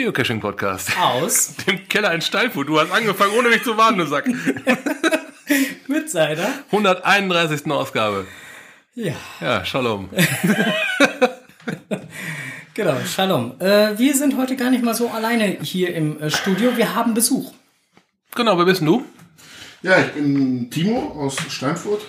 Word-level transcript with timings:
Geocaching-Podcast. 0.00 0.96
Aus. 0.98 1.54
Dem 1.66 1.86
Keller 1.86 2.14
in 2.14 2.22
Steinfurt. 2.22 2.68
Du 2.68 2.80
hast 2.80 2.90
angefangen, 2.90 3.32
ohne 3.38 3.50
mich 3.50 3.62
zu 3.62 3.76
warnen, 3.76 3.98
du 3.98 4.06
Sack. 4.06 4.26
Mit 5.88 6.08
seiner. 6.08 6.48
131. 6.70 7.70
Ausgabe. 7.70 8.26
Ja. 8.94 9.12
Ja, 9.42 9.62
Shalom. 9.62 10.08
genau, 12.74 12.96
Shalom. 13.04 13.60
Äh, 13.60 13.98
wir 13.98 14.14
sind 14.14 14.38
heute 14.38 14.56
gar 14.56 14.70
nicht 14.70 14.82
mal 14.82 14.94
so 14.94 15.10
alleine 15.10 15.58
hier 15.60 15.94
im 15.94 16.18
äh, 16.18 16.30
Studio. 16.30 16.78
Wir 16.78 16.94
haben 16.94 17.12
Besuch. 17.12 17.52
Genau, 18.34 18.56
wer 18.56 18.64
bist 18.64 18.80
denn 18.80 18.86
du? 18.86 19.04
Ja, 19.82 19.98
ich 19.98 20.12
bin 20.12 20.70
Timo 20.70 21.12
aus 21.12 21.36
Steinfurt. 21.50 22.00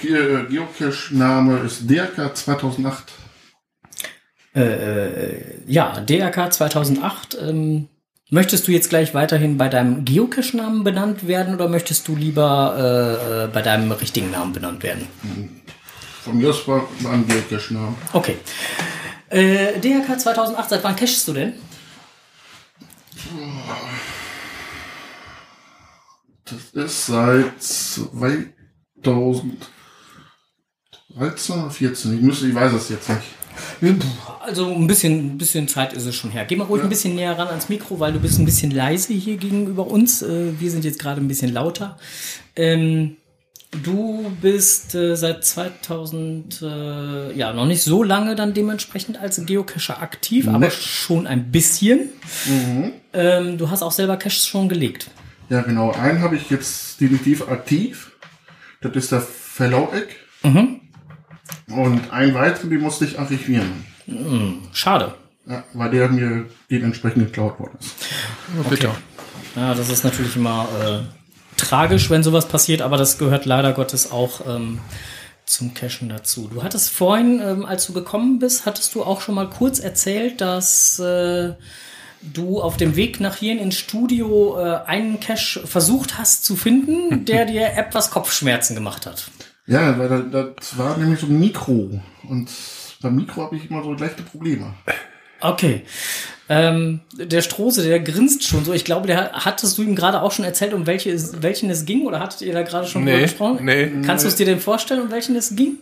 Ge 0.00 0.46
Geocache-Name 0.48 1.58
ist 1.66 1.90
DRK 1.90 2.34
2008. 2.34 3.12
Äh, 4.54 5.62
ja, 5.66 6.00
DRK 6.00 6.52
2008. 6.52 7.38
Ähm, 7.40 7.88
möchtest 8.30 8.66
du 8.66 8.72
jetzt 8.72 8.88
gleich 8.88 9.14
weiterhin 9.14 9.56
bei 9.58 9.68
deinem 9.68 10.04
Geocache-Namen 10.04 10.82
benannt 10.84 11.26
werden 11.26 11.54
oder 11.54 11.68
möchtest 11.68 12.08
du 12.08 12.16
lieber 12.16 12.74
äh, 12.76 13.44
äh 13.44 13.48
bei 13.48 13.62
deinem 13.62 13.92
richtigen 13.92 14.30
Namen 14.30 14.52
benannt 14.52 14.82
werden? 14.82 15.06
Von 16.24 16.38
mir 16.38 16.50
aus 16.50 16.66
war 16.66 16.86
ein 17.10 17.26
Geocache-Namen. 17.26 17.94
Okay. 18.12 18.36
Äh, 19.28 19.78
DRK 19.78 20.18
2008, 20.18 20.70
seit 20.70 20.84
wann 20.84 20.96
cachest 20.96 21.28
du 21.28 21.32
denn? 21.32 21.54
Das 26.44 26.84
ist 26.84 27.06
seit 27.06 27.62
2013 27.62 29.60
oder 31.14 31.70
14. 31.70 32.14
Ich, 32.14 32.20
müsste, 32.20 32.48
ich 32.48 32.54
weiß 32.54 32.72
es 32.72 32.88
jetzt 32.88 33.08
nicht. 33.08 33.22
Also 34.40 34.66
ein 34.72 34.86
bisschen, 34.86 35.34
ein 35.34 35.38
bisschen 35.38 35.68
Zeit 35.68 35.92
ist 35.92 36.06
es 36.06 36.14
schon 36.14 36.30
her. 36.30 36.44
Geh 36.44 36.56
mal 36.56 36.64
ruhig 36.64 36.80
ja. 36.80 36.86
ein 36.86 36.90
bisschen 36.90 37.14
näher 37.14 37.38
ran 37.38 37.48
ans 37.48 37.68
Mikro, 37.68 38.00
weil 38.00 38.12
du 38.12 38.20
bist 38.20 38.38
ein 38.38 38.44
bisschen 38.44 38.70
leise 38.70 39.12
hier 39.12 39.36
gegenüber 39.36 39.86
uns. 39.86 40.22
Äh, 40.22 40.58
wir 40.58 40.70
sind 40.70 40.84
jetzt 40.84 40.98
gerade 40.98 41.20
ein 41.20 41.28
bisschen 41.28 41.52
lauter. 41.52 41.98
Ähm, 42.56 43.16
du 43.82 44.30
bist 44.40 44.94
äh, 44.94 45.16
seit 45.16 45.44
2000, 45.44 46.62
äh, 46.62 47.32
ja, 47.36 47.52
noch 47.52 47.66
nicht 47.66 47.82
so 47.82 48.02
lange 48.02 48.34
dann 48.34 48.54
dementsprechend 48.54 49.18
als 49.18 49.44
Geocacher 49.44 50.02
aktiv, 50.02 50.46
nee. 50.46 50.52
aber 50.52 50.70
schon 50.70 51.26
ein 51.26 51.50
bisschen. 51.50 52.10
Mhm. 52.46 52.92
Ähm, 53.12 53.58
du 53.58 53.70
hast 53.70 53.82
auch 53.82 53.92
selber 53.92 54.16
Caches 54.16 54.46
schon 54.46 54.68
gelegt. 54.68 55.10
Ja, 55.48 55.62
genau. 55.62 55.90
Einen 55.90 56.20
habe 56.20 56.36
ich 56.36 56.48
jetzt 56.50 57.00
definitiv 57.00 57.48
aktiv. 57.48 58.12
Das 58.80 58.92
ist 58.94 59.12
der 59.12 59.20
Fellow-Eck. 59.20 60.16
Mhm. 60.42 60.80
Und 61.68 62.12
ein 62.12 62.34
weiteren, 62.34 62.70
den 62.70 62.80
musste 62.80 63.04
ich 63.04 63.18
archivieren. 63.18 63.84
Hm, 64.06 64.58
schade. 64.72 65.14
Ja, 65.46 65.64
weil 65.72 65.90
der 65.90 66.08
mir 66.08 66.46
dementsprechend 66.70 67.26
geklaut 67.26 67.58
worden 67.58 67.76
ist. 67.80 67.94
Oh, 68.58 68.68
bitte. 68.68 68.88
Okay. 68.88 68.96
Ja, 69.56 69.74
das 69.74 69.88
ist 69.88 70.04
natürlich 70.04 70.36
immer 70.36 70.68
äh, 70.80 71.60
tragisch, 71.60 72.10
wenn 72.10 72.22
sowas 72.22 72.46
passiert, 72.46 72.82
aber 72.82 72.96
das 72.96 73.18
gehört 73.18 73.46
leider 73.46 73.72
Gottes 73.72 74.12
auch 74.12 74.46
ähm, 74.46 74.78
zum 75.44 75.74
Cashen 75.74 76.08
dazu. 76.08 76.48
Du 76.52 76.62
hattest 76.62 76.90
vorhin, 76.90 77.40
ähm, 77.44 77.64
als 77.64 77.86
du 77.86 77.92
gekommen 77.92 78.38
bist, 78.38 78.66
hattest 78.66 78.94
du 78.94 79.02
auch 79.02 79.20
schon 79.20 79.34
mal 79.34 79.50
kurz 79.50 79.80
erzählt, 79.80 80.40
dass 80.40 80.98
äh, 81.00 81.54
du 82.22 82.60
auf 82.60 82.76
dem 82.76 82.96
Weg 82.96 83.20
nach 83.20 83.36
hier 83.36 83.60
ins 83.60 83.76
Studio 83.76 84.58
äh, 84.58 84.80
einen 84.86 85.20
Cache 85.20 85.66
versucht 85.66 86.18
hast 86.18 86.44
zu 86.44 86.54
finden, 86.54 87.24
der 87.26 87.46
dir 87.46 87.72
etwas 87.74 88.10
Kopfschmerzen 88.10 88.74
gemacht 88.74 89.06
hat. 89.06 89.30
Ja, 89.70 89.96
weil 89.98 90.08
das, 90.08 90.46
das 90.56 90.78
war 90.78 90.96
nämlich 90.96 91.20
so 91.20 91.26
ein 91.26 91.38
Mikro. 91.38 92.00
Und 92.28 92.50
beim 93.00 93.14
Mikro 93.14 93.42
habe 93.42 93.56
ich 93.56 93.70
immer 93.70 93.84
so 93.84 93.92
leichte 93.92 94.24
Probleme. 94.24 94.74
Okay. 95.40 95.82
Ähm, 96.48 97.00
der 97.12 97.40
Strose, 97.40 97.84
der 97.84 98.00
grinst 98.00 98.42
schon 98.42 98.64
so. 98.64 98.72
Ich 98.72 98.84
glaube, 98.84 99.06
der 99.06 99.30
hattest 99.32 99.78
du 99.78 99.82
ihm 99.82 99.94
gerade 99.94 100.22
auch 100.22 100.32
schon 100.32 100.44
erzählt, 100.44 100.74
um 100.74 100.88
welche, 100.88 101.16
welchen 101.40 101.70
es 101.70 101.84
ging? 101.84 102.04
Oder 102.04 102.18
hattet 102.18 102.42
ihr 102.42 102.52
da 102.52 102.62
gerade 102.62 102.88
schon 102.88 103.04
nee, 103.04 103.22
gesprochen? 103.22 103.64
Nee. 103.64 103.90
Kannst 104.04 104.24
du 104.24 104.28
es 104.28 104.34
dir 104.34 104.44
denn 104.44 104.58
vorstellen, 104.58 105.02
um 105.02 105.12
welchen 105.12 105.36
es 105.36 105.54
ging? 105.54 105.78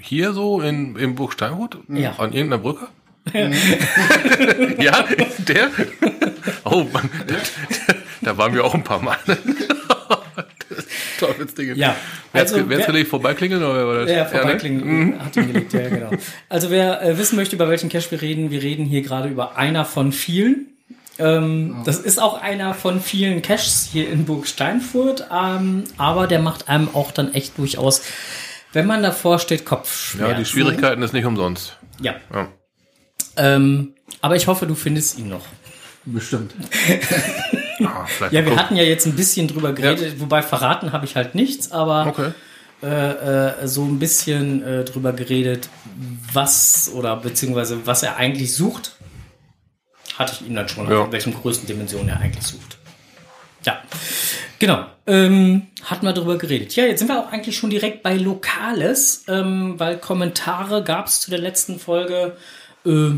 Hier 0.00 0.32
so 0.32 0.60
in, 0.60 0.94
im 0.94 1.16
Burg 1.16 1.32
Steinhut? 1.32 1.78
Ja. 1.88 2.12
An 2.18 2.32
irgendeiner 2.32 2.62
Brücke? 2.62 2.86
ja, 4.78 5.04
der? 5.38 5.70
Oh 6.64 6.86
Mann, 6.92 7.10
da 8.22 8.38
waren 8.38 8.54
wir 8.54 8.64
auch 8.64 8.74
ein 8.74 8.84
paar 8.84 9.02
Mal. 9.02 9.18
Teufelsdinge. 11.18 11.74
Ja. 11.74 11.96
Also, 12.32 12.56
wer, 12.56 12.68
wer 12.68 12.86
gelegt? 12.86 13.08
Vorbeiklingeln? 13.08 13.62
Oder, 13.62 13.88
oder? 13.88 14.10
Ja, 14.10 14.24
vorbeiklingeln 14.24 14.86
mhm. 14.86 15.24
hat 15.24 15.36
ihn 15.36 15.52
gelegt, 15.52 15.72
ja, 15.72 15.88
genau. 15.88 16.10
Also 16.48 16.70
wer 16.70 17.02
äh, 17.02 17.18
wissen 17.18 17.36
möchte, 17.36 17.56
über 17.56 17.68
welchen 17.68 17.88
Cache 17.88 18.10
wir 18.10 18.22
reden, 18.22 18.50
wir 18.50 18.62
reden 18.62 18.84
hier 18.84 19.02
gerade 19.02 19.28
über 19.28 19.56
einer 19.56 19.84
von 19.84 20.12
vielen. 20.12 20.66
Ähm, 21.18 21.78
oh. 21.80 21.84
Das 21.84 21.98
ist 21.98 22.20
auch 22.20 22.40
einer 22.40 22.74
von 22.74 23.00
vielen 23.00 23.42
Caches 23.42 23.88
hier 23.92 24.08
in 24.08 24.24
Burg 24.24 24.46
Steinfurt, 24.46 25.26
ähm, 25.32 25.84
aber 25.96 26.26
der 26.26 26.38
macht 26.38 26.68
einem 26.68 26.88
auch 26.94 27.10
dann 27.10 27.34
echt 27.34 27.58
durchaus, 27.58 28.02
wenn 28.72 28.86
man 28.86 29.02
davor 29.02 29.38
steht, 29.38 29.64
Kopfschmerzen. 29.64 30.32
Ja, 30.32 30.38
die 30.38 30.44
Schwierigkeiten 30.44 31.02
ist 31.02 31.12
nicht 31.12 31.24
umsonst. 31.24 31.76
Ja. 32.00 32.14
ja. 32.32 32.48
Ähm, 33.36 33.94
aber 34.20 34.36
ich 34.36 34.46
hoffe, 34.46 34.66
du 34.66 34.74
findest 34.74 35.18
ihn 35.18 35.28
noch. 35.28 35.44
Bestimmt. 36.04 36.54
ah, 37.86 38.06
ja, 38.30 38.44
wir 38.46 38.56
hatten 38.56 38.76
ja 38.76 38.82
jetzt 38.82 39.06
ein 39.06 39.16
bisschen 39.16 39.48
drüber 39.48 39.72
geredet, 39.72 40.14
ja. 40.14 40.20
wobei 40.20 40.42
verraten 40.42 40.92
habe 40.92 41.04
ich 41.04 41.16
halt 41.16 41.34
nichts, 41.34 41.72
aber 41.72 42.06
okay. 42.06 42.32
äh, 42.82 43.56
äh, 43.62 43.66
so 43.66 43.84
ein 43.84 43.98
bisschen 43.98 44.62
äh, 44.62 44.84
drüber 44.84 45.12
geredet, 45.12 45.68
was 46.32 46.90
oder 46.94 47.16
beziehungsweise 47.16 47.86
was 47.86 48.02
er 48.02 48.16
eigentlich 48.16 48.54
sucht, 48.54 48.96
hatte 50.18 50.34
ich 50.34 50.48
ihn 50.48 50.54
dann 50.54 50.68
schon, 50.68 50.90
ja. 50.90 51.04
in 51.04 51.12
welchen 51.12 51.34
größten 51.34 51.66
Dimensionen 51.66 52.08
er 52.08 52.20
eigentlich 52.20 52.44
sucht. 52.44 52.78
Ja, 53.64 53.82
genau. 54.58 54.86
Ähm, 55.06 55.68
hatten 55.84 56.06
wir 56.06 56.12
drüber 56.12 56.38
geredet. 56.38 56.76
Ja, 56.76 56.84
jetzt 56.84 56.98
sind 56.98 57.08
wir 57.08 57.18
auch 57.18 57.32
eigentlich 57.32 57.56
schon 57.56 57.70
direkt 57.70 58.02
bei 58.02 58.14
Lokales, 58.16 59.24
ähm, 59.28 59.74
weil 59.78 59.98
Kommentare 59.98 60.82
gab 60.82 61.06
es 61.06 61.20
zu 61.20 61.30
der 61.30 61.40
letzten 61.40 61.78
Folge 61.78 62.36
äh, 62.84 63.12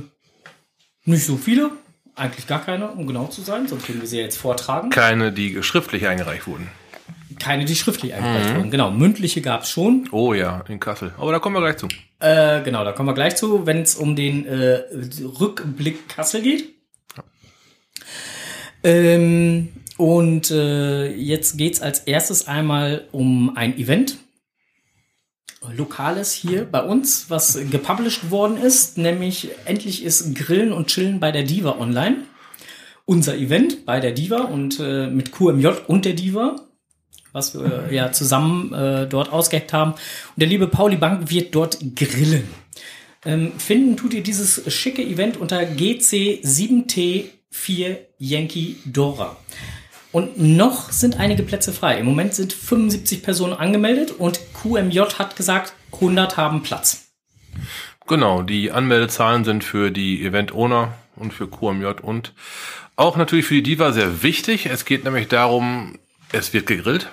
nicht 1.05 1.25
so 1.25 1.37
viele. 1.37 1.73
Eigentlich 2.21 2.47
gar 2.47 2.63
keine, 2.63 2.91
um 2.91 3.07
genau 3.07 3.29
zu 3.29 3.41
sein, 3.41 3.67
sonst 3.67 3.89
würden 3.89 4.03
wir 4.03 4.07
sie 4.07 4.19
jetzt 4.19 4.37
vortragen. 4.37 4.91
Keine, 4.91 5.33
die 5.33 5.63
schriftlich 5.63 6.07
eingereicht 6.07 6.47
wurden. 6.47 6.69
Keine, 7.39 7.65
die 7.65 7.75
schriftlich 7.75 8.13
eingereicht 8.13 8.51
mhm. 8.51 8.57
wurden. 8.57 8.71
Genau, 8.71 8.91
mündliche 8.91 9.41
gab 9.41 9.63
es 9.63 9.71
schon. 9.71 10.07
Oh 10.13 10.35
ja, 10.35 10.63
in 10.69 10.79
Kassel. 10.79 11.15
Aber 11.17 11.33
da 11.33 11.39
kommen 11.39 11.57
wir 11.57 11.63
gleich 11.63 11.79
zu. 11.79 11.89
Äh, 12.19 12.61
genau, 12.63 12.85
da 12.85 12.93
kommen 12.93 13.09
wir 13.09 13.15
gleich 13.15 13.37
zu, 13.37 13.65
wenn 13.65 13.81
es 13.81 13.95
um 13.95 14.17
den 14.17 14.45
äh, 14.45 14.83
Rückblick 15.41 16.11
Kassel 16.11 16.43
geht. 16.43 16.69
Ja. 17.17 17.25
Ähm, 18.85 19.69
und 19.97 20.51
äh, 20.51 21.11
jetzt 21.15 21.57
geht 21.57 21.73
es 21.73 21.81
als 21.81 22.01
erstes 22.01 22.47
einmal 22.47 23.09
um 23.13 23.57
ein 23.57 23.79
Event. 23.79 24.19
Lokales 25.69 26.33
hier 26.33 26.65
bei 26.65 26.83
uns, 26.83 27.29
was 27.29 27.59
gepublished 27.71 28.31
worden 28.31 28.57
ist, 28.57 28.97
nämlich 28.97 29.51
endlich 29.67 30.03
ist 30.03 30.35
Grillen 30.35 30.73
und 30.73 30.87
Chillen 30.89 31.21
bei 31.21 31.33
der 31.33 31.43
Diva 31.43 31.77
online. 31.79 32.25
Unser 33.05 33.37
Event 33.37 33.85
bei 33.85 34.01
der 34.01 34.13
Diva 34.13 34.45
und 34.45 34.81
äh, 34.81 35.09
mit 35.09 35.33
QMJ 35.33 35.67
und 35.87 36.07
der 36.07 36.15
Diva, 36.15 36.57
was 37.33 37.55
wir 37.55 37.89
äh, 37.91 37.95
ja 37.95 38.11
zusammen 38.13 38.73
äh, 38.73 39.07
dort 39.07 39.31
ausgeheckt 39.33 39.73
haben. 39.73 39.93
Und 39.93 40.37
der 40.37 40.49
liebe 40.49 40.67
Pauli 40.67 40.97
Bank 40.97 41.31
wird 41.31 41.55
dort 41.55 41.79
grillen. 41.95 42.49
Ähm, 43.25 43.53
finden 43.59 43.97
tut 43.99 44.15
ihr 44.15 44.23
dieses 44.23 44.73
schicke 44.73 45.03
Event 45.03 45.37
unter 45.37 45.61
GC7T4 45.61 47.99
Yankee 48.19 48.77
Dora. 48.87 49.37
Und 50.13 50.39
noch 50.39 50.91
sind 50.91 51.21
einige 51.21 51.43
Plätze 51.43 51.73
frei. 51.73 51.99
Im 51.99 52.07
Moment 52.07 52.35
sind 52.35 52.53
75 52.53 53.23
Personen 53.23 53.53
angemeldet 53.53 54.11
und 54.11 54.41
QMJ 54.55 55.01
hat 55.19 55.37
gesagt, 55.37 55.73
100 55.93 56.37
haben 56.37 56.63
Platz. 56.63 57.13
Genau, 58.09 58.43
die 58.43 58.73
Anmeldezahlen 58.73 59.45
sind 59.45 59.63
für 59.63 59.91
die 59.91 60.25
Event 60.25 60.53
Owner 60.53 60.95
und 61.15 61.33
für 61.33 61.49
QMJ 61.49 62.01
und 62.03 62.33
auch 62.97 63.17
natürlich 63.17 63.47
für 63.47 63.55
die 63.55 63.63
Diva 63.63 63.93
sehr 63.93 64.23
wichtig. 64.23 64.67
Es 64.67 64.85
geht 64.85 65.05
nämlich 65.05 65.29
darum, 65.29 65.99
es 66.33 66.53
wird 66.53 66.67
gegrillt. 66.67 67.09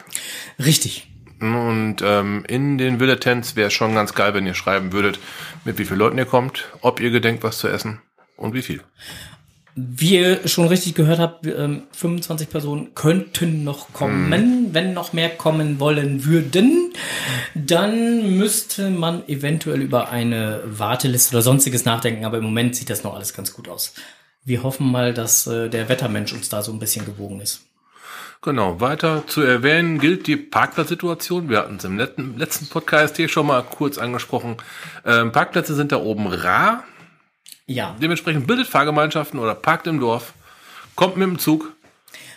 Richtig. 0.57 1.07
Und 1.39 1.97
ähm, 2.01 2.44
in 2.47 2.79
den 2.79 2.99
Villetents 2.99 3.55
wäre 3.55 3.67
es 3.67 3.73
schon 3.73 3.94
ganz 3.94 4.15
geil, 4.15 4.33
wenn 4.33 4.47
ihr 4.47 4.55
schreiben 4.55 4.91
würdet, 4.91 5.19
mit 5.65 5.77
wie 5.77 5.85
vielen 5.85 5.99
Leuten 5.99 6.17
ihr 6.17 6.25
kommt, 6.25 6.65
ob 6.81 6.99
ihr 6.99 7.11
gedenkt, 7.11 7.44
was 7.44 7.59
zu 7.59 7.67
essen 7.67 8.01
und 8.38 8.53
wie 8.53 8.63
viel. 8.63 8.81
Wie 9.79 10.15
ihr 10.15 10.47
schon 10.47 10.68
richtig 10.68 10.95
gehört 10.95 11.19
habt, 11.19 11.45
25 11.45 12.47
ähm, 12.47 12.51
Personen 12.51 12.95
könnten 12.95 13.63
noch 13.63 13.94
kommen. 13.94 14.29
Mhm. 14.29 14.74
Wenn 14.74 14.94
noch 14.95 15.13
mehr 15.13 15.29
kommen 15.29 15.79
wollen 15.79 16.25
würden, 16.25 16.91
dann 17.53 18.38
müsste 18.39 18.89
man 18.89 19.27
eventuell 19.29 19.83
über 19.83 20.09
eine 20.09 20.63
Warteliste 20.65 21.35
oder 21.35 21.44
sonstiges 21.44 21.85
nachdenken. 21.85 22.25
Aber 22.25 22.39
im 22.39 22.45
Moment 22.45 22.75
sieht 22.75 22.89
das 22.89 23.03
noch 23.03 23.13
alles 23.13 23.35
ganz 23.35 23.53
gut 23.53 23.69
aus. 23.69 23.94
Wir 24.44 24.63
hoffen 24.63 24.91
mal, 24.91 25.13
dass 25.13 25.45
äh, 25.45 25.69
der 25.69 25.89
Wettermensch 25.89 26.33
uns 26.33 26.50
da 26.50 26.63
so 26.63 26.71
ein 26.71 26.80
bisschen 26.80 27.06
gewogen 27.06 27.39
ist. 27.39 27.62
Genau, 28.41 28.81
weiter 28.81 29.27
zu 29.27 29.41
erwähnen 29.41 30.00
gilt 30.00 30.25
die 30.25 30.38
Parkplatzsituation. 30.38 31.50
Wir 31.50 31.59
hatten 31.59 31.75
es 31.75 31.83
im 31.83 32.00
letzten, 32.00 32.35
letzten 32.39 32.65
Podcast 32.65 33.18
hier 33.18 33.30
schon 33.30 33.45
mal 33.45 33.62
kurz 33.62 34.00
angesprochen. 34.00 34.57
Ähm, 35.06 35.31
Parkplätze 35.31 35.75
sind 35.75 35.91
da 35.91 35.97
oben 35.97 36.25
rar. 36.25 36.83
Ja. 37.67 37.95
Dementsprechend 38.01 38.47
bildet 38.47 38.67
Fahrgemeinschaften 38.67 39.39
oder 39.39 39.53
parkt 39.53 39.87
im 39.87 39.99
Dorf, 39.99 40.33
kommt 40.95 41.17
mit 41.17 41.27
dem 41.27 41.37
Zug. 41.37 41.73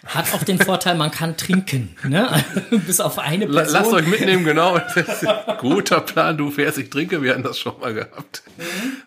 Hat 0.04 0.32
auch 0.34 0.42
den 0.42 0.58
Vorteil, 0.58 0.96
man 0.96 1.10
kann 1.10 1.36
trinken, 1.36 1.94
ne? 2.04 2.42
Bis 2.70 3.00
auf 3.00 3.18
eine 3.18 3.46
Person. 3.46 3.72
Lasst 3.72 3.92
euch 3.92 4.06
mitnehmen, 4.06 4.44
genau. 4.44 4.80
Guter 5.60 6.00
Plan, 6.00 6.36
du 6.36 6.50
fährst, 6.50 6.78
ich 6.78 6.90
trinke, 6.90 7.22
wir 7.22 7.32
hatten 7.32 7.42
das 7.42 7.58
schon 7.58 7.78
mal 7.80 7.92
gehabt. 7.94 8.42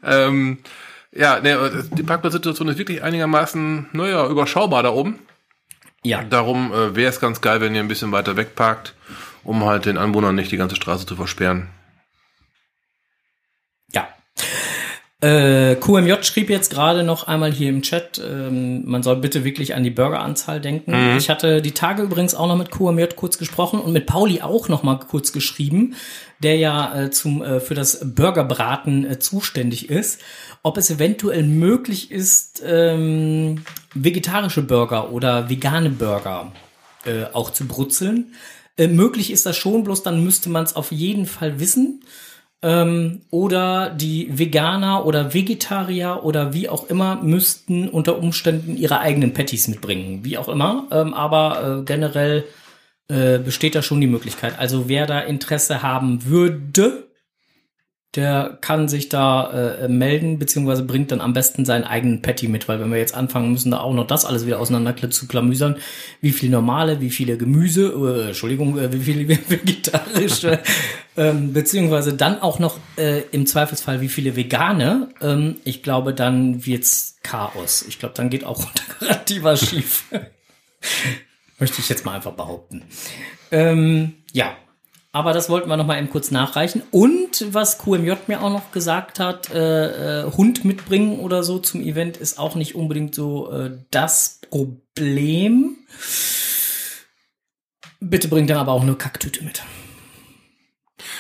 Ähm, 0.03 0.59
ja, 1.11 1.39
ne, 1.39 1.83
die 1.91 2.03
Parkplatzsituation 2.03 2.67
ist 2.69 2.77
wirklich 2.77 3.03
einigermaßen, 3.03 3.87
naja, 3.91 4.27
überschaubar 4.27 4.83
da 4.83 4.89
oben. 4.91 5.19
Ja, 6.03 6.23
Darum 6.23 6.71
äh, 6.73 6.95
wäre 6.95 7.09
es 7.09 7.19
ganz 7.19 7.41
geil, 7.41 7.59
wenn 7.61 7.73
ihr 7.75 7.81
ein 7.81 7.87
bisschen 7.87 8.11
weiter 8.11 8.35
weg 8.37 8.55
parkt, 8.55 8.93
um 9.43 9.65
halt 9.65 9.85
den 9.85 9.97
Anwohnern 9.97 10.35
nicht 10.35 10.51
die 10.51 10.57
ganze 10.57 10.75
Straße 10.75 11.05
zu 11.05 11.15
versperren. 11.15 11.69
ja. 13.93 14.07
Äh, 15.23 15.75
QMJ 15.75 16.23
schrieb 16.23 16.49
jetzt 16.49 16.69
gerade 16.69 17.03
noch 17.03 17.27
einmal 17.27 17.49
hier 17.49 17.69
im 17.69 17.81
Chat, 17.81 18.21
ähm, 18.21 18.83
man 18.85 19.03
soll 19.03 19.15
bitte 19.15 19.45
wirklich 19.45 19.73
an 19.73 19.81
die 19.81 19.89
Burgeranzahl 19.89 20.59
denken. 20.59 21.15
Ich 21.17 21.29
hatte 21.29 21.61
die 21.61 21.71
Tage 21.71 22.01
übrigens 22.03 22.35
auch 22.35 22.47
noch 22.47 22.57
mit 22.57 22.71
QMJ 22.71 23.05
kurz 23.15 23.37
gesprochen 23.37 23.79
und 23.79 23.93
mit 23.93 24.05
Pauli 24.05 24.41
auch 24.41 24.67
noch 24.67 24.83
mal 24.83 24.99
kurz 24.99 25.31
geschrieben, 25.31 25.95
der 26.39 26.57
ja 26.57 27.03
äh, 27.03 27.11
zum 27.11 27.41
äh, 27.41 27.61
für 27.61 27.73
das 27.73 28.01
Burgerbraten 28.03 29.09
äh, 29.09 29.17
zuständig 29.17 29.89
ist, 29.89 30.19
ob 30.61 30.77
es 30.77 30.91
eventuell 30.91 31.43
möglich 31.43 32.11
ist, 32.11 32.61
ähm, 32.65 33.63
vegetarische 33.93 34.63
Burger 34.63 35.13
oder 35.13 35.49
vegane 35.49 35.89
Burger 35.89 36.51
äh, 37.05 37.27
auch 37.31 37.51
zu 37.51 37.65
brutzeln. 37.65 38.33
Äh, 38.75 38.87
möglich 38.87 39.31
ist 39.31 39.45
das 39.45 39.55
schon, 39.55 39.85
bloß 39.85 40.03
dann 40.03 40.21
müsste 40.21 40.49
man 40.49 40.65
es 40.65 40.75
auf 40.75 40.91
jeden 40.91 41.27
Fall 41.27 41.61
wissen. 41.61 42.03
Ähm, 42.63 43.21
oder 43.30 43.89
die 43.89 44.30
Veganer 44.39 45.06
oder 45.06 45.33
Vegetarier 45.33 46.21
oder 46.24 46.54
wie 46.54 46.69
auch 46.69 46.89
immer 46.89 47.18
müssten 47.21 47.89
unter 47.89 48.18
Umständen 48.18 48.77
ihre 48.77 49.00
eigenen 49.00 49.33
Patties 49.33 49.68
mitbringen. 49.68 50.24
Wie 50.24 50.38
auch 50.38 50.48
immer. 50.48 50.88
Ähm, 50.89 51.13
aber 51.13 51.81
äh, 51.81 51.83
generell 51.83 52.45
äh, 53.10 53.38
besteht 53.38 53.75
da 53.75 53.81
schon 53.81 54.00
die 54.00 54.07
Möglichkeit. 54.07 54.57
Also 54.57 54.88
wer 54.88 55.06
da 55.06 55.19
Interesse 55.19 55.83
haben 55.83 56.25
würde, 56.25 57.07
der 58.15 58.60
kann 58.62 58.88
sich 58.88 59.10
da 59.10 59.51
äh, 59.51 59.88
melden, 59.88 60.38
beziehungsweise 60.38 60.83
bringt 60.83 61.12
dann 61.12 61.19
am 61.19 61.33
besten 61.33 61.65
seinen 61.65 61.83
eigenen 61.83 62.21
Patty 62.21 62.48
mit, 62.48 62.68
weil 62.68 62.80
wenn 62.80 62.92
wir 62.92 63.00
jetzt 63.00 63.15
anfangen 63.15 63.51
müssen, 63.51 63.71
da 63.71 63.80
auch 63.80 63.94
noch 63.94 64.06
das 64.06 64.24
alles 64.24 64.45
wieder 64.45 64.60
auseinander 64.60 64.95
zu 65.10 65.27
klamüsern, 65.27 65.77
wie 66.21 66.31
viel 66.31 66.51
normale, 66.51 67.01
wie 67.01 67.10
viele 67.10 67.38
Gemüse, 67.38 67.88
äh, 67.88 68.27
Entschuldigung, 68.27 68.77
äh, 68.77 68.94
wie 68.94 69.00
viele 69.00 69.27
vegetarische, 69.50 70.60
ähm, 71.18 71.54
beziehungsweise 71.54 72.13
dann 72.13 72.39
auch 72.39 72.60
noch 72.60 72.77
äh, 72.98 73.21
im 73.31 73.48
Zweifelsfall 73.48 74.01
wie 74.01 74.10
viele 74.10 74.36
vegane, 74.36 75.10
ähm, 75.19 75.56
ich 75.63 75.81
glaube, 75.81 76.13
dann 76.13 76.65
wird's 76.68 77.18
Chaos. 77.24 77.83
Ich 77.88 77.98
glaube, 77.98 78.13
dann 78.15 78.30
geht 78.30 78.44
auch 78.45 78.68
garantie 79.00 79.42
was 79.42 79.65
schief. 79.69 80.04
Möchte 81.60 81.80
ich 81.80 81.89
jetzt 81.89 82.06
mal 82.06 82.15
einfach 82.15 82.33
behaupten. 82.33 82.83
Ähm, 83.51 84.13
ja, 84.33 84.56
aber 85.13 85.31
das 85.31 85.48
wollten 85.48 85.69
wir 85.69 85.77
noch 85.77 85.86
mal 85.86 86.00
eben 86.00 86.10
kurz 86.10 86.31
nachreichen. 86.31 86.81
Und 86.89 87.45
was 87.54 87.77
QMJ 87.77 88.13
mir 88.25 88.42
auch 88.42 88.50
noch 88.50 88.71
gesagt 88.71 89.19
hat, 89.19 89.54
äh, 89.54 90.24
äh, 90.24 90.31
Hund 90.31 90.65
mitbringen 90.65 91.19
oder 91.19 91.44
so 91.44 91.60
zum 91.60 91.81
Event 91.81 92.18
ist 92.18 92.39
auch 92.39 92.56
nicht 92.56 92.74
unbedingt 92.74 93.13
so 93.13 93.51
äh, 93.51 93.77
das 93.92 94.39
Problem. 94.50 95.77
Bitte 98.00 98.27
bringt 98.27 98.50
dann 98.50 98.57
aber 98.57 98.71
auch 98.71 98.81
eine 98.81 98.95
Kacktüte 98.95 99.44
mit. 99.44 99.62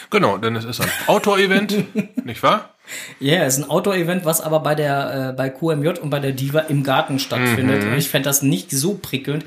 Genau, 0.09 0.37
denn 0.39 0.55
es 0.55 0.65
ist 0.65 0.81
ein 0.81 0.89
Outdoor-Event, 1.05 1.95
nicht 2.25 2.41
wahr? 2.41 2.73
Ja, 3.19 3.35
yeah, 3.35 3.45
es 3.45 3.57
ist 3.57 3.63
ein 3.63 3.69
Outdoor-Event, 3.69 4.25
was 4.25 4.41
aber 4.41 4.59
bei 4.59 4.73
der 4.73 5.29
äh, 5.29 5.33
bei 5.33 5.49
QMJ 5.49 5.99
und 5.99 6.09
bei 6.09 6.19
der 6.19 6.31
Diva 6.31 6.59
im 6.61 6.83
Garten 6.83 7.19
stattfindet. 7.19 7.83
Und 7.83 7.93
ich 7.93 8.09
fände 8.09 8.27
das 8.27 8.41
nicht 8.41 8.71
so 8.71 8.95
prickelnd, 8.95 9.45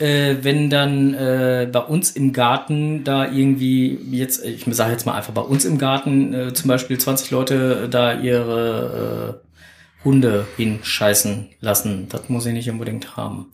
äh, 0.00 0.42
wenn 0.42 0.70
dann 0.70 1.14
äh, 1.14 1.68
bei 1.70 1.80
uns 1.80 2.10
im 2.12 2.32
Garten 2.32 3.04
da 3.04 3.30
irgendwie 3.30 3.98
jetzt, 4.10 4.44
ich 4.44 4.64
sage 4.70 4.92
jetzt 4.92 5.06
mal 5.06 5.14
einfach 5.14 5.34
bei 5.34 5.42
uns 5.42 5.64
im 5.64 5.78
Garten 5.78 6.32
äh, 6.32 6.54
zum 6.54 6.68
Beispiel 6.68 6.98
20 6.98 7.30
Leute 7.30 7.88
da 7.90 8.18
ihre 8.18 9.42
äh, 9.44 10.04
Hunde 10.04 10.46
hinscheißen 10.56 11.50
lassen. 11.60 12.08
Das 12.08 12.28
muss 12.28 12.46
ich 12.46 12.54
nicht 12.54 12.70
unbedingt 12.70 13.16
haben. 13.16 13.52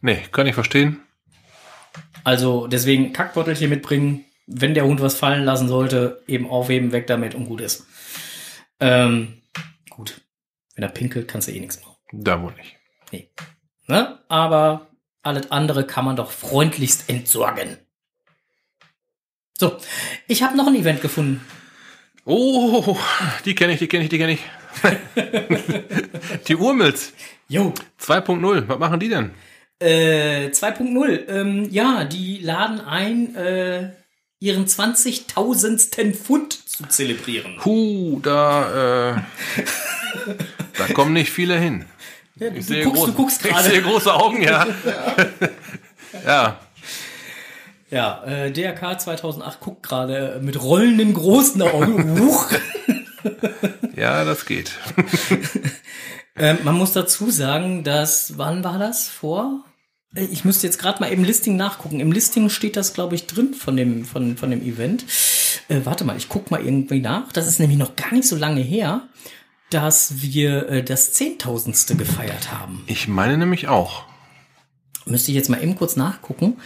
Nee, 0.00 0.18
kann 0.32 0.46
ich 0.46 0.54
verstehen. 0.54 1.00
Also 2.24 2.66
deswegen 2.66 3.12
Kackbeutelchen 3.12 3.70
mitbringen. 3.70 4.24
Wenn 4.46 4.74
der 4.74 4.84
Hund 4.84 5.00
was 5.00 5.14
fallen 5.14 5.44
lassen 5.44 5.68
sollte, 5.68 6.22
eben 6.26 6.48
aufheben, 6.48 6.92
weg 6.92 7.06
damit 7.06 7.34
und 7.34 7.46
gut 7.46 7.60
ist. 7.60 7.86
Ähm, 8.80 9.42
gut. 9.90 10.20
Wenn 10.74 10.84
er 10.84 10.90
pinkelt, 10.90 11.28
kannst 11.28 11.48
du 11.48 11.52
eh 11.52 11.60
nichts 11.60 11.80
machen. 11.80 11.96
Da 12.12 12.42
wohl 12.42 12.52
nicht. 12.54 12.76
Nee. 13.12 13.30
Ne? 13.86 14.18
Aber 14.28 14.87
alles 15.22 15.50
andere 15.50 15.86
kann 15.86 16.04
man 16.04 16.16
doch 16.16 16.30
freundlichst 16.30 17.08
entsorgen. 17.08 17.76
So, 19.58 19.76
ich 20.26 20.42
habe 20.42 20.56
noch 20.56 20.66
ein 20.66 20.76
Event 20.76 21.00
gefunden. 21.00 21.44
Oh, 22.24 22.96
die 23.44 23.54
kenne 23.54 23.72
ich, 23.72 23.78
die 23.78 23.88
kenne 23.88 24.04
ich, 24.04 24.10
die 24.10 24.18
kenne 24.18 24.32
ich. 24.32 24.40
die 26.48 26.56
Urmils 26.56 27.12
Jo, 27.48 27.72
2.0, 28.00 28.68
was 28.68 28.78
machen 28.78 29.00
die 29.00 29.08
denn? 29.08 29.30
äh, 29.80 30.48
2.0. 30.48 31.28
Ähm, 31.28 31.68
ja, 31.70 32.04
die 32.04 32.38
laden 32.38 32.80
ein, 32.80 33.34
äh, 33.36 33.90
ihren 34.40 34.66
20.000. 34.66 36.14
Pfund 36.14 36.52
zu 36.68 36.86
zelebrieren. 36.88 37.64
Huh, 37.64 38.20
da, 38.22 39.16
äh, 39.16 39.20
da 40.78 40.92
kommen 40.92 41.12
nicht 41.12 41.30
viele 41.30 41.58
hin. 41.58 41.86
Ja, 42.38 42.50
du, 42.50 42.62
sehe, 42.62 42.84
guckst, 42.84 43.06
du 43.06 43.12
guckst 43.12 43.44
ich 43.44 43.56
sehe 43.56 43.80
gerade. 43.80 43.82
große 43.82 44.14
Augen, 44.14 44.42
ja. 44.42 44.66
ja, 46.26 46.60
Ja, 47.90 48.22
äh, 48.24 48.50
DRK 48.52 49.00
2008 49.00 49.60
guckt 49.60 49.82
gerade 49.82 50.40
mit 50.42 50.62
rollenden 50.62 51.14
großen 51.14 51.60
Augen. 51.62 52.20
Huch. 52.20 52.50
ja, 53.96 54.24
das 54.24 54.46
geht. 54.46 54.72
Ähm, 56.40 56.58
man 56.62 56.76
muss 56.76 56.92
dazu 56.92 57.32
sagen, 57.32 57.82
dass, 57.82 58.38
wann 58.38 58.62
war 58.62 58.78
das? 58.78 59.08
Vor? 59.08 59.64
Äh, 60.14 60.26
Ich 60.30 60.44
müsste 60.44 60.68
jetzt 60.68 60.78
gerade 60.78 61.00
mal 61.00 61.08
im 61.10 61.24
Listing 61.24 61.56
nachgucken. 61.56 61.98
Im 61.98 62.12
Listing 62.12 62.48
steht 62.48 62.76
das, 62.76 62.94
glaube 62.94 63.16
ich, 63.16 63.26
drin 63.26 63.54
von 63.54 63.76
dem, 63.76 64.04
von, 64.04 64.36
von 64.36 64.48
dem 64.52 64.62
Event. 64.62 65.04
Äh, 65.68 65.80
warte 65.82 66.04
mal, 66.04 66.16
ich 66.16 66.28
guck 66.28 66.52
mal 66.52 66.64
irgendwie 66.64 67.00
nach. 67.00 67.32
Das 67.32 67.48
ist 67.48 67.58
nämlich 67.58 67.76
noch 67.76 67.96
gar 67.96 68.14
nicht 68.14 68.28
so 68.28 68.36
lange 68.36 68.60
her, 68.60 69.02
dass 69.70 70.22
wir 70.22 70.68
äh, 70.68 70.82
das 70.82 71.12
Zehntausendste 71.12 71.96
gefeiert 71.96 72.52
haben. 72.52 72.84
Ich 72.86 73.08
meine 73.08 73.36
nämlich 73.38 73.68
auch. 73.68 74.04
Müsste 75.04 75.30
ich 75.30 75.36
jetzt 75.36 75.48
mal 75.48 75.62
eben 75.62 75.76
kurz 75.76 75.96
nachgucken. 75.96 76.58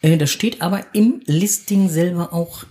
Äh, 0.00 0.16
das 0.16 0.30
steht 0.30 0.62
aber 0.62 0.94
im 0.94 1.22
Listing 1.26 1.88
selber 1.88 2.32
auch 2.32 2.64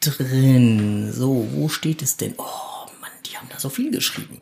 drin. 0.00 1.12
So, 1.12 1.48
wo 1.52 1.68
steht 1.68 2.02
es 2.02 2.16
denn? 2.16 2.34
Oh 2.38 2.86
Mann, 3.00 3.10
die 3.26 3.36
haben 3.36 3.48
da 3.50 3.58
so 3.58 3.68
viel 3.68 3.90
geschrieben. 3.90 4.40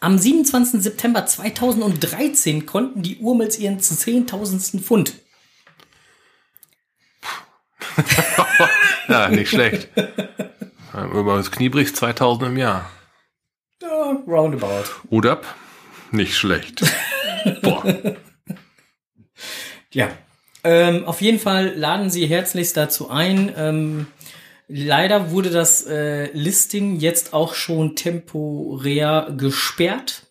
Am 0.00 0.18
27. 0.18 0.82
September 0.82 1.26
2013 1.26 2.64
konnten 2.64 3.02
die 3.02 3.18
Urmels 3.18 3.58
ihren 3.58 3.80
10.000. 3.80 4.80
Pfund. 4.80 5.14
Ja, 9.08 9.28
nicht 9.28 9.50
schlecht. 9.50 9.88
Über 10.92 11.36
das 11.36 11.50
Knie 11.50 11.68
brichst 11.68 11.96
2000 11.96 12.50
im 12.50 12.56
Jahr. 12.56 12.88
Ja, 13.82 14.22
roundabout. 14.26 14.84
Hut 15.10 15.26
ab. 15.26 15.54
Nicht 16.10 16.36
schlecht. 16.36 16.82
Boah. 17.62 17.84
Ja. 19.92 20.10
Ähm, 20.62 21.04
auf 21.06 21.20
jeden 21.20 21.38
Fall 21.38 21.74
laden 21.76 22.10
Sie 22.10 22.26
herzlichst 22.26 22.76
dazu 22.76 23.08
ein. 23.08 23.52
Ähm, 23.56 24.06
leider 24.68 25.30
wurde 25.30 25.50
das 25.50 25.86
äh, 25.86 26.30
Listing 26.32 26.96
jetzt 26.96 27.32
auch 27.32 27.54
schon 27.54 27.96
temporär 27.96 29.32
gesperrt, 29.36 30.26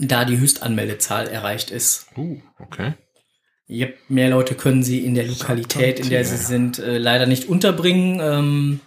da 0.00 0.24
die 0.24 0.38
Höchstanmeldezahl 0.38 1.28
erreicht 1.28 1.70
ist. 1.70 2.08
Uh, 2.16 2.40
okay. 2.58 2.94
Yep, 3.68 3.98
mehr 4.08 4.28
Leute 4.28 4.54
können 4.54 4.82
Sie 4.82 5.04
in 5.04 5.14
der 5.14 5.24
Lokalität, 5.24 6.00
in 6.00 6.10
der 6.10 6.24
Sie 6.24 6.36
sind, 6.36 6.78
äh, 6.78 6.98
leider 6.98 7.26
nicht 7.26 7.48
unterbringen. 7.48 8.20
Ähm, 8.20 8.80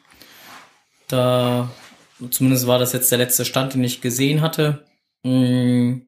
da, 1.07 1.71
zumindest 2.29 2.67
war 2.67 2.79
das 2.79 2.93
jetzt 2.93 3.11
der 3.11 3.17
letzte 3.17 3.45
Stand, 3.45 3.73
den 3.73 3.83
ich 3.83 4.01
gesehen 4.01 4.41
hatte. 4.41 4.85
Mm, 5.23 6.01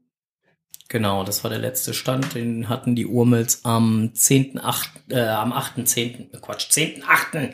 Genau, 0.92 1.24
das 1.24 1.44
war 1.44 1.52
der 1.52 1.60
letzte 1.60 1.94
Stand. 1.94 2.34
Den 2.34 2.68
hatten 2.68 2.96
die 2.96 3.06
Urmels 3.06 3.64
am 3.64 4.12
10.8., 4.16 5.12
äh, 5.12 5.20
am 5.20 5.54
8.10., 5.54 6.34
äh, 6.34 6.38
Quatsch, 6.42 6.72
10.8. 6.72 7.52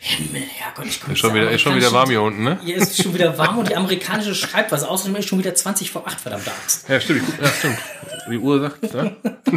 Himmel, 0.00 0.42
Herrgott, 0.42 0.86
ich 0.86 1.00
komme 1.00 1.12
Ist 1.14 1.20
schon 1.20 1.32
wieder, 1.32 1.48
ist 1.48 1.60
schon 1.60 1.76
wieder 1.76 1.92
warm 1.92 2.10
hier 2.10 2.22
unten, 2.22 2.42
ne? 2.42 2.58
Hier 2.64 2.74
ist 2.74 3.00
schon 3.00 3.14
wieder 3.14 3.38
warm 3.38 3.58
und 3.58 3.68
die 3.68 3.76
amerikanische 3.76 4.34
Schreibweise. 4.34 4.88
Außerdem 4.88 5.14
ist 5.14 5.28
schon 5.28 5.38
wieder 5.38 5.54
20 5.54 5.92
vor 5.92 6.08
8, 6.08 6.20
verdammt 6.20 6.48
Axt. 6.48 6.88
Ja, 6.88 7.00
stimmt. 7.00 7.22
Ja, 7.40 7.48
stimmt. 7.50 7.78
Die 8.28 8.38
Uhr 8.38 8.60
sagt, 8.60 8.94
ne? 8.94 9.16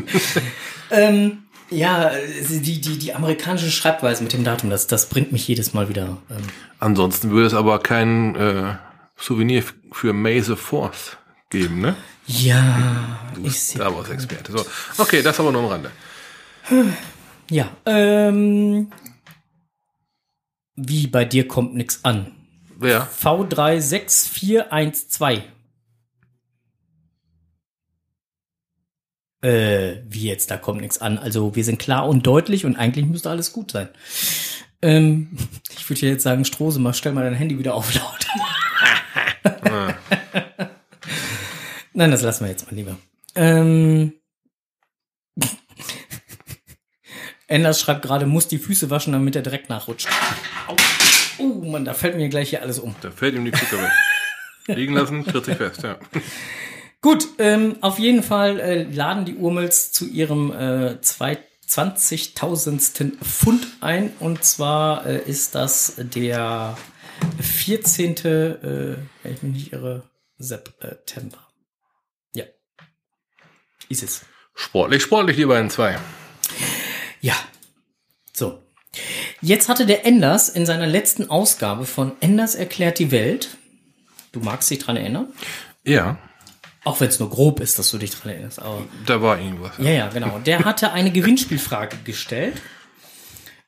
Ähm, 0.92 1.44
ja, 1.70 2.12
die, 2.50 2.82
die, 2.82 2.98
die 2.98 3.14
amerikanische 3.14 3.72
Schreibweise 3.72 4.24
mit 4.24 4.34
dem 4.34 4.44
Datum, 4.44 4.70
das, 4.70 4.88
das 4.88 5.08
bringt 5.10 5.32
mich 5.32 5.48
jedes 5.48 5.74
Mal 5.74 5.88
wieder. 5.90 6.18
Ähm, 6.30 6.38
Ansonsten 6.80 7.32
würde 7.32 7.48
es 7.48 7.54
aber 7.54 7.80
keinen 7.80 8.36
äh, 8.36 8.76
Souvenir 9.18 9.64
für 9.92 10.14
May 10.14 10.42
the 10.42 10.56
Fourth 10.56 11.18
geben, 11.50 11.82
ne? 11.82 11.96
Ja, 12.28 13.20
Du 13.34 13.42
ich 13.42 13.48
bist 13.48 13.70
sehe. 13.70 13.82
Star 13.82 13.96
Wars 13.96 14.10
Experte. 14.10 14.52
So. 14.52 14.64
Okay, 14.98 15.22
das 15.24 15.40
aber 15.40 15.52
nur 15.52 15.64
am 15.64 15.70
Rande. 15.70 15.92
Ja, 17.50 17.70
ähm. 17.86 18.92
Wie 20.76 21.08
bei 21.08 21.26
dir 21.26 21.48
kommt 21.48 21.76
nix 21.76 22.00
an. 22.04 22.32
Wer? 22.78 23.08
V36412. 23.22 25.42
Äh, 29.42 30.02
wie 30.08 30.28
jetzt, 30.28 30.52
da 30.52 30.58
kommt 30.58 30.82
nichts 30.82 31.00
an. 31.00 31.18
Also 31.18 31.56
wir 31.56 31.64
sind 31.64 31.80
klar 31.80 32.08
und 32.08 32.28
deutlich 32.28 32.66
und 32.66 32.76
eigentlich 32.76 33.06
müsste 33.06 33.30
alles 33.30 33.54
gut 33.54 33.72
sein. 33.72 33.88
Ähm, 34.82 35.38
ich 35.78 35.90
würde 35.90 36.08
jetzt 36.08 36.24
sagen, 36.24 36.46
Strose, 36.46 36.80
mal 36.80 36.94
stell 36.94 37.14
mal 37.14 37.24
dein 37.24 37.36
Handy 37.36 37.58
wieder 37.58 37.74
auf 37.74 37.94
laut. 37.94 38.28
Nein, 41.94 42.12
das 42.12 42.22
lassen 42.22 42.44
wir 42.46 42.52
jetzt 42.52 42.70
mal 42.70 42.76
lieber. 42.76 42.98
Ähm, 43.36 44.14
Enders 47.48 47.80
schreibt 47.80 48.02
gerade, 48.04 48.26
muss 48.26 48.48
die 48.48 48.58
Füße 48.58 48.90
waschen, 48.90 49.14
damit 49.14 49.36
der 49.36 49.42
Dreck 49.42 49.70
nachrutscht. 49.70 50.10
Au. 50.68 50.76
Oh 51.40 51.66
Mann, 51.66 51.86
da 51.86 51.94
fällt 51.94 52.18
mir 52.18 52.28
gleich 52.30 52.50
hier 52.50 52.62
alles 52.62 52.80
um. 52.80 52.96
Da 53.02 53.12
fällt 53.12 53.36
ihm 53.36 53.46
die 53.46 53.52
Kutte 53.52 53.82
weg. 53.82 53.92
Liegen 54.78 54.94
lassen, 54.94 55.26
tritt 55.28 55.46
sich 55.46 55.58
fest, 55.58 55.84
ja. 55.84 55.98
Gut, 57.02 57.28
ähm, 57.38 57.78
auf 57.82 57.98
jeden 57.98 58.24
Fall 58.24 58.60
äh, 58.60 58.84
laden 58.84 59.26
die 59.26 59.36
Urmels 59.36 59.92
zu 59.92 60.06
ihrem 60.06 60.52
äh, 60.52 61.02
zwei- 61.02 61.40
20.000. 61.70 63.24
Pfund 63.24 63.68
ein. 63.82 64.12
Und 64.20 64.44
zwar 64.44 65.06
äh, 65.06 65.20
ist 65.20 65.56
das 65.56 65.94
der 65.98 66.78
14. 67.40 68.16
Äh, 68.18 68.96
wenn 69.24 69.34
ich 69.34 69.44
mich 69.44 69.54
nicht 69.54 69.74
irre, 69.74 70.04
September. 70.38 71.38
Ja. 72.34 72.46
Ist 73.88 74.04
es. 74.04 74.22
Sportlich, 74.56 75.04
sportlich, 75.04 75.38
die 75.38 75.46
beiden 75.46 75.70
zwei. 75.70 75.98
Ja. 77.22 77.36
So. 78.34 78.64
Jetzt 79.42 79.70
hatte 79.70 79.86
der 79.86 80.06
Enders 80.06 80.50
in 80.50 80.66
seiner 80.66 80.88
letzten 80.88 81.30
Ausgabe 81.30 81.86
von 81.86 82.14
Enders 82.20 82.56
erklärt 82.56 83.00
die 83.00 83.12
Welt. 83.12 83.58
Du 84.32 84.40
magst 84.40 84.70
dich 84.70 84.80
dran 84.80 84.98
erinnern? 84.98 85.32
Ja, 85.84 86.18
Auch 86.84 87.00
wenn 87.02 87.10
es 87.10 87.20
nur 87.20 87.30
grob 87.30 87.60
ist, 87.60 87.78
dass 87.78 87.92
du 87.92 87.98
dich 87.98 88.12
dran 88.12 88.32
erinnerst. 88.32 88.62
Aber 88.62 88.86
da 89.06 89.22
war 89.22 89.40
irgendwas. 89.40 89.72
Ja, 89.78 89.92
ja, 89.92 90.08
genau. 90.08 90.40
Der 90.40 90.64
hatte 90.64 90.92
eine 90.94 91.12
Gewinnspielfrage 91.12 91.98
gestellt. 92.04 92.62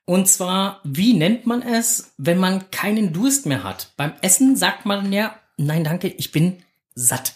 Und 0.06 0.28
zwar, 0.28 0.82
wie 0.84 1.14
nennt 1.14 1.46
man 1.46 1.62
es, 1.62 2.14
wenn 2.18 2.38
man 2.38 2.72
keinen 2.72 3.14
Durst 3.14 3.46
mehr 3.46 3.64
hat? 3.64 3.94
Beim 3.98 4.14
Essen 4.22 4.56
sagt 4.56 4.86
man 4.86 5.12
ja, 5.14 5.40
nein, 5.58 5.84
danke, 5.84 6.08
ich 6.08 6.32
bin 6.32 6.64
satt. 6.96 7.36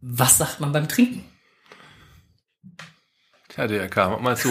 Was 0.00 0.38
sagt 0.38 0.60
man 0.60 0.72
beim 0.72 0.88
Trinken? 0.88 1.24
Tja, 3.48 3.66
DRK, 3.66 3.96
mach 4.10 4.20
mal 4.20 4.36
zu. 4.36 4.48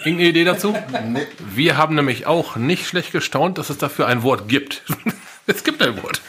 Irgendeine 0.00 0.28
Idee 0.28 0.44
dazu? 0.44 0.76
Nee. 1.06 1.26
Wir 1.38 1.76
haben 1.76 1.94
nämlich 1.94 2.26
auch 2.26 2.56
nicht 2.56 2.86
schlecht 2.86 3.12
gestaunt, 3.12 3.58
dass 3.58 3.70
es 3.70 3.78
dafür 3.78 4.06
ein 4.06 4.22
Wort 4.22 4.48
gibt. 4.48 4.82
es 5.46 5.64
gibt 5.64 5.80
ein 5.80 6.02
Wort. 6.02 6.20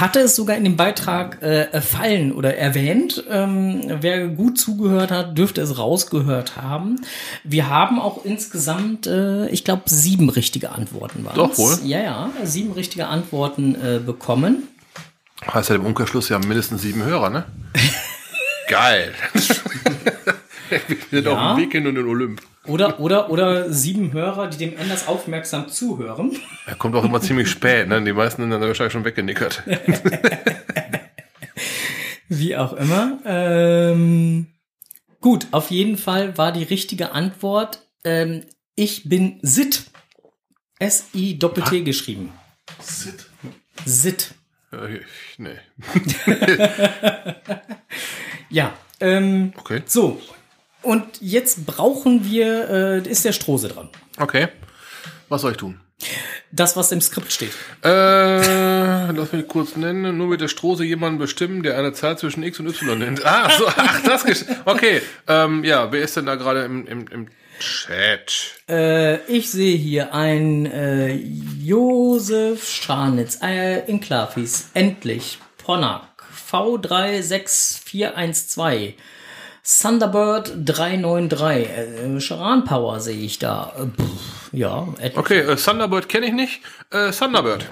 Er 0.00 0.06
hatte 0.06 0.20
es 0.20 0.34
sogar 0.34 0.56
in 0.56 0.64
dem 0.64 0.78
Beitrag 0.78 1.42
äh, 1.42 1.78
fallen 1.82 2.32
oder 2.32 2.56
erwähnt. 2.56 3.22
Ähm, 3.28 3.82
wer 4.00 4.28
gut 4.28 4.58
zugehört 4.58 5.10
hat, 5.10 5.36
dürfte 5.36 5.60
es 5.60 5.76
rausgehört 5.76 6.56
haben. 6.56 7.02
Wir 7.44 7.68
haben 7.68 8.00
auch 8.00 8.24
insgesamt, 8.24 9.06
äh, 9.06 9.46
ich 9.50 9.62
glaube, 9.62 9.82
sieben 9.84 10.30
richtige 10.30 10.70
Antworten 10.70 11.22
waren. 11.26 11.34
Doch 11.34 11.58
wohl. 11.58 11.76
Ja, 11.84 12.00
ja, 12.00 12.30
sieben 12.44 12.72
richtige 12.72 13.08
Antworten 13.08 13.74
äh, 13.74 13.98
bekommen. 13.98 14.68
Heißt 15.52 15.68
ja 15.68 15.74
im 15.76 15.84
Umkehrschluss 15.84 16.30
ja 16.30 16.38
mindestens 16.38 16.80
sieben 16.80 17.04
Hörer, 17.04 17.28
ne? 17.28 17.44
Geil. 18.68 19.12
Wir 20.70 20.80
sind 21.10 21.26
Ja. 21.26 21.32
auf 21.52 21.56
dem 21.58 21.62
Weg 21.62 21.72
hin 21.72 21.82
und 21.86 21.90
in 21.90 21.96
den 21.96 22.06
Olymp. 22.06 22.40
Oder, 22.70 23.00
oder, 23.00 23.30
oder 23.30 23.72
sieben 23.72 24.12
Hörer, 24.12 24.48
die 24.48 24.58
dem 24.58 24.76
Enders 24.76 25.08
aufmerksam 25.08 25.68
zuhören. 25.68 26.36
Er 26.66 26.76
kommt 26.76 26.94
auch 26.94 27.04
immer 27.04 27.20
ziemlich 27.20 27.50
spät, 27.50 27.88
ne? 27.88 28.00
Die 28.02 28.12
meisten 28.12 28.42
sind 28.42 28.50
dann 28.50 28.60
wahrscheinlich 28.60 28.92
schon 28.92 29.04
weggenickert. 29.04 29.62
Wie 32.28 32.56
auch 32.56 32.72
immer. 32.74 33.18
Ähm, 33.24 34.46
gut, 35.20 35.48
auf 35.50 35.70
jeden 35.70 35.96
Fall 35.98 36.38
war 36.38 36.52
die 36.52 36.62
richtige 36.62 37.12
Antwort, 37.12 37.82
ähm, 38.04 38.44
ich 38.76 39.08
bin 39.08 39.40
Sit. 39.42 39.84
S-I-Doppel-T 40.78 41.82
geschrieben. 41.82 42.32
Sit. 42.80 43.26
Sit. 43.84 44.34
Äh, 44.72 45.00
nee. 45.36 45.56
Ja. 48.52 48.72
Ähm, 48.98 49.52
Okay. 49.56 49.82
so. 49.86 50.20
Und 50.82 51.04
jetzt 51.20 51.66
brauchen 51.66 52.24
wir, 52.24 53.02
äh, 53.04 53.08
ist 53.08 53.24
der 53.24 53.32
Strose 53.32 53.68
dran. 53.68 53.88
Okay. 54.18 54.48
Was 55.28 55.42
soll 55.42 55.52
ich 55.52 55.58
tun? 55.58 55.80
Das, 56.50 56.76
was 56.76 56.90
im 56.90 57.00
Skript 57.00 57.30
steht. 57.30 57.52
Äh, 57.84 59.12
lass 59.12 59.32
mich 59.32 59.46
kurz 59.46 59.76
nennen. 59.76 60.16
Nur 60.16 60.28
mit 60.28 60.40
der 60.40 60.48
Strose 60.48 60.84
jemanden 60.84 61.18
bestimmen, 61.18 61.62
der 61.62 61.78
eine 61.78 61.92
Zahl 61.92 62.18
zwischen 62.18 62.42
X 62.42 62.58
und 62.58 62.68
Y 62.68 62.98
nennt. 62.98 63.24
Ah, 63.24 63.50
so, 63.56 63.66
ach, 63.68 64.02
das 64.02 64.24
gesch 64.24 64.44
Okay, 64.64 65.02
ähm, 65.28 65.62
ja, 65.62 65.92
wer 65.92 66.02
ist 66.02 66.16
denn 66.16 66.26
da 66.26 66.34
gerade 66.34 66.64
im, 66.64 66.86
im, 66.86 67.06
im 67.08 67.28
Chat? 67.60 68.62
Äh, 68.68 69.18
ich 69.26 69.50
sehe 69.50 69.76
hier 69.76 70.14
ein 70.14 70.66
äh, 70.66 71.14
Josef 71.62 72.68
Scharnitz, 72.68 73.38
äh, 73.42 73.86
in 73.86 74.00
Klafis, 74.00 74.70
endlich, 74.74 75.38
Ponak, 75.58 76.24
V36412, 76.50 78.94
Thunderbird 79.62 80.52
393, 80.64 81.68
äh, 81.68 82.20
Charan 82.20 82.64
Power 82.64 83.00
sehe 83.00 83.20
ich 83.20 83.38
da. 83.38 83.72
Äh, 83.76 83.86
pff, 83.86 84.52
ja. 84.52 84.88
Okay, 85.14 85.40
äh, 85.40 85.56
Thunderbird 85.56 86.08
kenne 86.08 86.26
ich 86.26 86.32
nicht. 86.32 86.60
Äh, 86.90 87.10
Thunderbird. 87.10 87.66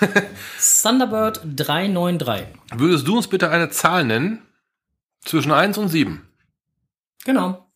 Thunderbird 0.82 1.40
393. 1.44 2.46
Würdest 2.74 3.06
du 3.06 3.16
uns 3.16 3.28
bitte 3.28 3.50
eine 3.50 3.70
Zahl 3.70 4.04
nennen? 4.04 4.42
Zwischen 5.24 5.52
1 5.52 5.78
und 5.78 5.88
7. 5.88 6.26
Genau. 7.24 7.66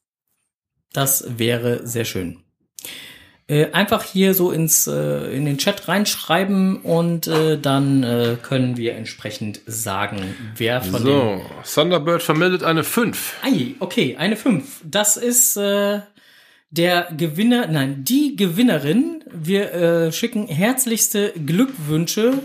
Das 0.92 1.38
wäre 1.38 1.86
sehr 1.86 2.04
schön. 2.04 2.42
Äh, 3.48 3.70
einfach 3.70 4.02
hier 4.02 4.34
so 4.34 4.50
ins 4.50 4.88
äh, 4.88 5.32
in 5.32 5.44
den 5.44 5.56
Chat 5.56 5.86
reinschreiben 5.86 6.78
und 6.78 7.28
äh, 7.28 7.56
dann 7.56 8.02
äh, 8.02 8.36
können 8.42 8.76
wir 8.76 8.94
entsprechend 8.96 9.60
sagen, 9.66 10.34
wer 10.56 10.82
von 10.82 11.00
So, 11.00 11.40
Thunderbird 11.72 12.24
vermeldet 12.24 12.64
eine 12.64 12.82
5. 12.82 13.34
Ei, 13.44 13.74
okay, 13.78 14.16
eine 14.18 14.34
5. 14.34 14.80
Das 14.82 15.16
ist 15.16 15.56
äh, 15.56 16.00
der 16.70 17.08
Gewinner, 17.16 17.68
nein, 17.68 18.02
die 18.02 18.34
Gewinnerin. 18.34 19.22
Wir 19.32 19.72
äh, 19.72 20.12
schicken 20.12 20.48
herzlichste 20.48 21.32
Glückwünsche 21.34 22.42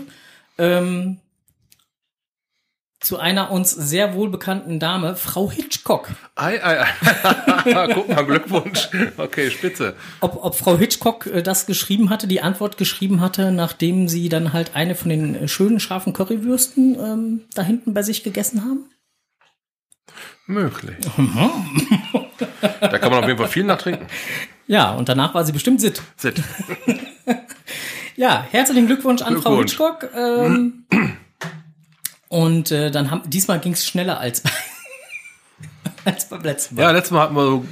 ähm, 0.56 1.18
zu 3.02 3.18
einer 3.18 3.50
uns 3.50 3.72
sehr 3.72 4.14
wohlbekannten 4.14 4.78
Dame, 4.78 5.16
Frau 5.16 5.50
Hitchcock. 5.50 6.08
Ei, 6.36 6.62
ei, 6.62 6.80
ei. 6.80 7.88
Guck 7.94 8.08
mal, 8.08 8.24
Glückwunsch. 8.24 8.88
Okay, 9.16 9.50
spitze. 9.50 9.94
Ob, 10.20 10.42
ob 10.42 10.54
Frau 10.54 10.78
Hitchcock 10.78 11.26
äh, 11.26 11.42
das 11.42 11.66
geschrieben 11.66 12.10
hatte, 12.10 12.26
die 12.26 12.40
Antwort 12.40 12.78
geschrieben 12.78 13.20
hatte, 13.20 13.50
nachdem 13.52 14.08
sie 14.08 14.28
dann 14.28 14.52
halt 14.52 14.74
eine 14.74 14.94
von 14.94 15.08
den 15.10 15.34
äh, 15.34 15.48
schönen 15.48 15.80
scharfen 15.80 16.12
Currywürsten 16.12 16.96
ähm, 16.98 17.40
da 17.54 17.62
hinten 17.62 17.92
bei 17.92 18.02
sich 18.02 18.22
gegessen 18.22 18.64
haben? 18.64 18.84
Möglich. 20.46 20.96
da 22.80 22.98
kann 22.98 23.10
man 23.10 23.20
auf 23.20 23.26
jeden 23.26 23.38
Fall 23.38 23.48
viel 23.48 23.64
nachtrinken. 23.64 24.06
Ja, 24.66 24.92
und 24.92 25.08
danach 25.08 25.34
war 25.34 25.44
sie 25.44 25.52
bestimmt 25.52 25.80
sitt. 25.80 26.02
Sit. 26.16 26.40
Ja, 28.16 28.46
herzlichen 28.50 28.86
Glückwunsch 28.86 29.22
an 29.22 29.40
Frau 29.40 29.56
Glückwunsch. 29.56 29.72
Hitchcock. 29.72 30.10
Ähm, 30.14 30.84
und 32.32 32.70
äh, 32.70 32.90
dann 32.90 33.10
haben 33.10 33.28
diesmal 33.28 33.60
ging 33.60 33.74
es 33.74 33.86
schneller 33.86 34.18
als, 34.18 34.42
als 36.06 36.30
beim 36.30 36.42
letzten 36.42 36.76
Mal. 36.76 36.80
Ja, 36.80 36.90
letztes 36.90 37.10
Mal 37.10 37.20
hatten 37.20 37.34
wir 37.34 37.44
so 37.44 37.66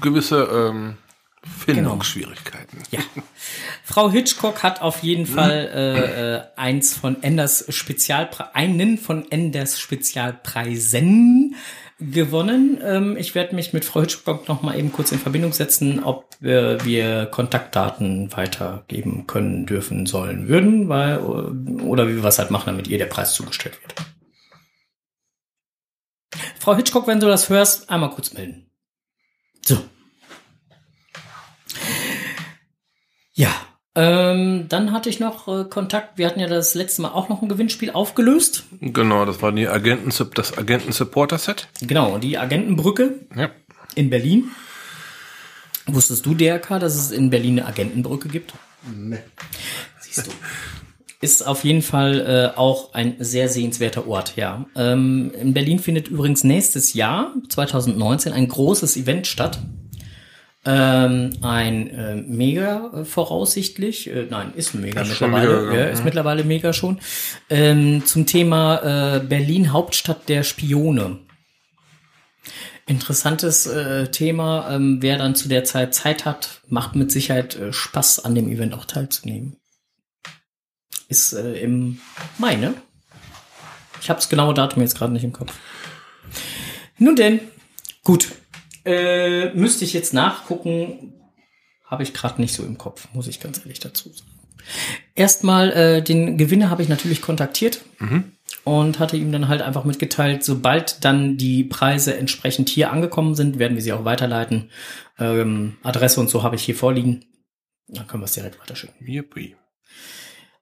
gewisse 0.00 0.44
ähm, 0.44 0.96
Findungsschwierigkeiten. 1.42 2.78
Ja. 2.92 3.00
Frau 3.82 4.08
Hitchcock 4.08 4.62
hat 4.62 4.80
auf 4.80 5.02
jeden 5.02 5.26
Fall 5.26 5.70
äh, 5.74 6.34
äh, 6.36 6.42
eins 6.54 6.94
von 6.94 7.20
Enders 7.24 7.64
Spezialpre 7.68 8.54
einen 8.54 8.96
von 8.96 9.28
Enders 9.32 9.80
Spezialpreisen 9.80 11.56
gewonnen. 11.98 12.78
Ähm, 12.82 13.16
ich 13.16 13.34
werde 13.34 13.54
mich 13.54 13.72
mit 13.72 13.84
Frau 13.84 14.00
Hitchcock 14.00 14.48
noch 14.48 14.62
mal 14.62 14.78
eben 14.78 14.92
kurz 14.92 15.12
in 15.12 15.18
Verbindung 15.18 15.52
setzen, 15.52 16.02
ob 16.04 16.40
äh, 16.42 16.84
wir 16.84 17.26
Kontaktdaten 17.26 18.30
weitergeben 18.36 19.26
können, 19.26 19.66
dürfen, 19.66 20.06
sollen, 20.06 20.48
würden, 20.48 20.88
weil 20.88 21.18
oder 21.18 22.08
wie 22.08 22.16
wir 22.16 22.22
was 22.22 22.38
halt 22.38 22.50
machen, 22.50 22.66
damit 22.66 22.88
ihr 22.88 22.98
der 22.98 23.06
Preis 23.06 23.34
zugestellt 23.34 23.78
wird. 23.82 23.94
Frau 26.58 26.76
Hitchcock, 26.76 27.06
wenn 27.06 27.20
du 27.20 27.26
das 27.26 27.48
hörst, 27.48 27.88
einmal 27.88 28.10
kurz 28.10 28.34
melden. 28.34 28.70
So. 29.64 29.78
Ja, 33.32 33.50
Ähm, 33.98 34.66
dann 34.68 34.92
hatte 34.92 35.08
ich 35.08 35.20
noch 35.20 35.48
äh, 35.48 35.64
Kontakt. 35.64 36.18
Wir 36.18 36.26
hatten 36.26 36.38
ja 36.38 36.46
das 36.46 36.74
letzte 36.74 37.00
Mal 37.02 37.08
auch 37.12 37.30
noch 37.30 37.40
ein 37.40 37.48
Gewinnspiel 37.48 37.90
aufgelöst. 37.90 38.64
Genau, 38.80 39.24
das 39.24 39.40
war 39.40 39.52
die 39.52 39.66
Agenten, 39.66 40.10
das 40.34 40.56
Agenten-Supporter-Set. 40.58 41.68
Genau, 41.80 42.18
die 42.18 42.36
Agentenbrücke 42.36 43.14
Ja. 43.34 43.50
in 43.94 44.10
Berlin. 44.10 44.50
Wusstest 45.86 46.26
du, 46.26 46.34
DRK, 46.34 46.78
dass 46.78 46.94
es 46.94 47.10
in 47.10 47.30
Berlin 47.30 47.58
eine 47.58 47.68
Agentenbrücke 47.68 48.28
gibt? 48.28 48.52
Nee. 48.94 49.18
Siehst 50.00 50.26
du. 50.26 50.30
Ist 51.22 51.46
auf 51.46 51.64
jeden 51.64 51.80
Fall 51.80 52.52
äh, 52.54 52.58
auch 52.58 52.92
ein 52.92 53.16
sehr 53.20 53.48
sehenswerter 53.48 54.06
Ort, 54.06 54.36
ja. 54.36 54.66
Ähm, 54.76 55.32
in 55.40 55.54
Berlin 55.54 55.78
findet 55.78 56.08
übrigens 56.08 56.44
nächstes 56.44 56.92
Jahr, 56.92 57.32
2019, 57.48 58.34
ein 58.34 58.48
großes 58.48 58.96
Event 58.98 59.26
statt. 59.26 59.58
Ähm, 60.68 61.30
ein 61.42 61.90
äh, 61.90 62.16
Mega 62.16 62.90
äh, 62.92 63.04
voraussichtlich, 63.04 64.10
äh, 64.10 64.26
nein, 64.28 64.52
ist 64.56 64.74
ein 64.74 64.80
Mega 64.80 65.02
Ist 65.02 65.10
mittlerweile, 65.10 65.60
Mega, 65.60 65.74
ja. 65.74 65.80
ja, 65.80 65.86
ist 65.86 66.04
mittlerweile 66.04 66.42
Mega 66.42 66.72
schon, 66.72 66.98
ähm, 67.48 68.04
zum 68.04 68.26
Thema 68.26 69.16
äh, 69.16 69.20
Berlin 69.20 69.72
Hauptstadt 69.72 70.28
der 70.28 70.42
Spione. 70.42 71.20
Interessantes 72.86 73.66
äh, 73.66 74.08
Thema. 74.08 74.68
Ähm, 74.70 74.98
wer 75.00 75.18
dann 75.18 75.36
zu 75.36 75.48
der 75.48 75.64
Zeit 75.64 75.94
Zeit 75.94 76.24
hat, 76.24 76.62
macht 76.68 76.96
mit 76.96 77.12
Sicherheit 77.12 77.54
äh, 77.56 77.72
Spaß, 77.72 78.24
an 78.24 78.34
dem 78.34 78.48
Event 78.48 78.74
auch 78.74 78.84
teilzunehmen. 78.84 79.56
Ist 81.08 81.32
äh, 81.32 81.60
im 81.60 82.00
Mai, 82.38 82.56
ne? 82.56 82.74
Ich 84.00 84.08
habe 84.08 84.18
das 84.18 84.28
genaue 84.28 84.54
Datum 84.54 84.82
jetzt 84.82 84.96
gerade 84.96 85.12
nicht 85.12 85.24
im 85.24 85.32
Kopf. 85.32 85.52
Nun 86.98 87.14
denn, 87.14 87.40
gut. 88.04 88.32
Äh, 88.86 89.52
müsste 89.54 89.84
ich 89.84 89.92
jetzt 89.92 90.14
nachgucken. 90.14 91.12
Habe 91.84 92.02
ich 92.02 92.14
gerade 92.14 92.40
nicht 92.40 92.54
so 92.54 92.64
im 92.64 92.78
Kopf, 92.78 93.08
muss 93.12 93.26
ich 93.28 93.40
ganz 93.40 93.58
ehrlich 93.58 93.80
dazu 93.80 94.08
sagen. 94.08 94.30
Erstmal, 95.14 95.72
äh, 95.72 96.02
den 96.02 96.36
Gewinner 96.38 96.70
habe 96.70 96.82
ich 96.82 96.88
natürlich 96.88 97.22
kontaktiert 97.22 97.82
und 98.64 98.98
hatte 98.98 99.16
ihm 99.16 99.30
dann 99.30 99.46
halt 99.46 99.62
einfach 99.62 99.84
mitgeteilt, 99.84 100.42
sobald 100.42 101.04
dann 101.04 101.36
die 101.36 101.62
Preise 101.62 102.16
entsprechend 102.16 102.68
hier 102.68 102.90
angekommen 102.90 103.36
sind, 103.36 103.60
werden 103.60 103.76
wir 103.76 103.82
sie 103.82 103.92
auch 103.92 104.04
weiterleiten. 104.04 104.70
Ähm, 105.18 105.76
Adresse 105.84 106.18
und 106.20 106.28
so 106.28 106.42
habe 106.42 106.56
ich 106.56 106.64
hier 106.64 106.74
vorliegen. 106.74 107.24
Dann 107.86 108.08
können 108.08 108.22
wir 108.22 108.26
es 108.26 108.32
direkt 108.32 108.60
weiterschicken. 108.60 109.06
Yippie. 109.06 109.54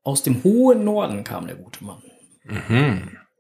Aus 0.03 0.23
dem 0.23 0.45
hohen 0.45 0.85
Norden 0.85 1.25
kam 1.25 1.47
der 1.47 1.57
gute 1.57 1.83
Mann. 1.83 2.03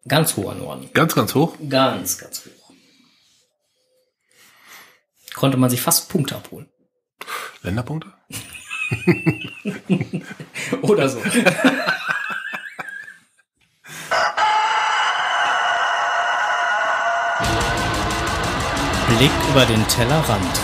Ganz 0.08 0.36
hoher 0.36 0.54
Norden. 0.54 0.88
Ganz, 0.94 1.14
ganz 1.14 1.34
hoch. 1.34 1.56
Ganz, 1.68 2.16
ganz 2.16 2.46
hoch. 2.46 2.63
Konnte 5.34 5.56
man 5.58 5.68
sich 5.68 5.82
fast 5.82 6.08
Punkte 6.08 6.36
abholen. 6.36 6.68
Länderpunkte? 7.62 8.12
Oder 10.82 11.08
so. 11.08 11.20
Blick 19.08 19.30
über 19.50 19.66
den 19.66 19.86
Tellerrand. 19.88 20.60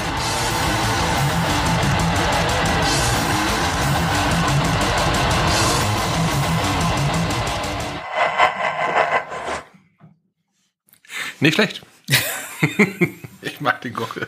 Nicht 11.40 11.54
schlecht. 11.54 11.82
ich 13.42 13.60
mag 13.60 13.80
den 13.80 13.94
Gockel. 13.94 14.26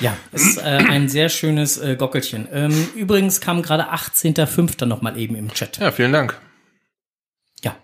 Ja, 0.00 0.16
ist 0.32 0.58
äh, 0.58 0.62
ein 0.62 1.08
sehr 1.08 1.28
schönes 1.28 1.78
äh, 1.78 1.96
Gockelchen. 1.96 2.48
Ähm, 2.52 2.88
übrigens 2.94 3.40
kam 3.40 3.62
gerade 3.62 3.92
18.05. 3.92 4.84
noch 4.86 5.02
mal 5.02 5.18
eben 5.18 5.36
im 5.36 5.52
Chat. 5.52 5.78
Ja, 5.78 5.90
vielen 5.90 6.12
Dank. 6.12 6.38
Ja. 7.62 7.76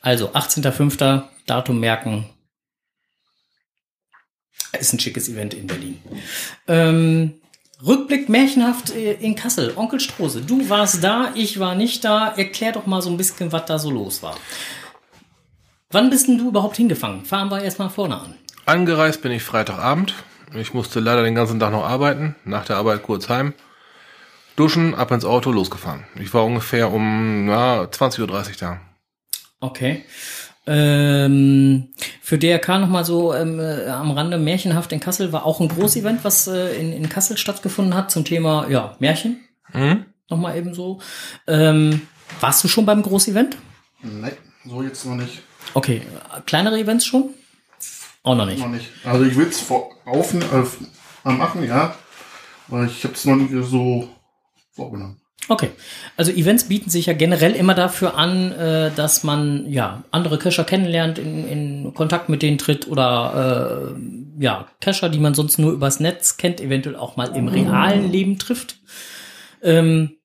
Also 0.00 0.30
18.05. 0.30 1.24
Datum 1.46 1.80
merken. 1.80 2.26
Ist 4.78 4.92
ein 4.92 4.98
schickes 4.98 5.28
Event 5.28 5.54
in 5.54 5.66
Berlin. 5.66 6.02
Ähm, 6.66 7.34
Rückblick 7.84 8.28
märchenhaft 8.28 8.90
äh, 8.90 9.14
in 9.14 9.34
Kassel. 9.34 9.74
Onkel 9.76 10.00
Strose, 10.00 10.40
du 10.40 10.68
warst 10.68 11.04
da, 11.04 11.32
ich 11.34 11.60
war 11.60 11.74
nicht 11.74 12.04
da. 12.04 12.28
Erklär 12.28 12.72
doch 12.72 12.86
mal 12.86 13.02
so 13.02 13.10
ein 13.10 13.16
bisschen, 13.16 13.52
was 13.52 13.66
da 13.66 13.78
so 13.78 13.90
los 13.90 14.22
war. 14.22 14.36
Wann 15.90 16.10
bist 16.10 16.26
denn 16.26 16.38
du 16.38 16.48
überhaupt 16.48 16.76
hingefangen? 16.76 17.24
Fahren 17.24 17.50
wir 17.50 17.62
erstmal 17.62 17.90
vorne 17.90 18.18
an. 18.18 18.34
Angereist 18.66 19.20
bin 19.20 19.32
ich 19.32 19.42
Freitagabend. 19.42 20.14
Ich 20.54 20.72
musste 20.72 21.00
leider 21.00 21.22
den 21.22 21.34
ganzen 21.34 21.60
Tag 21.60 21.72
noch 21.72 21.84
arbeiten. 21.84 22.34
Nach 22.44 22.64
der 22.64 22.76
Arbeit 22.76 23.02
kurz 23.02 23.28
heim. 23.28 23.52
Duschen, 24.56 24.94
ab 24.94 25.10
ins 25.10 25.24
Auto, 25.24 25.50
losgefahren. 25.50 26.04
Ich 26.14 26.32
war 26.32 26.44
ungefähr 26.44 26.90
um 26.92 27.46
na, 27.46 27.82
20.30 27.82 28.20
Uhr 28.20 28.56
da. 28.60 28.80
Okay. 29.60 30.04
Ähm, 30.66 31.88
für 32.22 32.38
DRK 32.38 32.78
nochmal 32.78 33.04
so 33.04 33.34
ähm, 33.34 33.60
äh, 33.60 33.86
am 33.86 34.12
Rande 34.12 34.38
Märchenhaft 34.38 34.92
in 34.92 35.00
Kassel 35.00 35.30
war 35.32 35.44
auch 35.44 35.60
ein 35.60 35.68
Großevent, 35.68 36.24
was 36.24 36.46
äh, 36.46 36.74
in, 36.80 36.92
in 36.92 37.08
Kassel 37.10 37.36
stattgefunden 37.36 37.94
hat 37.94 38.10
zum 38.10 38.24
Thema 38.24 38.66
ja, 38.70 38.96
Märchen. 38.98 39.40
Mhm. 39.74 40.06
Nochmal 40.30 40.56
eben 40.56 40.72
so. 40.72 41.00
Ähm, 41.46 42.02
warst 42.40 42.64
du 42.64 42.68
schon 42.68 42.86
beim 42.86 43.02
Großevent? 43.02 43.58
Nee, 44.00 44.32
so 44.64 44.82
jetzt 44.82 45.04
noch 45.04 45.16
nicht. 45.16 45.42
Okay. 45.74 46.00
Kleinere 46.46 46.78
Events 46.78 47.04
schon? 47.04 47.34
Auch 48.24 48.34
noch 48.34 48.46
nicht. 48.46 48.58
Noch 48.58 48.68
nicht. 48.68 48.88
Also 49.04 49.24
ich 49.24 49.36
will 49.36 49.46
es 49.46 49.70
auf, 49.70 50.34
äh, 50.34 51.30
machen, 51.30 51.62
ja. 51.62 51.94
Aber 52.68 52.84
ich 52.84 53.04
habe 53.04 53.14
es 53.14 53.24
noch 53.26 53.36
nicht 53.36 53.52
so 53.70 54.08
vorgenommen. 54.72 55.20
Okay. 55.48 55.70
Also 56.16 56.32
Events 56.32 56.64
bieten 56.64 56.88
sich 56.88 57.04
ja 57.04 57.12
generell 57.12 57.52
immer 57.52 57.74
dafür 57.74 58.16
an, 58.16 58.52
äh, 58.52 58.90
dass 58.96 59.24
man 59.24 59.70
ja 59.70 60.04
andere 60.10 60.38
Cacher 60.38 60.64
kennenlernt, 60.64 61.18
in, 61.18 61.46
in 61.46 61.94
Kontakt 61.94 62.30
mit 62.30 62.40
denen 62.40 62.56
tritt 62.56 62.88
oder 62.88 63.94
äh, 63.94 64.42
ja, 64.42 64.68
Cacher, 64.80 65.10
die 65.10 65.18
man 65.18 65.34
sonst 65.34 65.58
nur 65.58 65.72
übers 65.72 66.00
Netz 66.00 66.38
kennt, 66.38 66.62
eventuell 66.62 66.96
auch 66.96 67.16
mal 67.16 67.36
im 67.36 67.48
realen 67.48 68.10
Leben 68.10 68.38
trifft. 68.38 68.78
Ähm, 69.62 70.16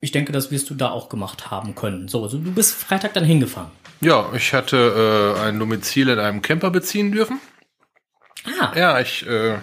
ich 0.00 0.10
denke, 0.10 0.32
das 0.32 0.50
wirst 0.50 0.70
du 0.70 0.74
da 0.74 0.90
auch 0.90 1.10
gemacht 1.10 1.50
haben 1.50 1.74
können. 1.74 2.08
So, 2.08 2.22
also 2.22 2.38
du 2.38 2.52
bist 2.52 2.74
Freitag 2.74 3.12
dann 3.12 3.24
hingefahren. 3.24 3.70
Ja, 4.00 4.30
ich 4.34 4.52
hatte 4.52 5.36
äh, 5.36 5.40
ein 5.40 5.58
Domizil 5.58 6.08
in 6.08 6.18
einem 6.18 6.42
Camper 6.42 6.70
beziehen 6.70 7.12
dürfen. 7.12 7.40
Ah, 8.60 8.72
Ja, 8.76 9.00
ich 9.00 9.26
äh, 9.26 9.56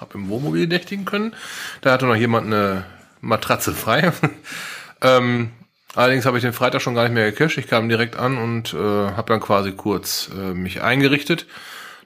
habe 0.00 0.14
im 0.14 0.28
Wohnmobil 0.28 0.66
nächtigen 0.66 1.04
können. 1.04 1.34
Da 1.80 1.92
hatte 1.92 2.06
noch 2.06 2.16
jemand 2.16 2.46
eine 2.46 2.84
Matratze 3.20 3.72
frei. 3.72 4.12
ähm, 5.02 5.50
allerdings 5.94 6.26
habe 6.26 6.38
ich 6.38 6.42
den 6.42 6.52
Freitag 6.52 6.82
schon 6.82 6.94
gar 6.94 7.04
nicht 7.04 7.12
mehr 7.12 7.30
gecached. 7.30 7.58
Ich 7.58 7.68
kam 7.68 7.88
direkt 7.88 8.16
an 8.16 8.36
und 8.38 8.74
äh, 8.74 8.76
habe 8.76 9.28
dann 9.28 9.40
quasi 9.40 9.72
kurz 9.72 10.30
äh, 10.34 10.54
mich 10.54 10.82
eingerichtet. 10.82 11.46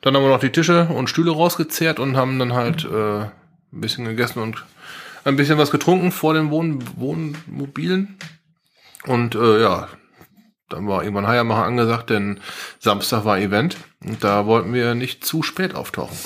Dann 0.03 0.15
haben 0.15 0.23
wir 0.23 0.31
noch 0.31 0.41
die 0.41 0.53
Tische 0.53 0.87
und 0.87 1.09
Stühle 1.09 1.33
rausgezehrt 1.33 1.99
und 1.99 2.17
haben 2.17 2.39
dann 2.39 2.53
halt 2.53 2.85
äh, 2.85 3.21
ein 3.23 3.31
bisschen 3.71 4.05
gegessen 4.05 4.41
und 4.41 4.65
ein 5.25 5.37
bisschen 5.37 5.59
was 5.59 5.71
getrunken 5.71 6.13
vor 6.13 6.35
den 6.35 6.51
Wohn 6.51 6.85
Wohnmobilen. 6.97 8.17
Und 9.07 9.35
äh, 9.35 9.61
ja, 9.63 9.89
dann 10.69 10.87
war 10.89 11.03
irgendwann 11.03 11.27
Heiermacher 11.27 11.65
angesagt, 11.65 12.11
denn 12.11 12.41
Samstag 12.79 13.25
war 13.25 13.39
Event 13.39 13.77
und 14.05 14.23
da 14.25 14.47
wollten 14.47 14.73
wir 14.75 14.95
nicht 14.95 15.25
zu 15.25 15.43
spät 15.43 15.75
auftauchen. 15.75 16.17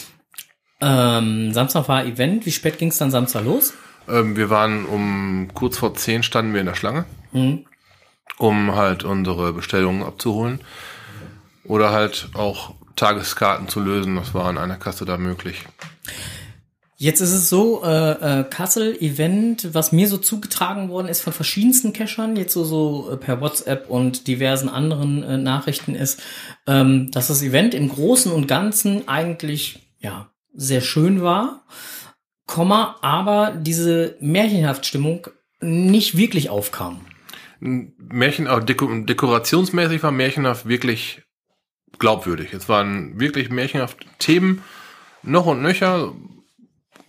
ähm, 0.81 1.53
Samstag 1.53 1.89
war 1.89 2.05
Event. 2.05 2.45
Wie 2.47 2.53
spät 2.53 2.79
ging 2.79 2.89
es 2.89 2.99
dann 2.99 3.11
Samstag 3.11 3.45
los? 3.45 3.73
Ähm, 4.09 4.37
wir 4.37 4.51
waren 4.51 4.85
um 4.85 5.49
kurz 5.55 5.79
vor 5.79 5.95
zehn 5.95 6.23
standen 6.23 6.53
wir 6.55 6.61
in 6.61 6.67
der 6.67 6.75
Schlange, 6.75 7.05
Mhm. 7.33 7.67
um 8.39 8.75
halt 8.75 9.05
unsere 9.05 9.53
Bestellungen 9.53 10.03
abzuholen. 10.03 10.61
Oder 11.65 11.91
halt 11.93 12.31
auch 12.35 12.75
Tageskarten 12.97 13.69
zu 13.69 13.79
lösen. 13.81 14.17
Das 14.17 14.35
war 14.35 14.47
an 14.47 14.59
einer 14.59 14.77
Kasse 14.77 15.05
da 15.05 15.17
möglich. 15.17 15.63
Jetzt 17.03 17.21
ist 17.21 17.33
es 17.33 17.49
so, 17.49 17.83
äh, 17.83 18.13
äh, 18.13 18.45
Kassel-Event, 18.45 19.75
was 19.75 19.91
mir 19.91 20.07
so 20.07 20.19
zugetragen 20.19 20.89
worden 20.89 21.09
ist 21.09 21.21
von 21.21 21.33
verschiedensten 21.33 21.93
Cachern, 21.93 22.37
jetzt 22.37 22.53
so, 22.53 22.63
so 22.63 23.11
äh, 23.11 23.17
per 23.17 23.41
WhatsApp 23.41 23.91
und 23.91 24.29
diversen 24.29 24.69
anderen 24.69 25.25
äh, 25.25 25.37
Nachrichten 25.37 25.97
ist, 25.97 26.23
ähm, 26.69 27.11
dass 27.11 27.27
das 27.27 27.43
Event 27.43 27.75
im 27.75 27.89
Großen 27.89 28.31
und 28.31 28.47
Ganzen 28.47 29.09
eigentlich, 29.09 29.81
ja, 29.99 30.31
sehr 30.55 30.81
schön 30.81 31.23
war, 31.23 31.65
Komma, 32.47 32.95
aber 33.03 33.51
diese 33.51 34.17
Märchenhaftstimmung 34.21 35.27
nicht 35.61 36.17
wirklich 36.17 36.51
aufkam. 36.51 37.01
Märchen, 37.59 38.47
auch 38.47 38.63
deko 38.63 38.87
dekorationsmäßig 38.87 40.05
war 40.05 40.13
Märchenhaft 40.13 40.69
wirklich 40.69 41.23
glaubwürdig. 41.99 42.53
Es 42.53 42.69
waren 42.69 43.19
wirklich 43.19 43.51
märchenhaft 43.51 43.97
Themen, 44.21 44.63
noch 45.25 45.47
und 45.47 45.63
nöcher. 45.63 46.13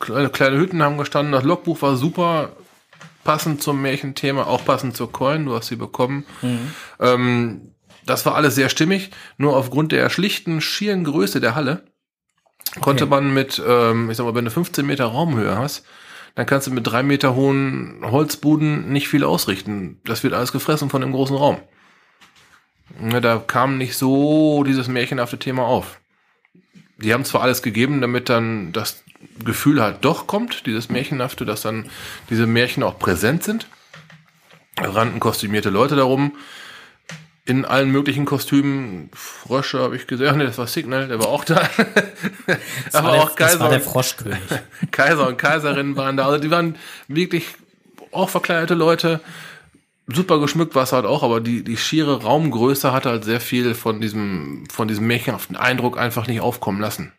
Kleine, 0.04 0.30
kleine 0.30 0.58
Hütten 0.58 0.84
haben 0.84 0.98
gestanden. 0.98 1.32
Das 1.32 1.44
Logbuch 1.44 1.82
war 1.82 1.96
super 1.96 2.52
passend 3.24 3.64
zum 3.64 3.82
Märchenthema, 3.82 4.44
auch 4.46 4.66
passend 4.66 4.98
zur 4.98 5.12
Coin. 5.12 5.46
Du 5.46 5.56
hast 5.56 5.68
sie 5.68 5.78
bekommen. 5.78 6.26
Ähm, 7.00 7.74
das 8.06 8.26
war 8.26 8.36
alles 8.36 8.56
sehr 8.56 8.68
stimmig. 8.70 9.12
Nur 9.38 9.56
aufgrund 9.56 9.92
der 9.94 10.10
schlichten, 10.10 10.60
schieren 10.60 11.04
Größe 11.06 11.40
der 11.40 11.56
Halle 11.56 11.86
konnte 12.82 13.04
Okay. 13.06 13.10
man 13.12 13.34
mit, 13.34 13.62
ähm, 13.66 14.10
ich 14.10 14.18
sag 14.18 14.26
mal, 14.26 14.36
wenn 14.36 14.46
du 14.46 14.52
15 14.52 14.86
Meter 14.86 15.06
Raumhöhe 15.06 15.58
hast, 15.58 15.86
dann 16.36 16.46
kannst 16.48 16.66
du 16.68 16.72
mit 16.72 16.88
drei 16.88 17.04
Meter 17.04 17.36
hohen 17.36 18.00
Holzbuden 18.04 18.92
nicht 18.92 19.08
viel 19.08 19.24
ausrichten. 19.24 20.02
Das 20.06 20.24
wird 20.24 20.34
alles 20.34 20.52
gefressen 20.52 20.90
von 20.90 21.02
dem 21.02 21.12
großen 21.12 21.36
Raum. 21.38 21.60
Ja, 23.12 23.20
da 23.20 23.38
kam 23.38 23.78
nicht 23.78 23.96
so 23.96 24.64
dieses 24.64 24.88
märchenhafte 24.88 25.38
Thema 25.38 25.64
auf. 25.66 26.00
Die 26.98 27.14
haben 27.14 27.26
zwar 27.26 27.42
alles 27.42 27.62
gegeben, 27.62 28.02
damit 28.02 28.30
dann 28.30 28.72
das 28.72 29.03
Gefühl 29.44 29.82
halt 29.82 29.98
doch 30.02 30.28
kommt, 30.28 30.66
dieses 30.66 30.90
Märchenhafte, 30.90 31.46
dass 31.46 31.62
dann 31.62 31.90
diese 32.30 32.48
Märchen 32.48 32.84
auch 32.84 33.00
präsent 33.00 33.44
sind. 33.44 33.68
Da 34.76 34.90
rannten 34.90 35.20
kostümierte 35.20 35.70
Leute 35.70 35.96
darum, 35.96 36.34
in 37.46 37.66
allen 37.66 37.92
möglichen 37.92 38.26
Kostümen. 38.26 39.10
Frösche 39.14 39.80
habe 39.80 39.96
ich 39.96 40.08
gesehen. 40.08 40.28
Ach 40.32 40.36
nee, 40.36 40.46
das 40.46 40.58
war 40.58 40.68
Signal, 40.68 41.08
der 41.08 41.20
war 41.20 41.28
auch 41.28 41.46
da. 41.46 41.70
Das 42.86 42.96
Aber 42.96 43.08
war 43.08 43.14
der, 43.14 43.24
auch 43.24 43.36
Kaiser. 43.36 43.52
Das 43.52 43.60
war 43.60 43.70
der 43.70 43.82
Froschkönig. 43.82 44.40
Kaiser 44.92 45.28
und 45.28 45.38
Kaiserinnen 45.38 45.96
waren 45.96 46.18
da. 46.18 46.26
Also 46.26 46.38
die 46.38 46.52
waren 46.52 46.76
wirklich 47.08 47.48
auch 48.12 48.30
verkleidete 48.30 48.74
Leute. 48.74 49.20
Super 50.08 50.40
geschmückt 50.40 50.76
war 50.76 50.84
es 50.84 50.92
halt 50.92 51.06
auch, 51.06 51.24
aber 51.24 51.40
die, 51.40 51.64
die 51.64 51.78
schiere 51.78 52.24
Raumgröße 52.24 52.92
hatte 52.92 53.10
halt 53.10 53.24
sehr 53.24 53.40
viel 53.40 53.74
von 53.74 54.02
diesem, 54.02 54.66
von 54.70 54.88
diesem 54.88 55.08
märchenhaften 55.08 55.56
Eindruck 55.56 55.98
einfach 55.98 56.28
nicht 56.28 56.42
aufkommen 56.42 56.82
lassen. 56.82 57.14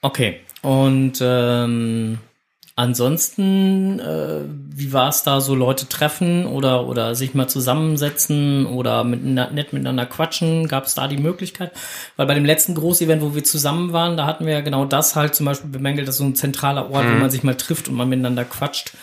Okay. 0.00 0.40
Und 0.62 1.18
ähm, 1.20 2.18
Ansonsten, 2.80 4.00
äh, 4.00 4.40
wie 4.74 4.94
war 4.94 5.10
es 5.10 5.22
da 5.22 5.42
so, 5.42 5.54
Leute 5.54 5.86
treffen 5.86 6.46
oder, 6.46 6.86
oder 6.86 7.14
sich 7.14 7.34
mal 7.34 7.46
zusammensetzen 7.46 8.64
oder 8.64 9.04
mit, 9.04 9.22
nett 9.22 9.74
miteinander 9.74 10.06
quatschen? 10.06 10.66
Gab 10.66 10.86
es 10.86 10.94
da 10.94 11.06
die 11.06 11.18
Möglichkeit? 11.18 11.72
Weil 12.16 12.24
bei 12.24 12.32
dem 12.32 12.46
letzten 12.46 12.74
Großevent, 12.74 13.20
wo 13.20 13.34
wir 13.34 13.44
zusammen 13.44 13.92
waren, 13.92 14.16
da 14.16 14.24
hatten 14.24 14.46
wir 14.46 14.54
ja 14.54 14.60
genau 14.62 14.86
das 14.86 15.14
halt 15.14 15.34
zum 15.34 15.44
Beispiel 15.44 15.68
bemängelt, 15.68 16.08
dass 16.08 16.16
so 16.16 16.24
ein 16.24 16.34
zentraler 16.34 16.90
Ort, 16.90 17.04
mhm. 17.04 17.16
wo 17.16 17.18
man 17.18 17.30
sich 17.30 17.42
mal 17.42 17.54
trifft 17.54 17.88
und 17.88 17.96
man 17.96 18.08
miteinander 18.08 18.46
quatscht, 18.46 18.94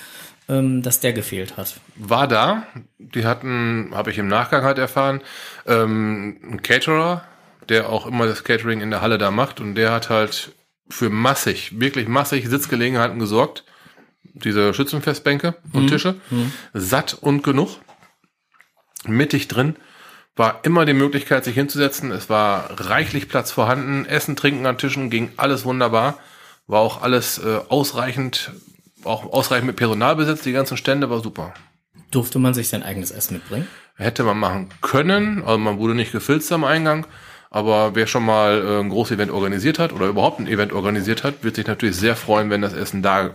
ähm, 0.50 0.82
dass 0.82 1.00
der 1.00 1.14
gefehlt 1.14 1.56
hat. 1.56 1.76
War 1.98 2.28
da. 2.28 2.64
Die 2.98 3.26
hatten, 3.26 3.92
habe 3.94 4.10
ich 4.10 4.18
im 4.18 4.28
Nachgang 4.28 4.64
halt 4.64 4.80
erfahren, 4.80 5.22
ähm, 5.68 6.38
ein 6.42 6.64
Caterer, 6.64 7.26
der 7.70 7.90
auch 7.90 8.08
immer 8.08 8.26
das 8.26 8.44
Catering 8.44 8.82
in 8.82 8.90
der 8.90 9.02
Halle 9.02 9.20
da 9.20 9.30
macht 9.30 9.60
und 9.60 9.76
der 9.76 9.92
hat 9.92 10.10
halt 10.10 10.54
für 10.90 11.10
massig, 11.10 11.80
wirklich 11.80 12.08
massig 12.08 12.48
Sitzgelegenheiten 12.48 13.20
gesorgt. 13.20 13.64
Diese 14.24 14.74
Schützenfestbänke 14.74 15.56
und 15.74 15.84
mhm. 15.84 15.88
Tische. 15.88 16.16
Mhm. 16.30 16.52
Satt 16.74 17.18
und 17.20 17.44
genug. 17.44 17.80
Mittig 19.06 19.48
drin 19.48 19.76
war 20.38 20.60
immer 20.64 20.86
die 20.86 20.94
Möglichkeit, 20.94 21.44
sich 21.44 21.56
hinzusetzen. 21.56 22.12
Es 22.12 22.30
war 22.30 22.70
reichlich 22.80 23.28
Platz 23.28 23.52
vorhanden. 23.52 24.06
Essen, 24.06 24.36
Trinken 24.36 24.66
an 24.66 24.78
Tischen 24.78 25.10
ging 25.10 25.32
alles 25.36 25.66
wunderbar. 25.66 26.20
War 26.68 26.82
auch 26.82 27.02
alles 27.02 27.40
äh, 27.40 27.60
ausreichend, 27.70 28.52
auch 29.04 29.32
ausreichend 29.34 29.68
mit 29.68 29.76
Personal 29.76 30.16
besetzt. 30.16 30.46
Die 30.46 30.52
ganzen 30.52 30.78
Stände 30.78 31.10
war 31.10 31.22
super. 31.22 31.54
Durfte 32.12 32.40
man 32.40 32.54
sich 32.54 32.70
sein 32.70 32.84
eigenes 32.84 33.12
Essen 33.12 33.36
mitbringen? 33.36 33.68
Hätte 33.96 34.24
man 34.24 34.38
machen 34.38 34.70
können. 34.82 35.44
Also 35.44 35.58
man 35.58 35.80
wurde 35.80 35.96
nicht 35.96 36.12
gefilzt 36.12 36.52
am 36.52 36.64
Eingang. 36.64 37.08
Aber 37.58 37.96
wer 37.96 38.06
schon 38.06 38.24
mal 38.24 38.64
äh, 38.64 38.80
ein 38.82 38.90
großes 38.90 39.16
Event 39.16 39.32
organisiert 39.32 39.80
hat 39.80 39.92
oder 39.92 40.06
überhaupt 40.06 40.40
ein 40.40 40.46
Event 40.46 40.74
organisiert 40.74 41.24
hat, 41.24 41.44
wird 41.44 41.56
sich 41.56 41.66
natürlich 41.66 41.96
sehr 41.96 42.16
freuen, 42.16 42.52
wenn 42.52 42.62
das 42.62 42.74
Essen 42.74 43.02
da, 43.02 43.32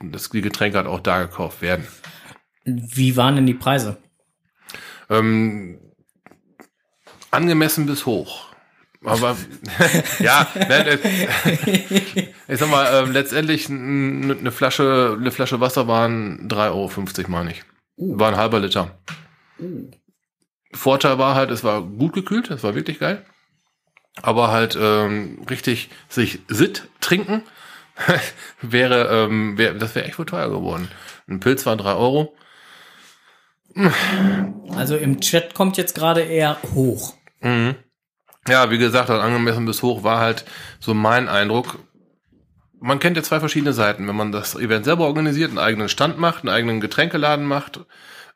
das, 0.00 0.30
die 0.30 0.40
Getränke 0.40 0.78
halt 0.78 0.88
auch 0.88 0.98
da 0.98 1.22
gekauft 1.22 1.62
werden. 1.62 1.86
Wie 2.64 3.16
waren 3.16 3.36
denn 3.36 3.46
die 3.46 3.54
Preise? 3.54 3.98
Ähm, 5.08 5.78
angemessen 7.30 7.86
bis 7.86 8.04
hoch. 8.04 8.48
Aber 9.04 9.36
ja, 10.18 10.48
ne, 10.56 10.98
ich 12.48 12.58
sag 12.58 12.68
mal, 12.68 12.86
äh, 12.86 13.04
letztendlich 13.04 13.70
eine 13.70 14.50
Flasche, 14.50 15.16
eine 15.20 15.30
Flasche 15.30 15.60
Wasser 15.60 15.86
waren 15.86 16.48
3,50 16.48 16.68
Euro, 16.72 17.30
meine 17.30 17.52
ich. 17.52 17.62
Uh. 17.96 18.18
War 18.18 18.32
ein 18.32 18.36
halber 18.36 18.58
Liter. 18.58 18.98
Uh. 19.60 19.88
Vorteil 20.72 21.18
war 21.18 21.36
halt, 21.36 21.52
es 21.52 21.62
war 21.62 21.80
gut 21.80 22.12
gekühlt, 22.12 22.50
es 22.50 22.64
war 22.64 22.74
wirklich 22.74 22.98
geil 22.98 23.24
aber 24.20 24.50
halt 24.50 24.76
ähm, 24.78 25.44
richtig 25.48 25.88
sich 26.08 26.40
Sit 26.48 26.88
trinken 27.00 27.42
wäre, 28.60 29.08
ähm, 29.08 29.56
wär, 29.56 29.74
das 29.74 29.94
wäre 29.94 30.06
echt 30.06 30.18
wohl 30.18 30.26
teuer 30.26 30.50
geworden. 30.50 30.88
Ein 31.28 31.40
Pilz 31.40 31.64
war 31.64 31.76
drei 31.76 31.94
Euro. 31.94 32.34
Also 34.76 34.96
im 34.96 35.20
Chat 35.20 35.54
kommt 35.54 35.76
jetzt 35.76 35.94
gerade 35.94 36.20
eher 36.20 36.58
hoch. 36.74 37.14
Mhm. 37.40 37.76
Ja, 38.48 38.70
wie 38.70 38.78
gesagt, 38.78 39.08
halt 39.08 39.22
angemessen 39.22 39.66
bis 39.66 39.82
hoch 39.82 40.02
war 40.02 40.18
halt 40.18 40.44
so 40.80 40.94
mein 40.94 41.28
Eindruck. 41.28 41.78
Man 42.80 42.98
kennt 42.98 43.16
ja 43.16 43.22
zwei 43.22 43.38
verschiedene 43.38 43.72
Seiten. 43.72 44.08
Wenn 44.08 44.16
man 44.16 44.32
das 44.32 44.56
Event 44.56 44.84
selber 44.84 45.06
organisiert, 45.06 45.50
einen 45.50 45.58
eigenen 45.58 45.88
Stand 45.88 46.18
macht, 46.18 46.42
einen 46.42 46.54
eigenen 46.54 46.80
Getränkeladen 46.80 47.46
macht, 47.46 47.80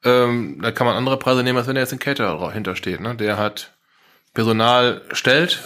ähm, 0.04 0.60
da 0.62 0.70
kann 0.70 0.86
man 0.86 0.96
andere 0.96 1.18
Preise 1.18 1.42
nehmen, 1.42 1.58
als 1.58 1.66
wenn 1.66 1.74
da 1.74 1.80
jetzt 1.80 1.92
ein 1.92 1.98
Caterer 1.98 2.52
hintersteht. 2.52 3.00
Ne? 3.00 3.16
Der 3.16 3.36
hat 3.36 3.75
Personal 4.36 5.02
stellt. 5.12 5.62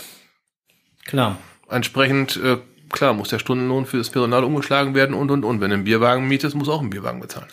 Klar. 1.04 1.36
Entsprechend, 1.68 2.36
äh, 2.36 2.56
klar, 2.88 3.12
muss 3.12 3.28
der 3.28 3.40
Stundenlohn 3.40 3.84
für 3.84 3.98
das 3.98 4.10
Personal 4.10 4.44
umgeschlagen 4.44 4.94
werden 4.94 5.14
und, 5.14 5.30
und, 5.30 5.44
und. 5.44 5.60
Wenn 5.60 5.70
du 5.70 5.74
einen 5.74 5.84
Bierwagen 5.84 6.26
mietest, 6.26 6.56
muss 6.56 6.68
auch 6.68 6.80
ein 6.80 6.88
Bierwagen 6.88 7.20
bezahlen. 7.20 7.48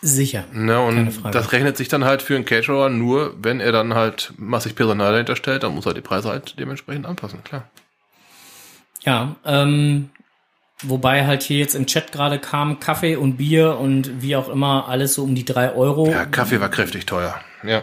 Sicher. 0.00 0.44
Ne, 0.52 0.80
und 0.80 1.34
das 1.34 1.52
rechnet 1.52 1.76
sich 1.76 1.88
dann 1.88 2.04
halt 2.04 2.22
für 2.22 2.36
einen 2.36 2.44
Caterer 2.44 2.88
nur, 2.88 3.34
wenn 3.42 3.60
er 3.60 3.72
dann 3.72 3.94
halt 3.94 4.32
massig 4.36 4.76
Personal 4.76 5.12
dahinter 5.12 5.36
stellt, 5.36 5.62
dann 5.62 5.74
muss 5.74 5.86
er 5.86 5.94
die 5.94 6.00
Preise 6.00 6.28
halt 6.28 6.58
dementsprechend 6.58 7.06
anpassen, 7.06 7.42
klar. 7.42 7.68
Ja, 9.02 9.34
ähm, 9.44 10.10
wobei 10.82 11.26
halt 11.26 11.42
hier 11.42 11.58
jetzt 11.58 11.74
im 11.74 11.86
Chat 11.86 12.12
gerade 12.12 12.38
kam 12.38 12.78
Kaffee 12.78 13.16
und 13.16 13.36
Bier 13.36 13.78
und 13.78 14.22
wie 14.22 14.36
auch 14.36 14.48
immer 14.48 14.88
alles 14.88 15.14
so 15.14 15.24
um 15.24 15.34
die 15.34 15.44
drei 15.44 15.72
Euro. 15.72 16.08
Ja, 16.08 16.24
Kaffee 16.24 16.60
war 16.60 16.68
kräftig 16.68 17.04
teuer, 17.04 17.34
ja. 17.64 17.82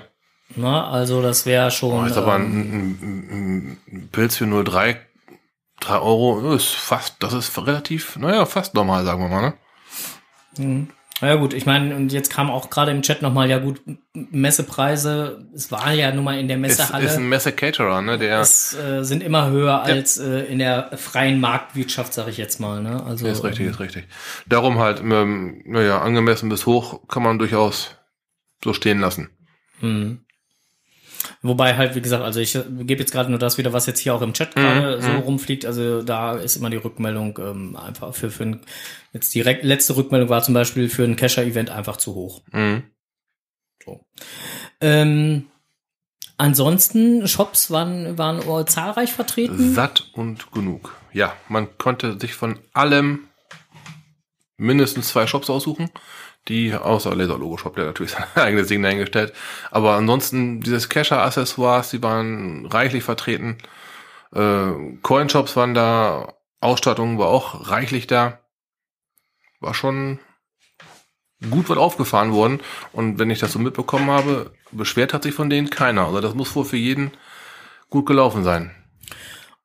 Na, 0.56 0.90
also 0.90 1.22
das 1.22 1.46
wäre 1.46 1.72
schon. 1.72 2.04
Oh, 2.04 2.06
ist 2.06 2.18
aber 2.18 2.36
ein, 2.36 2.44
ein, 2.44 3.78
ein 3.92 4.10
Pilz 4.12 4.38
für 4.38 4.46
nur 4.46 4.64
drei, 4.64 5.00
drei 5.80 6.00
Euro 6.00 6.54
ist 6.54 6.70
fast, 6.70 7.16
das 7.20 7.34
ist 7.34 7.58
relativ, 7.58 8.16
naja, 8.18 8.46
fast 8.46 8.74
normal, 8.74 9.06
sagen 9.06 9.22
wir 9.22 9.30
mal, 9.30 9.42
ne? 9.42 9.54
Mhm. 10.58 10.88
Ja 11.22 11.36
gut, 11.36 11.54
ich 11.54 11.68
meine, 11.68 11.96
und 11.96 12.12
jetzt 12.12 12.34
kam 12.34 12.50
auch 12.50 12.72
gerade 12.72 12.90
im 12.90 13.04
Chat 13.04 13.22
nochmal, 13.22 13.48
ja 13.48 13.60
gut, 13.60 13.80
Messepreise, 14.14 15.48
es 15.54 15.72
war 15.72 15.94
ja 15.94 16.12
nun 16.12 16.24
mal 16.24 16.40
in 16.40 16.48
der 16.48 16.58
Messehalle. 16.58 17.06
Es 17.06 17.12
ist 17.12 17.18
ein 17.20 17.30
Messe-Caterer, 17.30 18.02
ne? 18.02 18.18
Der 18.18 18.40
es 18.40 18.74
äh, 18.74 19.04
sind 19.04 19.22
immer 19.22 19.52
höher 19.52 19.68
ja. 19.68 19.82
als 19.82 20.18
äh, 20.18 20.46
in 20.46 20.58
der 20.58 20.98
freien 20.98 21.40
Marktwirtschaft, 21.40 22.14
sage 22.14 22.32
ich 22.32 22.38
jetzt 22.38 22.60
mal, 22.60 22.82
ne? 22.82 23.04
Also, 23.04 23.28
ist 23.28 23.44
richtig, 23.44 23.68
ist 23.68 23.80
richtig. 23.80 24.08
Darum 24.48 24.80
halt, 24.80 25.02
ähm, 25.02 25.62
naja, 25.66 26.02
angemessen 26.02 26.50
bis 26.50 26.66
hoch 26.66 27.08
kann 27.08 27.22
man 27.22 27.38
durchaus 27.38 27.96
so 28.64 28.74
stehen 28.74 29.00
lassen. 29.00 29.30
Mhm. 29.80 30.22
Wobei 31.44 31.76
halt, 31.76 31.96
wie 31.96 32.02
gesagt, 32.02 32.24
also 32.24 32.40
ich 32.40 32.54
gebe 32.54 33.02
jetzt 33.02 33.12
gerade 33.12 33.32
nur 33.32 33.40
das 33.40 33.58
wieder, 33.58 33.74
was 33.74 33.88
jetzt 33.88 34.00
hier 34.00 34.14
auch 34.14 34.22
im 34.22 34.34
Chat 34.34 34.54
gerade 34.54 34.98
mhm. 34.98 35.02
so 35.02 35.10
mhm. 35.10 35.20
rumfliegt. 35.20 35.66
Also 35.66 36.04
da 36.04 36.34
ist 36.34 36.56
immer 36.56 36.70
die 36.70 36.78
Rückmeldung 36.78 37.40
ähm, 37.42 37.76
einfach 37.76 38.14
für, 38.14 38.30
für 38.30 38.44
ein, 38.44 38.62
jetzt 39.12 39.34
die 39.34 39.42
letzte 39.42 39.96
Rückmeldung 39.98 40.30
war 40.30 40.44
zum 40.44 40.54
Beispiel 40.54 40.88
für 40.88 41.04
ein 41.04 41.16
Cacher-Event 41.16 41.72
einfach 41.72 41.98
zu 41.98 42.14
hoch. 42.14 42.44
Mhm. 42.52 42.84
So. 43.84 44.06
Ähm, 44.82 45.48
ansonsten, 46.38 47.28
Shops 47.28 47.72
waren, 47.72 48.20
waren 48.20 48.68
zahlreich 48.68 49.12
vertreten. 49.12 49.74
Satt 49.74 50.12
und 50.14 50.52
genug. 50.52 50.96
Ja, 51.12 51.34
man 51.50 51.76
konnte 51.80 52.20
sich 52.20 52.36
von 52.36 52.60
allem 52.74 53.28
mindestens 54.58 55.08
zwei 55.08 55.26
Shops 55.26 55.50
aussuchen 55.50 55.90
die, 56.48 56.74
außer 56.74 57.16
Laser 57.16 57.38
Logo 57.38 57.58
Shop, 57.58 57.76
der 57.76 57.86
natürlich 57.86 58.12
sein 58.14 58.26
eigenes 58.36 58.68
Ding 58.68 58.82
dahingestellt. 58.82 59.34
Aber 59.70 59.94
ansonsten, 59.96 60.62
dieses 60.62 60.90
Cacher-Accessoires, 60.90 61.92
die 61.92 62.02
waren 62.02 62.66
reichlich 62.66 63.04
vertreten. 63.04 63.58
Äh, 64.34 64.72
Coin-Shops 65.02 65.56
waren 65.56 65.74
da, 65.74 66.34
Ausstattung 66.60 67.18
war 67.18 67.28
auch 67.28 67.70
reichlich 67.70 68.08
da. 68.08 68.40
War 69.60 69.74
schon 69.74 70.20
gut 71.50 71.70
was 71.70 71.78
aufgefahren 71.78 72.34
worden. 72.34 72.60
Und 72.94 73.20
wenn 73.20 73.30
ich 73.30 73.40
das 73.40 73.52
so 73.52 73.60
mitbekommen 73.60 74.10
habe, 74.10 74.54
beschwert 74.72 75.14
hat 75.14 75.24
sich 75.24 75.34
von 75.34 75.50
denen 75.50 75.70
keiner. 75.70 76.08
Also 76.08 76.22
das 76.22 76.36
muss 76.36 76.56
wohl 76.56 76.66
für 76.66 76.78
jeden 76.78 77.12
gut 77.90 78.06
gelaufen 78.06 78.44
sein. 78.44 78.76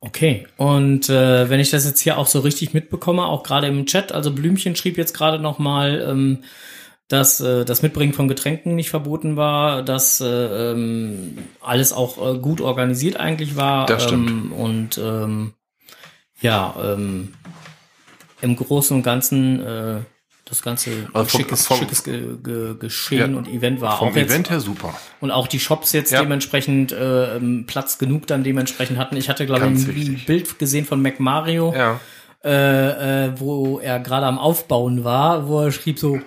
Okay, 0.07 0.47
und 0.57 1.09
äh, 1.09 1.51
wenn 1.51 1.59
ich 1.59 1.71
das 1.71 1.85
jetzt 1.85 1.99
hier 2.01 2.17
auch 2.17 2.29
so 2.29 2.39
richtig 2.39 2.73
mitbekomme, 2.73 3.25
auch 3.27 3.43
gerade 3.43 3.67
im 3.67 3.87
Chat, 3.87 4.13
also 4.13 4.33
Blümchen 4.33 4.77
schrieb 4.77 4.97
jetzt 4.99 5.15
gerade 5.15 5.41
noch 5.41 5.59
mal, 5.59 6.01
ähm, 6.09 6.45
dass 7.09 7.41
äh, 7.41 7.65
das 7.65 7.83
Mitbringen 7.83 8.13
von 8.13 8.29
Getränken 8.29 8.77
nicht 8.77 8.89
verboten 8.89 9.37
war, 9.37 9.83
dass 9.83 10.21
äh, 10.21 10.27
ähm, 10.73 11.39
alles 11.61 11.93
auch 11.93 12.35
äh, 12.35 12.39
gut 12.39 12.61
organisiert 12.61 13.17
eigentlich 13.17 13.57
war. 13.57 13.87
Das 13.87 14.05
stimmt. 14.05 14.29
Ähm, 14.29 14.53
und 14.53 14.99
ähm, 14.99 15.55
ja, 16.41 16.75
ähm, 16.81 17.35
im 18.43 18.55
Großen 18.55 18.97
und 18.97 19.03
Ganzen 19.03 19.61
äh, 19.61 20.01
das 20.47 20.63
ganze 20.63 21.09
also 21.13 21.39
schickes, 21.39 21.67
vom, 21.67 21.77
schickes 21.79 22.05
ge, 22.05 22.37
ge, 22.43 22.77
Geschehen 22.79 23.33
ja, 23.33 23.39
und 23.39 23.49
Event 23.49 23.81
war 23.81 23.99
vom 23.99 24.09
auch 24.09 24.17
jetzt, 24.17 24.31
Event 24.31 24.49
her 24.49 24.61
super. 24.61 24.95
Und 25.21 25.31
auch 25.31 25.49
die 25.49 25.61
Shops 25.61 25.93
jetzt 25.93 26.13
ja. 26.13 26.23
dementsprechend 26.23 26.93
äh, 26.93 27.39
Platz 27.67 27.99
genug 27.99 28.27
dann 28.27 28.45
dementsprechend 28.45 28.97
hatten. 28.97 29.17
Ich 29.17 29.29
hatte, 29.29 29.45
glaube 29.45 29.67
ich, 29.67 29.71
ein 29.71 29.95
wichtig. 29.95 30.27
Bild 30.27 30.59
gesehen 30.59 30.87
von 30.87 31.03
Mac 31.03 31.21
Mario. 31.21 31.75
Ja 31.77 32.01
äh, 32.47 33.27
äh, 33.27 33.41
wo 33.41 33.81
er 33.81 33.99
gerade 33.99 34.27
am 34.27 34.39
Aufbauen 34.39 35.03
war, 35.03 35.49
wo 35.49 35.63
er 35.63 35.73
schrieb 35.73 35.99
so, 35.99 36.21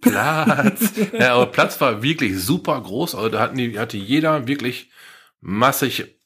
Platz. 0.00 0.92
ja, 1.18 1.34
aber 1.34 1.46
Platz 1.46 1.80
war 1.80 2.02
wirklich 2.02 2.38
super 2.38 2.80
groß. 2.80 3.16
Also 3.16 3.28
da 3.28 3.40
hatten 3.40 3.56
die, 3.56 3.76
hatte 3.78 3.96
jeder 3.96 4.46
wirklich 4.46 4.90
massig 5.40 6.16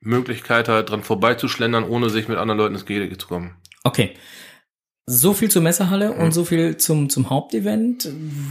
Möglichkeit, 0.00 0.68
halt 0.68 0.90
dran 0.90 1.04
vorbeizuschlendern, 1.04 1.84
ohne 1.84 2.10
sich 2.10 2.26
mit 2.26 2.38
anderen 2.38 2.58
Leuten 2.58 2.74
ins 2.74 2.86
Gehege 2.86 3.16
zu 3.16 3.28
kommen. 3.28 3.56
okay. 3.84 4.14
So 5.06 5.34
viel 5.34 5.50
zur 5.50 5.62
Messehalle 5.62 6.12
und 6.12 6.32
so 6.32 6.44
viel 6.44 6.76
zum, 6.76 7.10
zum 7.10 7.30
Hauptevent. 7.30 8.08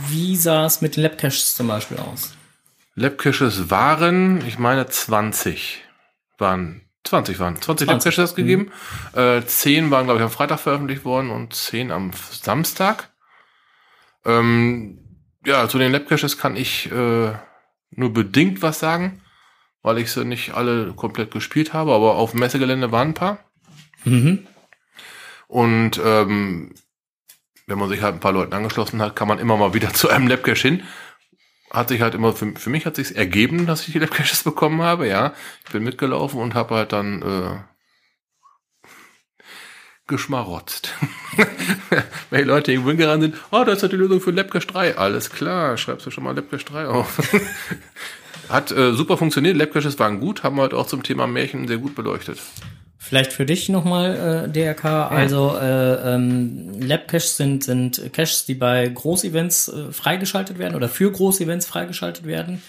Wie 0.09 0.35
sah 0.35 0.65
es 0.65 0.81
mit 0.81 0.95
den 0.95 1.03
Labcaches 1.03 1.55
zum 1.55 1.67
Beispiel 1.67 1.97
aus? 1.97 2.33
Labcaches 2.95 3.69
waren, 3.69 4.45
ich 4.45 4.59
meine 4.59 4.87
20 4.87 5.83
waren 6.37 6.81
20 7.05 7.39
waren 7.39 7.61
20, 7.61 7.87
20, 7.87 8.05
Labcaches 8.13 8.35
gegeben. 8.35 8.71
Äh, 9.13 9.41
10 9.41 9.89
waren 9.89 10.05
glaube 10.05 10.19
ich 10.19 10.23
am 10.23 10.31
Freitag 10.31 10.59
veröffentlicht 10.59 11.05
worden 11.05 11.29
und 11.29 11.53
10 11.53 11.91
am 11.91 12.11
Samstag. 12.31 13.09
Ähm, 14.25 14.99
ja, 15.45 15.67
zu 15.69 15.77
den 15.77 15.91
Labcaches 15.91 16.37
kann 16.37 16.55
ich 16.55 16.91
äh, 16.91 17.31
nur 17.91 18.13
bedingt 18.13 18.61
was 18.61 18.79
sagen, 18.79 19.21
weil 19.81 19.97
ich 19.97 20.11
sie 20.11 20.25
nicht 20.25 20.53
alle 20.53 20.93
komplett 20.93 21.31
gespielt 21.31 21.73
habe, 21.73 21.93
aber 21.93 22.15
auf 22.15 22.31
dem 22.31 22.41
Messegelände 22.41 22.91
waren 22.91 23.09
ein 23.09 23.13
paar. 23.13 23.39
Mhm. 24.03 24.45
Und 25.49 25.99
ähm, 26.05 26.75
wenn 27.65 27.79
man 27.79 27.89
sich 27.89 28.03
halt 28.03 28.13
ein 28.13 28.19
paar 28.19 28.31
Leuten 28.31 28.53
angeschlossen 28.53 29.01
hat, 29.01 29.15
kann 29.15 29.27
man 29.27 29.39
immer 29.39 29.57
mal 29.57 29.73
wieder 29.73 29.93
zu 29.93 30.07
einem 30.07 30.27
Labcache 30.27 30.67
hin. 30.67 30.83
Hat 31.71 31.89
sich 31.89 32.01
halt 32.01 32.15
immer, 32.15 32.33
für, 32.33 32.53
für 32.55 32.69
mich 32.69 32.85
hat 32.85 32.95
sich 32.95 33.15
ergeben, 33.15 33.65
dass 33.65 33.87
ich 33.87 33.93
die 33.93 33.99
Labcaches 33.99 34.43
bekommen 34.43 34.81
habe, 34.81 35.07
ja. 35.07 35.33
Ich 35.65 35.71
bin 35.71 35.83
mitgelaufen 35.83 36.39
und 36.39 36.53
habe 36.53 36.75
halt 36.75 36.93
dann 36.93 37.21
äh, 37.21 37.57
geschmarotzt. 40.07 40.93
Wenn 42.29 42.41
die 42.43 42.47
Leute 42.47 42.71
irgendwo 42.71 42.89
hingerannt 42.89 43.23
sind, 43.23 43.35
oh, 43.51 43.63
das 43.63 43.77
ist 43.77 43.81
ja 43.83 43.87
die 43.87 43.95
Lösung 43.95 44.21
für 44.21 44.31
Labcache 44.31 44.67
3. 44.67 44.97
Alles 44.97 45.31
klar, 45.31 45.77
schreibst 45.77 46.05
du 46.05 46.11
schon 46.11 46.23
mal 46.23 46.35
Labcache 46.35 46.65
3 46.65 46.87
auf. 46.87 47.19
Hat 48.49 48.71
äh, 48.71 48.93
super 48.93 49.17
funktioniert, 49.17 49.57
Labcaches 49.57 49.97
waren 49.97 50.19
gut, 50.19 50.43
haben 50.43 50.59
halt 50.59 50.73
auch 50.75 50.87
zum 50.87 51.01
Thema 51.03 51.27
Märchen 51.27 51.67
sehr 51.67 51.77
gut 51.77 51.95
beleuchtet. 51.95 52.39
Vielleicht 53.01 53.31
für 53.31 53.45
dich 53.45 53.69
nochmal, 53.69 54.45
äh, 54.45 54.51
DRK. 54.51 55.07
Also 55.09 55.55
äh, 55.57 56.15
ähm, 56.15 56.79
Lab-Caches 56.81 57.37
sind, 57.37 57.63
sind 57.63 58.11
Caches, 58.11 58.45
die 58.45 58.55
bei 58.55 58.87
Großevents 58.89 59.69
äh, 59.69 59.91
freigeschaltet 59.93 60.59
werden 60.59 60.75
oder 60.75 60.89
für 60.89 61.09
Großevents 61.09 61.65
freigeschaltet 61.65 62.25
werden. 62.25 62.61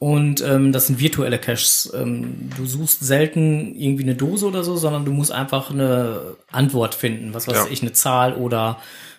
Und 0.00 0.40
ähm, 0.40 0.72
das 0.72 0.88
sind 0.88 0.98
virtuelle 0.98 1.38
Caches. 1.38 1.92
Ähm, 1.94 2.50
du 2.56 2.66
suchst 2.66 3.00
selten 3.00 3.76
irgendwie 3.76 4.02
eine 4.02 4.16
Dose 4.16 4.46
oder 4.48 4.64
so, 4.64 4.76
sondern 4.76 5.04
du 5.04 5.12
musst 5.12 5.30
einfach 5.30 5.70
eine 5.70 6.36
Antwort 6.50 6.96
finden. 6.96 7.32
Was 7.32 7.46
weiß 7.46 7.56
Ja. 7.56 7.66
ich, 7.70 7.80
eine 7.82 7.92
Zahl 7.92 8.34
oder 8.34 8.78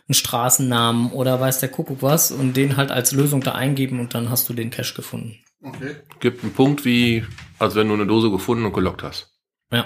einen 0.10 0.16
Straßennamen 0.16 1.12
oder 1.14 1.40
weiß 1.40 1.60
der 1.60 1.70
Kuckuck 1.70 2.02
was 2.02 2.32
und 2.32 2.58
den 2.58 2.76
halt 2.76 2.92
als 2.92 3.14
Lösung 3.14 3.40
da 3.42 3.54
eingeben 3.54 4.00
und 4.02 4.14
dann 4.16 4.30
hast 4.30 4.50
du 4.50 4.54
den 4.54 4.70
Cache 4.70 4.96
gefunden. 4.96 5.38
Okay. 5.64 5.96
Gibt 6.20 6.44
einen 6.44 6.52
Punkt 6.54 6.84
wie, 6.84 7.24
als 7.58 7.76
wenn 7.76 7.88
du 7.88 7.94
eine 7.94 8.08
Dose 8.08 8.30
gefunden 8.32 8.66
und 8.66 8.74
gelockt 8.74 9.04
hast. 9.04 9.30
Ja. 9.72 9.86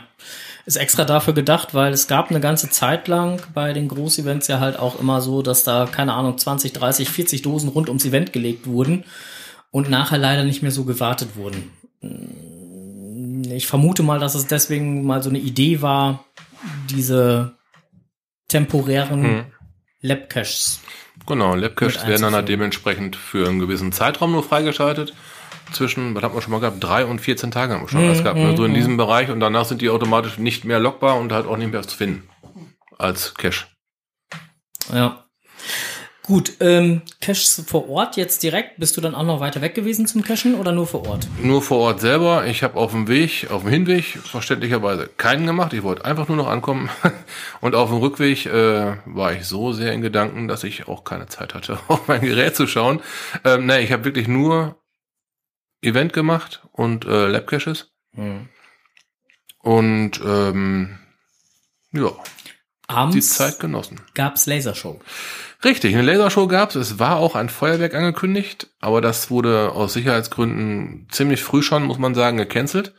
Ist 0.65 0.77
extra 0.77 1.05
dafür 1.05 1.33
gedacht, 1.33 1.75
weil 1.75 1.93
es 1.93 2.07
gab 2.07 2.31
eine 2.31 2.39
ganze 2.39 2.69
Zeit 2.69 3.07
lang 3.07 3.39
bei 3.53 3.71
den 3.73 3.87
Großevents 3.87 4.47
ja 4.47 4.59
halt 4.59 4.79
auch 4.79 4.99
immer 4.99 5.21
so, 5.21 5.43
dass 5.43 5.63
da, 5.63 5.87
keine 5.91 6.13
Ahnung, 6.13 6.37
20, 6.37 6.73
30, 6.73 7.07
40 7.09 7.41
Dosen 7.43 7.69
rund 7.69 7.87
ums 7.87 8.05
Event 8.05 8.33
gelegt 8.33 8.65
wurden 8.65 9.03
und 9.69 9.89
nachher 9.89 10.17
leider 10.17 10.43
nicht 10.43 10.63
mehr 10.63 10.71
so 10.71 10.83
gewartet 10.83 11.35
wurden. 11.35 11.71
Ich 13.51 13.67
vermute 13.67 14.01
mal, 14.01 14.19
dass 14.19 14.33
es 14.33 14.47
deswegen 14.47 15.05
mal 15.05 15.21
so 15.21 15.29
eine 15.29 15.39
Idee 15.39 15.81
war, 15.83 16.25
diese 16.89 17.53
temporären 18.47 19.23
Hm. 19.23 19.45
Lab-Caches. 20.01 20.81
Genau, 21.25 21.55
Labcaches 21.55 22.05
werden 22.07 22.21
dann 22.21 22.33
halt 22.35 22.49
dementsprechend 22.49 23.15
für 23.15 23.47
einen 23.47 23.59
gewissen 23.59 23.91
Zeitraum 23.91 24.31
nur 24.31 24.43
freigeschaltet. 24.43 25.13
Zwischen, 25.71 26.15
was 26.15 26.23
haben 26.23 26.35
wir 26.35 26.41
schon 26.41 26.51
mal 26.51 26.59
gehabt? 26.59 26.83
Drei 26.83 27.05
und 27.05 27.19
14 27.19 27.51
Tage 27.51 27.73
haben 27.73 27.81
wir 27.81 27.89
schon 27.89 28.09
was 28.09 28.23
gehabt. 28.23 28.37
Ne? 28.37 28.55
So 28.55 28.65
in 28.65 28.73
diesem 28.73 28.97
Bereich 28.97 29.29
und 29.29 29.39
danach 29.39 29.65
sind 29.65 29.81
die 29.81 29.89
automatisch 29.89 30.37
nicht 30.37 30.65
mehr 30.65 30.79
lockbar 30.79 31.17
und 31.17 31.31
halt 31.31 31.47
auch 31.47 31.57
nicht 31.57 31.71
mehr 31.71 31.81
zu 31.83 31.97
finden. 31.97 32.29
Als 32.97 33.33
Cache. 33.33 33.65
Ja. 34.93 35.25
Gut, 36.25 36.53
ähm, 36.59 37.03
Caches 37.21 37.65
vor 37.67 37.87
Ort 37.87 38.17
jetzt 38.17 38.41
direkt, 38.41 38.79
bist 38.79 38.97
du 38.97 39.01
dann 39.01 39.13
auch 39.13 39.23
noch 39.23 39.41
weiter 39.41 39.61
weg 39.61 39.75
gewesen 39.75 40.07
zum 40.07 40.23
Cachen 40.23 40.55
oder 40.55 40.71
nur 40.71 40.87
vor 40.87 41.07
Ort? 41.07 41.27
Nur 41.39 41.61
vor 41.61 41.77
Ort 41.77 42.01
selber. 42.01 42.47
Ich 42.47 42.63
habe 42.63 42.79
auf 42.79 42.91
dem 42.91 43.07
Weg, 43.07 43.51
auf 43.51 43.61
dem 43.61 43.69
Hinweg 43.69 44.05
verständlicherweise 44.05 45.07
keinen 45.17 45.45
gemacht. 45.45 45.73
Ich 45.73 45.83
wollte 45.83 46.03
einfach 46.03 46.27
nur 46.27 46.37
noch 46.37 46.47
ankommen. 46.47 46.89
Und 47.61 47.75
auf 47.75 47.89
dem 47.89 47.99
Rückweg 47.99 48.47
äh, 48.47 48.95
war 49.05 49.33
ich 49.33 49.45
so 49.45 49.71
sehr 49.71 49.93
in 49.93 50.01
Gedanken, 50.01 50.47
dass 50.47 50.63
ich 50.63 50.87
auch 50.87 51.03
keine 51.03 51.27
Zeit 51.27 51.53
hatte, 51.53 51.77
auf 51.89 52.07
mein 52.07 52.21
Gerät 52.21 52.55
zu 52.55 52.65
schauen. 52.65 53.01
Ähm, 53.43 53.67
nee, 53.67 53.81
ich 53.81 53.91
habe 53.91 54.05
wirklich 54.05 54.27
nur 54.27 54.77
Event 55.85 56.13
gemacht 56.13 56.61
und 56.71 57.05
äh, 57.05 57.27
Labcaches. 57.27 57.91
Und 59.59 60.11
ähm, 60.25 60.99
ja, 61.91 62.09
die 62.09 62.93
Abends 62.93 63.33
Zeit 63.35 63.59
genossen. 63.59 64.01
gab's 64.13 64.45
Lasershow. 64.45 64.99
Richtig, 65.63 65.95
eine 65.95 66.03
Lasershow 66.03 66.47
gab's. 66.47 66.75
Es 66.75 66.99
war 66.99 67.15
auch 67.17 67.35
ein 67.35 67.49
Feuerwerk 67.49 67.93
angekündigt, 67.95 68.67
aber 68.79 69.01
das 69.01 69.31
wurde 69.31 69.71
aus 69.71 69.93
Sicherheitsgründen 69.93 71.07
ziemlich 71.11 71.41
früh 71.41 71.63
schon, 71.63 71.83
muss 71.83 71.97
man 71.97 72.13
sagen, 72.13 72.37
gecancelt. 72.37 72.93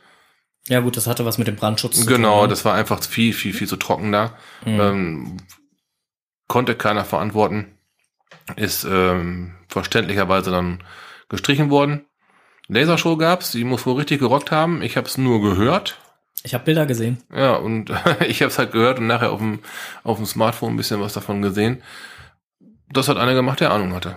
Ja 0.67 0.81
gut, 0.81 0.97
das 0.97 1.07
hatte 1.07 1.23
was 1.25 1.37
mit 1.37 1.47
dem 1.47 1.55
Brandschutz 1.55 2.01
zu 2.01 2.05
Genau, 2.05 2.33
tun. 2.39 2.43
ne? 2.43 2.47
das 2.49 2.65
war 2.65 2.73
einfach 2.73 3.01
viel, 3.01 3.31
viel, 3.33 3.53
viel 3.53 3.67
zu 3.67 3.77
trocken 3.77 4.11
da. 4.11 4.37
Ähm, 4.65 5.37
konnte 6.49 6.75
keiner 6.75 7.05
verantworten. 7.05 7.77
Ist 8.57 8.85
ähm, 8.89 9.55
verständlicherweise 9.69 10.51
dann 10.51 10.83
gestrichen 11.29 11.69
worden. 11.69 12.05
Lasershow 12.67 13.17
gab's, 13.17 13.51
die 13.51 13.63
muss 13.63 13.85
wohl 13.85 13.95
richtig 13.95 14.19
gerockt 14.19 14.51
haben. 14.51 14.81
Ich 14.81 14.97
habe 14.97 15.07
es 15.07 15.17
nur 15.17 15.41
gehört. 15.41 15.97
Ich 16.43 16.53
habe 16.53 16.65
Bilder 16.65 16.85
gesehen. 16.85 17.17
Ja, 17.35 17.55
und 17.55 17.89
ich 18.27 18.41
habe 18.41 18.51
es 18.51 18.57
halt 18.59 18.71
gehört 18.71 18.99
und 18.99 19.07
nachher 19.07 19.31
auf 19.31 19.39
dem, 19.39 19.59
auf 20.03 20.17
dem 20.17 20.25
Smartphone 20.25 20.73
ein 20.73 20.77
bisschen 20.77 21.01
was 21.01 21.13
davon 21.13 21.41
gesehen. 21.41 21.81
Das 22.91 23.07
hat 23.09 23.17
einer 23.17 23.33
gemacht, 23.33 23.59
der 23.59 23.71
Ahnung 23.71 23.93
hatte. 23.93 24.15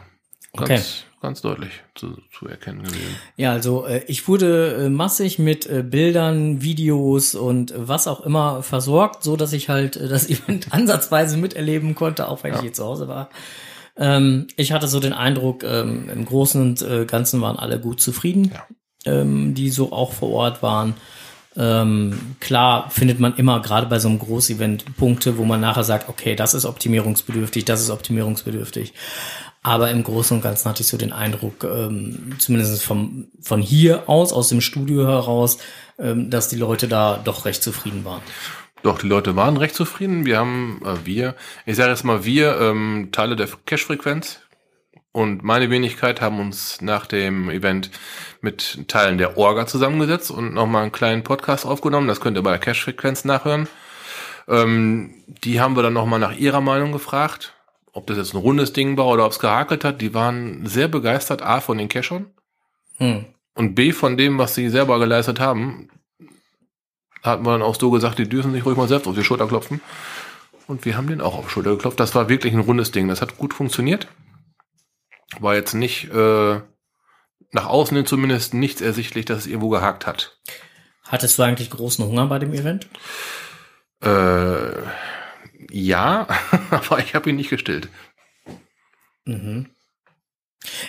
Ganz, 0.57 0.71
Okay. 0.71 0.81
ganz 1.23 1.41
deutlich 1.43 1.71
zu, 1.95 2.19
zu 2.37 2.47
erkennen 2.49 2.83
gewesen. 2.83 3.17
Ja, 3.37 3.53
also 3.53 3.87
äh, 3.87 4.03
ich 4.07 4.27
wurde 4.29 4.85
äh, 4.87 4.89
massig 4.89 5.39
mit 5.39 5.67
äh, 5.67 5.83
Bildern, 5.83 6.61
Videos 6.63 7.35
und 7.35 7.73
was 7.77 8.07
auch 8.09 8.21
immer 8.21 8.63
versorgt, 8.63 9.23
so 9.23 9.37
dass 9.37 9.53
ich 9.53 9.69
halt 9.69 9.97
das 9.97 10.29
Event 10.31 10.73
ansatzweise 10.73 11.37
miterleben 11.37 11.95
konnte, 11.95 12.29
auch 12.29 12.43
wenn 12.43 12.55
ich 12.55 12.61
hier 12.61 12.73
zu 12.73 12.85
Hause 12.85 13.07
war. 13.09 13.31
Ähm, 14.01 14.49
ich 14.57 14.73
hatte 14.73 14.89
so 14.89 14.99
den 14.99 15.13
Eindruck, 15.13 15.63
ähm, 15.63 16.09
im 16.09 16.25
Großen 16.25 16.61
und 16.61 16.83
äh, 16.83 17.05
Ganzen 17.05 17.41
waren 17.43 17.59
alle 17.59 17.79
gut 17.79 18.01
zufrieden, 18.01 18.51
ähm, 19.05 19.55
die 19.55 19.71
so 19.71 19.93
auch 19.93 20.13
vor 20.13 20.31
Ort 20.31 20.63
waren. 20.63 20.95
Ähm, 21.57 22.37
klar 22.41 22.91
findet 22.91 23.21
man 23.21 23.37
immer 23.37 23.61
gerade 23.61 23.87
bei 23.87 23.99
so 23.99 24.09
einem 24.09 24.19
Großevent 24.19 24.97
Punkte, 24.97 25.37
wo 25.37 25.45
man 25.45 25.61
nachher 25.61 25.85
sagt, 25.85 26.09
okay, 26.09 26.35
das 26.35 26.55
ist 26.55 26.65
optimierungsbedürftig, 26.65 27.65
das 27.65 27.83
ist 27.83 27.91
optimierungsbedürftig. 27.91 28.95
Aber 29.63 29.91
im 29.91 30.03
Großen 30.03 30.37
und 30.37 30.43
Ganzen 30.43 30.71
hatte 30.71 30.83
ich 30.83 30.89
so 30.89 30.97
den 30.97 31.13
Eindruck, 31.13 31.65
ähm, 31.65 32.37
zumindest 32.39 32.83
vom, 32.83 33.27
von 33.43 33.61
hier 33.61 34.09
aus, 34.09 34.33
aus 34.33 34.49
dem 34.49 34.63
Studio 34.63 35.07
heraus, 35.07 35.59
ähm, 35.99 36.31
dass 36.31 36.49
die 36.49 36.57
Leute 36.57 36.89
da 36.89 37.21
doch 37.23 37.45
recht 37.45 37.63
zufrieden 37.63 38.05
waren. 38.07 38.23
Doch, 38.83 38.99
die 38.99 39.09
Leute 39.09 39.37
waren 39.37 39.57
recht 39.57 39.75
zufrieden. 39.75 40.25
Wir 40.25 40.39
haben, 40.39 40.81
äh, 40.85 41.05
wir, 41.05 41.35
ich 41.67 41.77
sage 41.77 41.91
jetzt 41.91 42.05
mal 42.05 42.25
wir, 42.25 42.59
ähm, 42.61 43.11
Teile 43.13 43.37
der 43.37 43.49
Cache-Frequenz 43.67 44.41
und 45.13 45.43
meine 45.43 45.71
Wenigkeit 45.71 46.21
haben 46.21 46.41
uns 46.41 46.81
nach 46.81 47.07
dem 47.07 47.51
Event 47.51 47.91
mit 48.41 48.89
Teilen 48.89 49.19
der 49.19 49.37
Orga 49.37 49.67
zusammengesetzt 49.67 50.31
und 50.31 50.55
nochmal 50.55 50.83
einen 50.83 50.93
kleinen 50.93 51.25
Podcast 51.25 51.67
aufgenommen. 51.67 52.09
Das 52.09 52.21
könnt 52.21 52.39
ihr 52.39 52.43
bei 52.43 52.51
der 52.53 52.61
Cache-Frequenz 52.61 53.25
nachhören. 53.25 53.69
Ähm, 54.49 55.15
die 55.27 55.61
haben 55.61 55.77
wir 55.77 55.83
dann 55.83 55.93
nochmal 55.93 56.19
nach 56.19 56.37
ihrer 56.37 56.61
Meinung 56.61 56.93
gefragt, 56.93 57.55
ob 57.93 58.07
das 58.07 58.17
jetzt 58.17 58.35
ein 58.35 58.39
rundes 58.39 58.73
Ding 58.73 58.97
war 58.97 59.07
oder 59.09 59.27
ob 59.27 59.33
es 59.33 59.41
gehakelt 59.41 59.85
hat. 59.85 60.01
Die 60.01 60.15
waren 60.15 60.65
sehr 60.67 60.89
begeistert, 60.89 61.43
A, 61.43 61.61
von 61.61 61.77
den 61.77 61.89
Cachern 61.89 62.27
Hm. 62.99 63.25
und 63.55 63.75
B, 63.75 63.93
von 63.93 64.17
dem, 64.17 64.39
was 64.39 64.55
sie 64.55 64.69
selber 64.69 64.99
geleistet 64.99 65.41
haben. 65.41 65.89
Wir 67.23 67.37
dann 67.37 67.63
auch 67.63 67.79
so 67.79 67.91
gesagt, 67.91 68.19
die 68.19 68.29
dürfen 68.29 68.53
sich 68.53 68.65
ruhig 68.65 68.77
mal 68.77 68.89
selbst 68.89 69.07
auf 69.07 69.15
die 69.15 69.25
Schulter 69.25 69.47
klopfen. 69.47 69.81
Und 70.67 70.85
wir 70.85 70.97
haben 70.97 71.09
den 71.09 71.21
auch 71.21 71.37
auf 71.37 71.47
die 71.47 71.51
Schulter 71.51 71.71
geklopft. 71.71 72.01
Das 72.01 72.15
war 72.15 72.29
wirklich 72.29 72.55
ein 72.55 72.61
rundes 72.61 72.93
Ding. 72.93 73.09
Das 73.09 73.21
hat 73.21 73.37
gut 73.37 73.55
funktioniert. 73.55 74.07
War 75.39 75.55
jetzt 75.55 75.75
nicht, 75.75 76.11
äh, 76.13 76.61
nach 77.53 77.67
außen 77.67 77.97
hin 77.97 78.07
zumindest 78.07 78.55
nichts 78.55 78.81
ersichtlich, 78.81 79.25
dass 79.25 79.41
es 79.41 79.47
irgendwo 79.47 79.69
gehakt 79.69 80.07
hat. 80.07 80.39
Hattest 81.05 81.39
du 81.39 81.43
eigentlich 81.43 81.71
großen 81.71 82.05
Hunger 82.05 82.27
bei 82.27 82.39
dem 82.39 82.55
Event? 82.55 82.87
Äh, 84.03 84.71
ja, 85.71 86.27
aber 86.71 87.01
ich 87.01 87.15
habe 87.15 87.31
ihn 87.31 87.37
nicht 87.37 87.51
gestillt. 87.51 87.89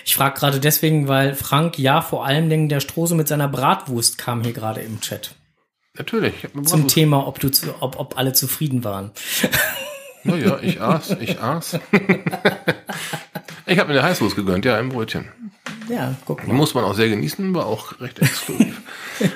Ich 0.04 0.14
frage 0.14 0.38
gerade 0.38 0.60
deswegen, 0.60 1.08
weil 1.08 1.34
Frank 1.34 1.78
ja 1.78 2.00
vor 2.02 2.24
allen 2.26 2.50
Dingen 2.50 2.68
der 2.68 2.80
Strose 2.80 3.14
mit 3.14 3.28
seiner 3.28 3.48
Bratwurst 3.48 4.18
kam 4.18 4.42
hier 4.42 4.52
gerade 4.52 4.80
im 4.80 5.00
Chat. 5.00 5.34
Natürlich. 5.98 6.34
Ich 6.38 6.44
hab 6.44 6.54
mir 6.54 6.62
Zum 6.62 6.88
Thema, 6.88 7.26
ob, 7.26 7.38
du 7.40 7.50
zu, 7.50 7.74
ob, 7.80 7.98
ob 7.98 8.16
alle 8.16 8.32
zufrieden 8.32 8.84
waren. 8.84 9.10
Naja, 10.24 10.60
ich 10.62 10.80
aß, 10.80 11.16
ich 11.18 11.40
aß. 11.40 11.80
ich 13.66 13.78
habe 13.78 13.92
mir 13.92 13.98
eine 13.98 14.02
Heißwurst 14.04 14.36
gegönnt, 14.36 14.64
ja, 14.64 14.78
im 14.78 14.90
Brötchen. 14.90 15.26
Ja, 15.88 16.14
guck 16.26 16.46
mal. 16.46 16.54
muss 16.54 16.74
man 16.74 16.84
auch 16.84 16.94
sehr 16.94 17.08
genießen, 17.08 17.52
war 17.54 17.66
auch 17.66 18.00
recht 18.00 18.20
exklusiv. 18.20 18.80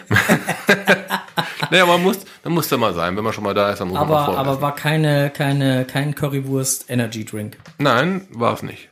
naja, 1.72 1.86
man 1.86 2.02
muss, 2.04 2.18
dann 2.44 2.52
muss 2.52 2.68
der 2.68 2.78
mal 2.78 2.94
sein. 2.94 3.16
Wenn 3.16 3.24
man 3.24 3.32
schon 3.32 3.42
mal 3.42 3.52
da 3.52 3.70
ist, 3.72 3.80
dann 3.80 3.88
muss 3.88 3.98
man 3.98 4.04
auch 4.04 4.10
Aber, 4.10 4.24
vorher 4.26 4.40
aber 4.40 4.50
essen. 4.52 4.62
war 4.62 4.74
keine, 4.76 5.30
keine, 5.30 5.84
kein 5.86 6.14
Currywurst 6.14 6.88
Energy 6.88 7.24
Drink. 7.24 7.56
Nein, 7.78 8.28
war 8.30 8.54
es 8.54 8.62
nicht. 8.62 8.88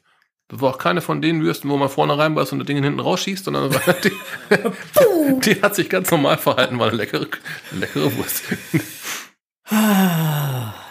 Das 0.48 0.61
war 0.61 0.70
auch 0.70 0.78
keine 0.78 1.00
von 1.00 1.22
den 1.22 1.42
Würsten, 1.42 1.70
wo 1.70 1.76
man 1.76 1.88
vorne 1.88 2.18
reinbeißt 2.18 2.52
und 2.52 2.59
das 2.59 2.66
Ding 2.66 2.83
hinten 2.83 3.00
rausschießt, 3.00 3.44
sondern 3.44 3.70
die, 4.04 4.12
die 5.54 5.62
hat 5.62 5.74
sich 5.74 5.88
ganz 5.88 6.11
normal 6.11 6.37
verhalten, 6.37 6.78
war 6.78 6.88
eine 6.88 6.96
leckere, 6.96 7.26
leckere 7.72 8.14
Wurst. 8.16 8.42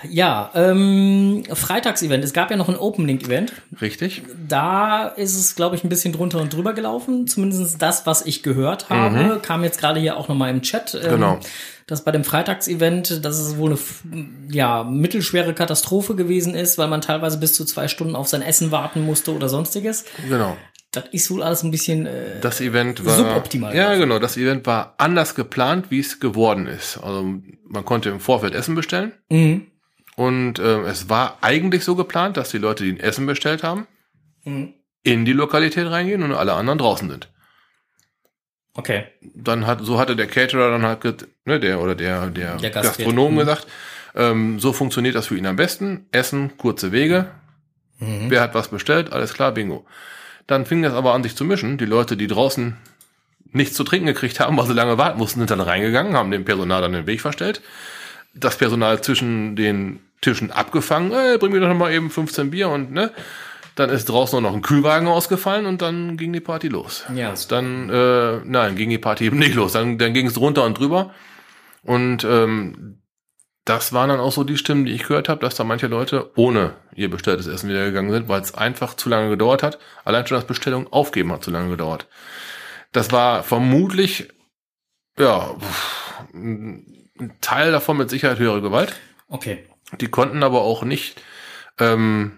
Ja, 0.10 0.50
ähm, 0.56 1.44
Freitagsevent. 1.54 2.24
Es 2.24 2.34
gab 2.34 2.50
ja 2.50 2.58
noch 2.58 2.70
ein 2.70 2.76
Open-Link-Event. 2.76 3.54
Richtig? 3.82 4.24
Da 4.48 5.08
ist 5.08 5.36
es, 5.38 5.56
glaube 5.56 5.76
ich, 5.76 5.84
ein 5.84 5.90
bisschen 5.90 6.12
drunter 6.12 6.42
und 6.42 6.52
drüber 6.54 6.74
gelaufen. 6.74 7.28
Zumindest 7.28 7.82
das, 7.82 8.06
was 8.06 8.26
ich 8.26 8.42
gehört 8.44 8.90
habe, 8.90 9.40
kam 9.42 9.64
jetzt 9.64 9.80
gerade 9.80 10.00
hier 10.00 10.18
auch 10.18 10.28
nochmal 10.28 10.50
im 10.50 10.62
Chat. 10.62 10.96
Ähm, 10.96 11.10
Genau. 11.12 11.40
Dass 11.88 12.04
bei 12.04 12.12
dem 12.12 12.24
Freitagsevent, 12.24 13.26
dass 13.26 13.40
es 13.40 13.58
wohl 13.58 13.78
eine 14.12 14.28
ja, 14.50 14.84
mittelschwere 14.84 15.54
Katastrophe 15.54 16.16
gewesen 16.16 16.56
ist, 16.56 16.78
weil 16.78 16.88
man 16.88 17.02
teilweise 17.02 17.38
bis 17.40 17.54
zu 17.54 17.66
zwei 17.66 17.88
Stunden 17.88 18.16
auf 18.16 18.28
sein 18.28 18.42
Essen 18.42 18.72
warten 18.72 19.06
musste 19.06 19.34
oder 19.36 19.50
sonstiges. 19.50 20.06
Genau. 20.30 20.58
Das 20.92 21.06
ist 21.12 21.32
wohl 21.32 21.42
alles 21.42 21.64
ein 21.64 21.72
bisschen 21.72 22.06
äh, 22.06 22.40
Das 22.40 22.62
Event 22.62 23.04
war 23.04 23.18
Suboptimal 23.18 23.76
Ja, 23.76 23.96
genau. 23.96 24.20
Das 24.20 24.38
Event 24.38 24.66
war 24.68 24.94
anders 24.98 25.34
geplant, 25.34 25.88
wie 25.90 26.00
es 26.00 26.20
geworden 26.20 26.68
ist. 26.68 26.98
Also 26.98 27.24
man 27.68 27.84
konnte 27.84 28.10
im 28.10 28.20
Vorfeld 28.20 28.54
Essen 28.54 28.76
bestellen 28.76 29.12
mhm. 29.30 29.66
und 30.16 30.60
äh, 30.60 30.82
es 30.82 31.10
war 31.10 31.40
eigentlich 31.42 31.84
so 31.84 31.96
geplant, 31.96 32.38
dass 32.38 32.52
die 32.52 32.60
Leute, 32.60 32.84
die 32.84 32.92
ein 32.92 33.00
Essen 33.00 33.26
bestellt 33.26 33.64
haben, 33.64 33.88
Mhm. 34.46 34.74
in 35.04 35.26
die 35.26 35.34
Lokalität 35.34 35.90
reingehen 35.90 36.22
und 36.22 36.34
alle 36.34 36.54
anderen 36.54 36.78
draußen 36.78 37.10
sind. 37.10 37.30
Okay. 38.76 39.06
Dann 39.22 39.68
hat 39.68 39.82
so 39.82 40.00
hatte 40.00 40.16
der 40.16 40.28
Caterer 40.28 40.72
dann 40.72 40.84
halt 40.84 41.28
ne, 41.46 41.60
der 41.60 41.80
oder 41.80 41.96
der 41.96 42.28
der, 42.28 42.58
Der. 42.58 42.70
Gastronom 42.72 43.34
Mhm. 43.36 43.40
gesagt, 43.40 43.68
ähm, 44.16 44.60
so 44.60 44.74
funktioniert 44.74 45.16
das 45.16 45.28
für 45.28 45.38
ihn 45.38 45.46
am 45.46 45.56
besten. 45.56 46.08
Essen, 46.12 46.58
kurze 46.58 46.92
Wege. 46.92 47.28
Mhm. 48.00 48.30
Wer 48.30 48.42
hat 48.42 48.56
was 48.56 48.70
bestellt? 48.70 49.12
Alles 49.14 49.34
klar, 49.34 49.52
Bingo. 49.52 49.86
Dann 50.48 50.66
fing 50.66 50.82
das 50.82 50.94
aber 50.94 51.14
an, 51.14 51.24
sich 51.24 51.36
zu 51.36 51.46
mischen. 51.46 51.78
Die 51.78 51.86
Leute, 51.86 52.18
die 52.18 52.28
draußen 52.28 52.76
nichts 53.52 53.76
zu 53.76 53.84
trinken 53.84 54.08
gekriegt 54.08 54.40
haben, 54.40 54.58
weil 54.58 54.66
sie 54.66 54.74
lange 54.74 54.98
warten 54.98 55.20
mussten, 55.20 55.40
sind 55.40 55.52
dann 55.52 55.62
reingegangen, 55.62 56.16
haben 56.16 56.32
dem 56.32 56.44
Personal 56.44 56.82
dann 56.82 56.94
den 56.94 57.06
Weg 57.08 57.22
verstellt. 57.22 57.62
Das 58.34 58.58
Personal 58.58 59.02
zwischen 59.02 59.56
den 59.56 60.00
Tischen 60.22 60.52
abgefangen, 60.52 61.12
äh, 61.12 61.38
bring 61.38 61.52
mir 61.52 61.60
doch 61.60 61.68
noch 61.68 61.76
mal 61.78 61.94
eben 61.94 62.10
15 62.10 62.50
Bier 62.50 62.70
und 62.70 62.92
ne. 62.92 63.12
Dann 63.76 63.90
ist 63.90 64.06
draußen 64.06 64.42
noch 64.42 64.54
ein 64.54 64.62
Kühlwagen 64.62 65.08
ausgefallen 65.08 65.66
und 65.66 65.82
dann 65.82 66.16
ging 66.18 66.32
die 66.32 66.40
Party 66.40 66.68
los. 66.68 67.06
Ja. 67.16 67.34
Dann, 67.50 67.90
äh, 67.90 68.40
nein, 68.46 68.76
ging 68.76 68.90
die 68.90 69.00
Party 69.00 69.26
eben 69.26 69.40
nicht 69.40 69.56
los. 69.56 69.72
Dann, 69.74 69.98
dann 69.98 70.14
ging 70.14 70.28
es 70.28 70.34
drunter 70.34 70.64
und 70.64 70.78
drüber. 70.78 71.12
Und 71.82 72.24
ähm, 72.24 73.00
das 73.66 73.94
waren 73.94 74.10
dann 74.10 74.20
auch 74.20 74.32
so 74.32 74.44
die 74.44 74.58
Stimmen, 74.58 74.86
die 74.86 74.92
ich 74.92 75.04
gehört 75.04 75.30
habe, 75.30 75.42
dass 75.42 75.56
da 75.56 75.64
manche 75.64 75.88
Leute 75.88 76.32
ohne 76.36 76.76
ihr 76.96 77.10
bestelltes 77.10 77.48
Essen 77.48 77.70
wieder 77.70 77.86
gegangen 77.86 78.12
sind, 78.12 78.28
weil 78.28 78.42
es 78.42 78.54
einfach 78.54 78.96
zu 78.96 79.10
lange 79.10 79.30
gedauert 79.30 79.64
hat. 79.64 79.80
Allein 80.04 80.28
schon 80.28 80.36
das 80.36 80.48
Bestellung 80.48 80.92
aufgeben 80.92 81.32
hat 81.32 81.44
zu 81.44 81.52
lange 81.52 81.70
gedauert. 81.70 82.08
Das 82.92 83.12
war 83.12 83.44
vermutlich, 83.44 84.30
ja, 85.18 85.56
ein 86.34 87.38
Teil 87.42 87.72
davon 87.72 87.98
mit 87.98 88.10
Sicherheit 88.10 88.40
höhere 88.40 88.62
Gewalt. 88.62 88.94
Okay. 89.30 89.66
Die 90.00 90.10
konnten 90.10 90.44
aber 90.44 90.62
auch 90.62 90.84
nicht, 90.84 91.22
ähm, 91.80 92.38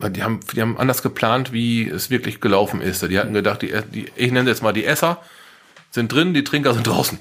die 0.00 0.22
haben, 0.22 0.40
die 0.54 0.60
haben 0.60 0.76
anders 0.76 1.02
geplant, 1.02 1.52
wie 1.52 1.88
es 1.88 2.10
wirklich 2.10 2.40
gelaufen 2.40 2.80
ist. 2.80 3.02
Die 3.08 3.18
hatten 3.18 3.32
gedacht, 3.32 3.62
die, 3.62 3.72
die 3.92 4.06
ich 4.16 4.30
nenne 4.30 4.48
jetzt 4.50 4.62
mal 4.62 4.72
die 4.72 4.84
Esser 4.84 5.22
sind 5.90 6.12
drin, 6.12 6.34
die 6.34 6.44
Trinker 6.44 6.74
sind 6.74 6.86
draußen. 6.86 7.18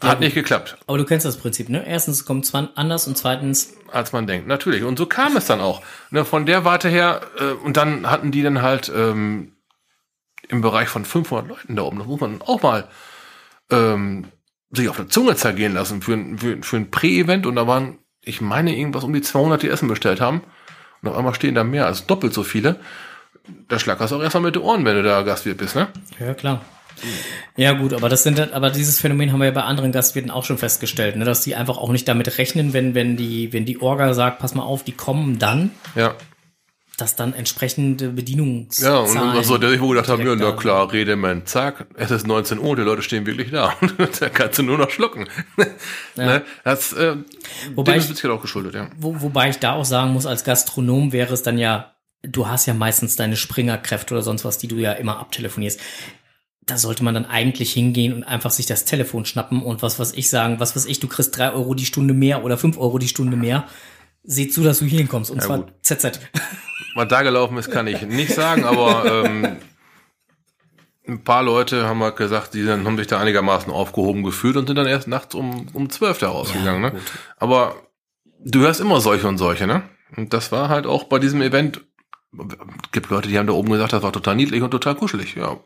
Hat 0.00 0.20
nicht 0.20 0.34
geklappt, 0.34 0.76
Aber 0.86 0.96
du 0.96 1.04
kennst 1.04 1.26
das 1.26 1.38
Prinzip, 1.38 1.68
ne? 1.68 1.84
Erstens 1.84 2.24
kommt 2.24 2.44
es 2.44 2.54
anders 2.54 3.08
und 3.08 3.18
zweitens, 3.18 3.74
als 3.90 4.12
man 4.12 4.28
denkt. 4.28 4.46
Natürlich. 4.46 4.84
Und 4.84 4.96
so 4.96 5.06
kam 5.06 5.36
es 5.36 5.46
dann 5.46 5.60
auch. 5.60 5.82
Ne, 6.12 6.24
von 6.24 6.46
der 6.46 6.64
Warte 6.64 6.88
her, 6.88 7.22
äh, 7.40 7.44
und 7.64 7.76
dann 7.76 8.08
hatten 8.08 8.30
die 8.30 8.42
dann 8.44 8.62
halt 8.62 8.92
ähm, 8.94 9.56
im 10.46 10.60
Bereich 10.60 10.88
von 10.88 11.04
500 11.04 11.48
Leuten 11.48 11.74
da 11.74 11.82
oben, 11.82 11.98
das 11.98 12.06
muss 12.06 12.20
man 12.20 12.40
auch 12.42 12.62
mal 12.62 12.86
ähm, 13.70 14.26
sich 14.70 14.88
auf 14.88 14.96
der 14.96 15.08
Zunge 15.08 15.34
zergehen 15.34 15.74
lassen 15.74 16.00
für, 16.00 16.12
ein- 16.14 16.38
für, 16.38 16.58
für 16.62 16.76
ein 16.76 16.92
Prä-Event. 16.92 17.44
Und 17.44 17.56
da 17.56 17.66
waren, 17.66 17.98
ich 18.22 18.40
meine, 18.40 18.76
irgendwas 18.76 19.02
um 19.02 19.12
die 19.12 19.22
200, 19.22 19.64
die 19.64 19.68
Essen 19.68 19.88
bestellt 19.88 20.20
haben. 20.20 20.42
Und 21.02 21.08
auf 21.08 21.16
einmal 21.16 21.34
stehen 21.34 21.54
da 21.54 21.64
mehr 21.64 21.86
als 21.86 22.06
doppelt 22.06 22.34
so 22.34 22.42
viele. 22.42 22.76
Da 23.68 23.78
schlackerst 23.78 24.12
du 24.12 24.16
auch 24.16 24.22
erstmal 24.22 24.42
mit 24.42 24.56
den 24.56 24.62
Ohren, 24.62 24.84
wenn 24.84 24.96
du 24.96 25.02
da 25.02 25.22
Gastwirt 25.22 25.58
bist, 25.58 25.74
ne? 25.74 25.88
ja 26.18 26.34
klar. 26.34 26.60
Ja 27.56 27.72
gut, 27.72 27.92
aber 27.94 28.08
das 28.08 28.24
sind, 28.24 28.52
aber 28.52 28.70
dieses 28.70 29.00
Phänomen 29.00 29.32
haben 29.32 29.38
wir 29.38 29.46
ja 29.46 29.52
bei 29.52 29.62
anderen 29.62 29.92
Gastwirten 29.92 30.30
auch 30.30 30.44
schon 30.44 30.58
festgestellt, 30.58 31.16
ne, 31.16 31.24
dass 31.24 31.42
die 31.42 31.54
einfach 31.54 31.76
auch 31.76 31.90
nicht 31.90 32.08
damit 32.08 32.38
rechnen, 32.38 32.72
wenn, 32.72 32.94
wenn 32.94 33.16
die, 33.16 33.52
wenn 33.52 33.64
die 33.64 33.80
Orga 33.80 34.14
sagt, 34.14 34.40
pass 34.40 34.54
mal 34.54 34.64
auf, 34.64 34.82
die 34.82 34.92
kommen 34.92 35.38
dann, 35.38 35.70
Ja. 35.94 36.14
Dass 36.98 37.14
dann 37.16 37.32
entsprechende 37.32 38.08
Bedienungs 38.10 38.80
Ja, 38.80 38.98
und 38.98 39.08
Zahlen 39.08 39.44
so, 39.44 39.56
der 39.56 39.70
sich 39.70 39.80
wohl 39.80 39.94
gedacht 39.94 40.10
haben, 40.10 40.26
ja, 40.26 40.34
na 40.34 40.52
klar, 40.52 40.92
Redeman, 40.92 41.46
zack, 41.46 41.86
es 41.94 42.10
ist 42.10 42.26
19 42.26 42.58
Uhr, 42.58 42.74
die 42.76 42.82
Leute 42.82 43.02
stehen 43.02 43.24
wirklich 43.24 43.50
da. 43.52 43.72
da 44.20 44.28
kannst 44.28 44.58
du 44.58 44.64
nur 44.64 44.78
noch 44.78 44.90
schlucken. 44.90 45.26
ne? 46.16 46.42
Das, 46.64 46.92
äh, 46.92 47.16
Wobei 47.74 47.92
dem 47.92 47.98
ich- 47.98 48.04
ist 48.04 48.10
Witzke 48.10 48.32
auch 48.32 48.42
geschuldet, 48.42 48.74
ja. 48.74 48.90
Wo, 48.98 49.20
wobei 49.20 49.48
ich 49.48 49.58
da 49.58 49.72
auch 49.74 49.84
sagen 49.84 50.12
muss, 50.12 50.26
als 50.26 50.42
Gastronom 50.44 51.12
wäre 51.12 51.32
es 51.32 51.42
dann 51.42 51.56
ja, 51.56 51.94
du 52.22 52.48
hast 52.48 52.66
ja 52.66 52.74
meistens 52.74 53.14
deine 53.14 53.36
Springerkräfte 53.36 54.14
oder 54.14 54.22
sonst 54.22 54.44
was, 54.44 54.58
die 54.58 54.68
du 54.68 54.76
ja 54.76 54.92
immer 54.92 55.20
abtelefonierst. 55.20 55.80
Da 56.66 56.76
sollte 56.76 57.04
man 57.04 57.14
dann 57.14 57.24
eigentlich 57.24 57.72
hingehen 57.72 58.12
und 58.12 58.24
einfach 58.24 58.50
sich 58.50 58.66
das 58.66 58.84
Telefon 58.84 59.24
schnappen 59.24 59.62
und 59.62 59.80
was 59.82 59.98
was 59.98 60.12
ich 60.12 60.28
sagen, 60.28 60.60
was 60.60 60.76
weiß 60.76 60.84
ich, 60.84 61.00
du 61.00 61.06
kriegst 61.08 61.38
drei 61.38 61.52
Euro 61.52 61.72
die 61.74 61.86
Stunde 61.86 62.12
mehr 62.12 62.44
oder 62.44 62.58
fünf 62.58 62.76
Euro 62.76 62.98
die 62.98 63.08
Stunde 63.08 63.36
mehr. 63.38 63.64
Seh 64.24 64.48
zu, 64.48 64.62
dass 64.62 64.80
du 64.80 64.84
hier 64.84 64.98
hinkommst. 64.98 65.30
Und 65.30 65.40
zwar 65.40 65.58
gut. 65.60 65.72
ZZ. 65.80 66.20
Was 66.98 67.06
da 67.06 67.22
gelaufen 67.22 67.56
ist, 67.58 67.70
kann 67.70 67.86
ich 67.86 68.02
nicht 68.02 68.34
sagen, 68.34 68.64
aber 68.64 69.24
ähm, 69.24 69.58
ein 71.06 71.22
paar 71.22 71.44
Leute 71.44 71.86
haben 71.86 72.02
halt 72.02 72.16
gesagt, 72.16 72.54
die 72.54 72.66
dann, 72.66 72.84
haben 72.84 72.98
sich 72.98 73.06
da 73.06 73.20
einigermaßen 73.20 73.72
aufgehoben 73.72 74.24
gefühlt 74.24 74.56
und 74.56 74.66
sind 74.66 74.74
dann 74.74 74.88
erst 74.88 75.06
nachts 75.06 75.36
um, 75.36 75.68
um 75.74 75.88
12 75.90 76.18
da 76.18 76.30
rausgegangen. 76.30 76.82
ne? 76.82 76.90
gut. 76.90 77.00
Aber 77.36 77.76
du 78.44 78.62
hörst 78.62 78.80
immer 78.80 79.00
solche 79.00 79.28
und 79.28 79.38
solche, 79.38 79.68
ne? 79.68 79.84
Und 80.16 80.32
das 80.32 80.50
war 80.50 80.68
halt 80.68 80.88
auch 80.88 81.04
bei 81.04 81.20
diesem 81.20 81.40
Event. 81.40 81.82
Gibt 82.92 83.08
Leute, 83.08 83.28
die 83.28 83.38
haben 83.38 83.46
da 83.46 83.54
oben 83.54 83.70
gesagt, 83.70 83.94
das 83.94 84.02
war 84.02 84.12
total 84.12 84.36
niedlich 84.36 84.62
und 84.62 84.70
total 84.70 84.94
kuschelig. 84.94 85.34
Ja, 85.34 85.58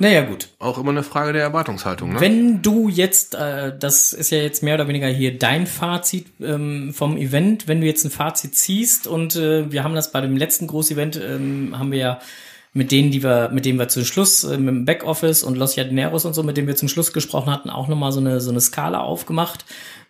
Naja, 0.00 0.22
gut. 0.22 0.48
auch 0.58 0.76
immer 0.76 0.90
eine 0.90 1.04
Frage 1.04 1.32
der 1.32 1.42
Erwartungshaltung. 1.42 2.14
Ne? 2.14 2.20
Wenn 2.20 2.62
du 2.62 2.88
jetzt, 2.88 3.36
äh, 3.36 3.72
das 3.78 4.12
ist 4.12 4.30
ja 4.30 4.38
jetzt 4.38 4.64
mehr 4.64 4.74
oder 4.74 4.88
weniger 4.88 5.06
hier 5.06 5.38
dein 5.38 5.68
Fazit 5.68 6.26
ähm, 6.40 6.92
vom 6.92 7.16
Event, 7.16 7.68
wenn 7.68 7.80
du 7.80 7.86
jetzt 7.86 8.04
ein 8.04 8.10
Fazit 8.10 8.56
ziehst 8.56 9.06
und 9.06 9.36
äh, 9.36 9.70
wir 9.70 9.84
haben 9.84 9.94
das 9.94 10.10
bei 10.10 10.20
dem 10.20 10.36
letzten 10.36 10.66
Großevent, 10.66 11.16
ähm, 11.16 11.78
haben 11.78 11.92
wir 11.92 11.98
ja 11.98 12.20
mit 12.72 12.90
denen, 12.90 13.12
die 13.12 13.22
wir, 13.22 13.48
mit 13.50 13.64
denen 13.64 13.78
wir 13.78 13.88
zum 13.88 14.04
Schluss, 14.04 14.42
äh, 14.42 14.58
mit 14.58 14.68
dem 14.68 14.84
Backoffice 14.84 15.44
und 15.44 15.56
Los 15.56 15.76
Llaneros 15.76 16.24
und 16.24 16.34
so, 16.34 16.42
mit 16.42 16.56
denen 16.56 16.66
wir 16.66 16.76
zum 16.76 16.88
Schluss 16.88 17.12
gesprochen 17.12 17.52
hatten, 17.52 17.70
auch 17.70 17.86
nochmal 17.86 18.10
so 18.10 18.20
eine, 18.20 18.40
so 18.40 18.50
eine 18.50 18.60
Skala 18.60 19.00
aufgemacht. 19.00 19.64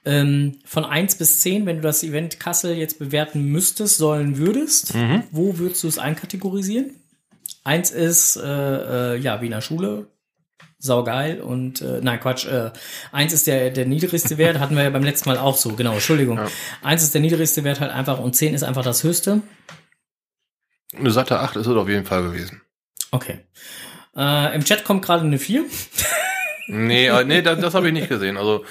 Ähm, 0.07 0.61
von 0.65 0.85
eins 0.85 1.17
bis 1.17 1.41
zehn, 1.41 1.67
wenn 1.67 1.77
du 1.77 1.83
das 1.83 2.05
Event 2.05 2.39
Kassel 2.39 2.77
jetzt 2.77 2.99
bewerten 2.99 3.45
müsstest, 3.47 3.99
sollen 3.99 4.39
würdest, 4.39 4.95
wo 5.33 5.59
würdest 5.59 5.83
du 5.83 5.89
es 5.89 5.99
einkategorisieren? 5.99 6.95
Eins 7.65 7.91
ist, 7.91 8.37
äh, 8.37 9.15
äh, 9.15 9.17
ja, 9.19 9.41
Wiener 9.41 9.61
Schule, 9.61 10.07
saugeil 10.79 11.41
und 11.41 11.81
äh, 11.81 12.01
nein 12.03 12.21
Quatsch 12.21 12.47
äh, 12.47 12.71
eins 13.11 13.33
ist 13.33 13.47
der 13.47 13.71
der 13.71 13.87
niedrigste 13.87 14.39
Wert 14.39 14.59
hatten 14.61 14.77
wir 14.77 14.85
ja 14.85 14.91
beim 14.91 15.03
letzten 15.03 15.29
Mal 15.29 15.39
auch 15.39 15.57
so 15.57 15.73
genau 15.73 15.95
Entschuldigung 15.95 16.39
eins 16.83 17.03
ist 17.03 17.15
der 17.15 17.23
niedrigste 17.23 17.65
Wert 17.65 17.81
halt 17.81 17.91
einfach 17.91 18.21
und 18.21 18.37
zehn 18.37 18.55
ist 18.55 18.63
einfach 18.63 18.85
das 18.85 19.03
höchste 19.03 19.41
Eine 20.95 21.11
satte 21.11 21.41
8 21.41 21.57
ist 21.57 21.67
es 21.67 21.75
auf 21.75 21.89
jeden 21.89 22.05
Fall 22.05 22.23
gewesen. 22.23 22.61
okay 23.11 23.41
äh, 24.15 24.55
im 24.55 24.65
Chat 24.65 24.85
kommt 24.85 25.03
gerade 25.03 25.25
eine 25.25 25.39
4 25.39 25.65
Nee, 26.69 27.07
äh, 27.07 27.25
nee, 27.25 27.43
das, 27.43 27.61
das 27.61 27.75
habe 27.75 27.87
ich 27.87 27.93
nicht 27.93 28.09
gesehen. 28.09 28.37
Also 28.37 28.65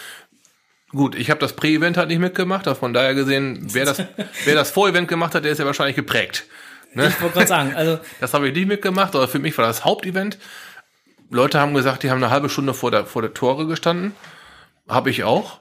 gut, 0.95 1.15
ich 1.15 1.29
habe 1.29 1.39
das 1.39 1.53
Prä-Event 1.53 1.97
halt 1.97 2.09
nicht 2.09 2.19
mitgemacht, 2.19 2.67
von 2.77 2.93
daher 2.93 3.13
gesehen, 3.13 3.67
wer 3.71 3.85
das, 3.85 4.01
wer 4.45 4.55
das 4.55 4.71
Vor-Event 4.71 5.07
gemacht 5.07 5.35
hat, 5.35 5.43
der 5.43 5.51
ist 5.51 5.59
ja 5.59 5.65
wahrscheinlich 5.65 5.95
geprägt. 5.95 6.45
Ne? 6.93 7.09
ich 7.09 7.21
wollte 7.21 7.35
gerade 7.35 7.47
sagen 7.47 7.75
also 7.75 7.99
Das 8.21 8.33
habe 8.33 8.47
ich 8.47 8.55
nicht 8.55 8.67
mitgemacht, 8.67 9.15
aber 9.15 9.27
für 9.27 9.39
mich 9.39 9.57
war 9.57 9.67
das 9.67 9.83
Hauptevent. 9.83 10.37
Leute 11.29 11.59
haben 11.59 11.73
gesagt, 11.73 12.03
die 12.03 12.09
haben 12.09 12.23
eine 12.23 12.31
halbe 12.31 12.49
Stunde 12.49 12.73
vor 12.73 12.89
der, 12.89 13.05
vor 13.05 13.21
der 13.21 13.33
Tore 13.33 13.67
gestanden. 13.67 14.13
Habe 14.87 15.09
ich 15.09 15.23
auch. 15.23 15.59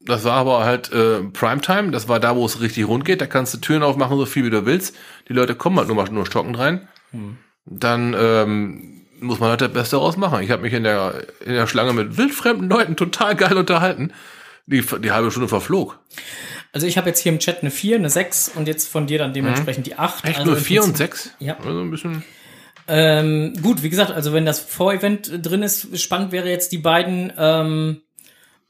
Das 0.00 0.24
war 0.24 0.34
aber 0.34 0.64
halt 0.64 0.92
äh, 0.92 1.22
Primetime. 1.22 1.90
Das 1.90 2.08
war 2.08 2.20
da, 2.20 2.36
wo 2.36 2.46
es 2.46 2.60
richtig 2.60 2.86
rund 2.86 3.04
geht. 3.04 3.20
Da 3.20 3.26
kannst 3.26 3.52
du 3.52 3.58
Türen 3.58 3.82
aufmachen, 3.82 4.16
so 4.16 4.26
viel 4.26 4.44
wie 4.44 4.50
du 4.50 4.64
willst. 4.64 4.96
Die 5.28 5.32
Leute 5.32 5.54
kommen 5.54 5.76
halt 5.76 5.88
nur 5.88 5.96
mal 5.96 6.08
nur 6.10 6.24
stockend 6.24 6.58
rein. 6.58 6.88
Dann 7.66 8.14
ähm, 8.16 8.93
muss 9.24 9.40
man 9.40 9.50
halt 9.50 9.60
das 9.60 9.72
Beste 9.72 9.96
daraus 9.96 10.16
machen. 10.16 10.42
Ich 10.42 10.50
habe 10.50 10.62
mich 10.62 10.72
in 10.72 10.84
der, 10.84 11.24
in 11.44 11.52
der 11.52 11.66
Schlange 11.66 11.92
mit 11.92 12.16
wildfremden 12.16 12.68
Leuten 12.68 12.96
total 12.96 13.34
geil 13.34 13.56
unterhalten. 13.56 14.12
Die, 14.66 14.82
die 15.02 15.12
halbe 15.12 15.30
Stunde 15.30 15.48
verflog. 15.48 15.98
Also 16.72 16.86
ich 16.86 16.96
habe 16.96 17.08
jetzt 17.08 17.20
hier 17.20 17.30
im 17.32 17.38
Chat 17.38 17.60
eine 17.60 17.70
4, 17.70 17.96
eine 17.96 18.08
6 18.10 18.52
und 18.54 18.66
jetzt 18.66 18.88
von 18.88 19.06
dir 19.06 19.18
dann 19.18 19.32
dementsprechend 19.34 19.86
die 19.86 19.96
8. 19.96 20.24
Mhm. 20.24 20.30
Echt 20.30 20.38
also 20.38 20.50
nur 20.50 20.58
im 20.58 20.64
4 20.64 20.80
und 20.82 20.86
Prinzip- 20.88 21.06
6? 21.06 21.30
Ja. 21.38 21.56
Also 21.58 21.80
ein 21.80 21.90
bisschen. 21.90 22.24
Ähm, 22.88 23.52
gut, 23.62 23.82
wie 23.82 23.90
gesagt, 23.90 24.10
also 24.10 24.32
wenn 24.32 24.44
das 24.46 24.60
Vorevent 24.60 25.30
drin 25.42 25.62
ist, 25.62 25.98
spannend 26.00 26.32
wäre 26.32 26.48
jetzt 26.48 26.72
die 26.72 26.78
beiden 26.78 27.32
ähm, 27.38 28.00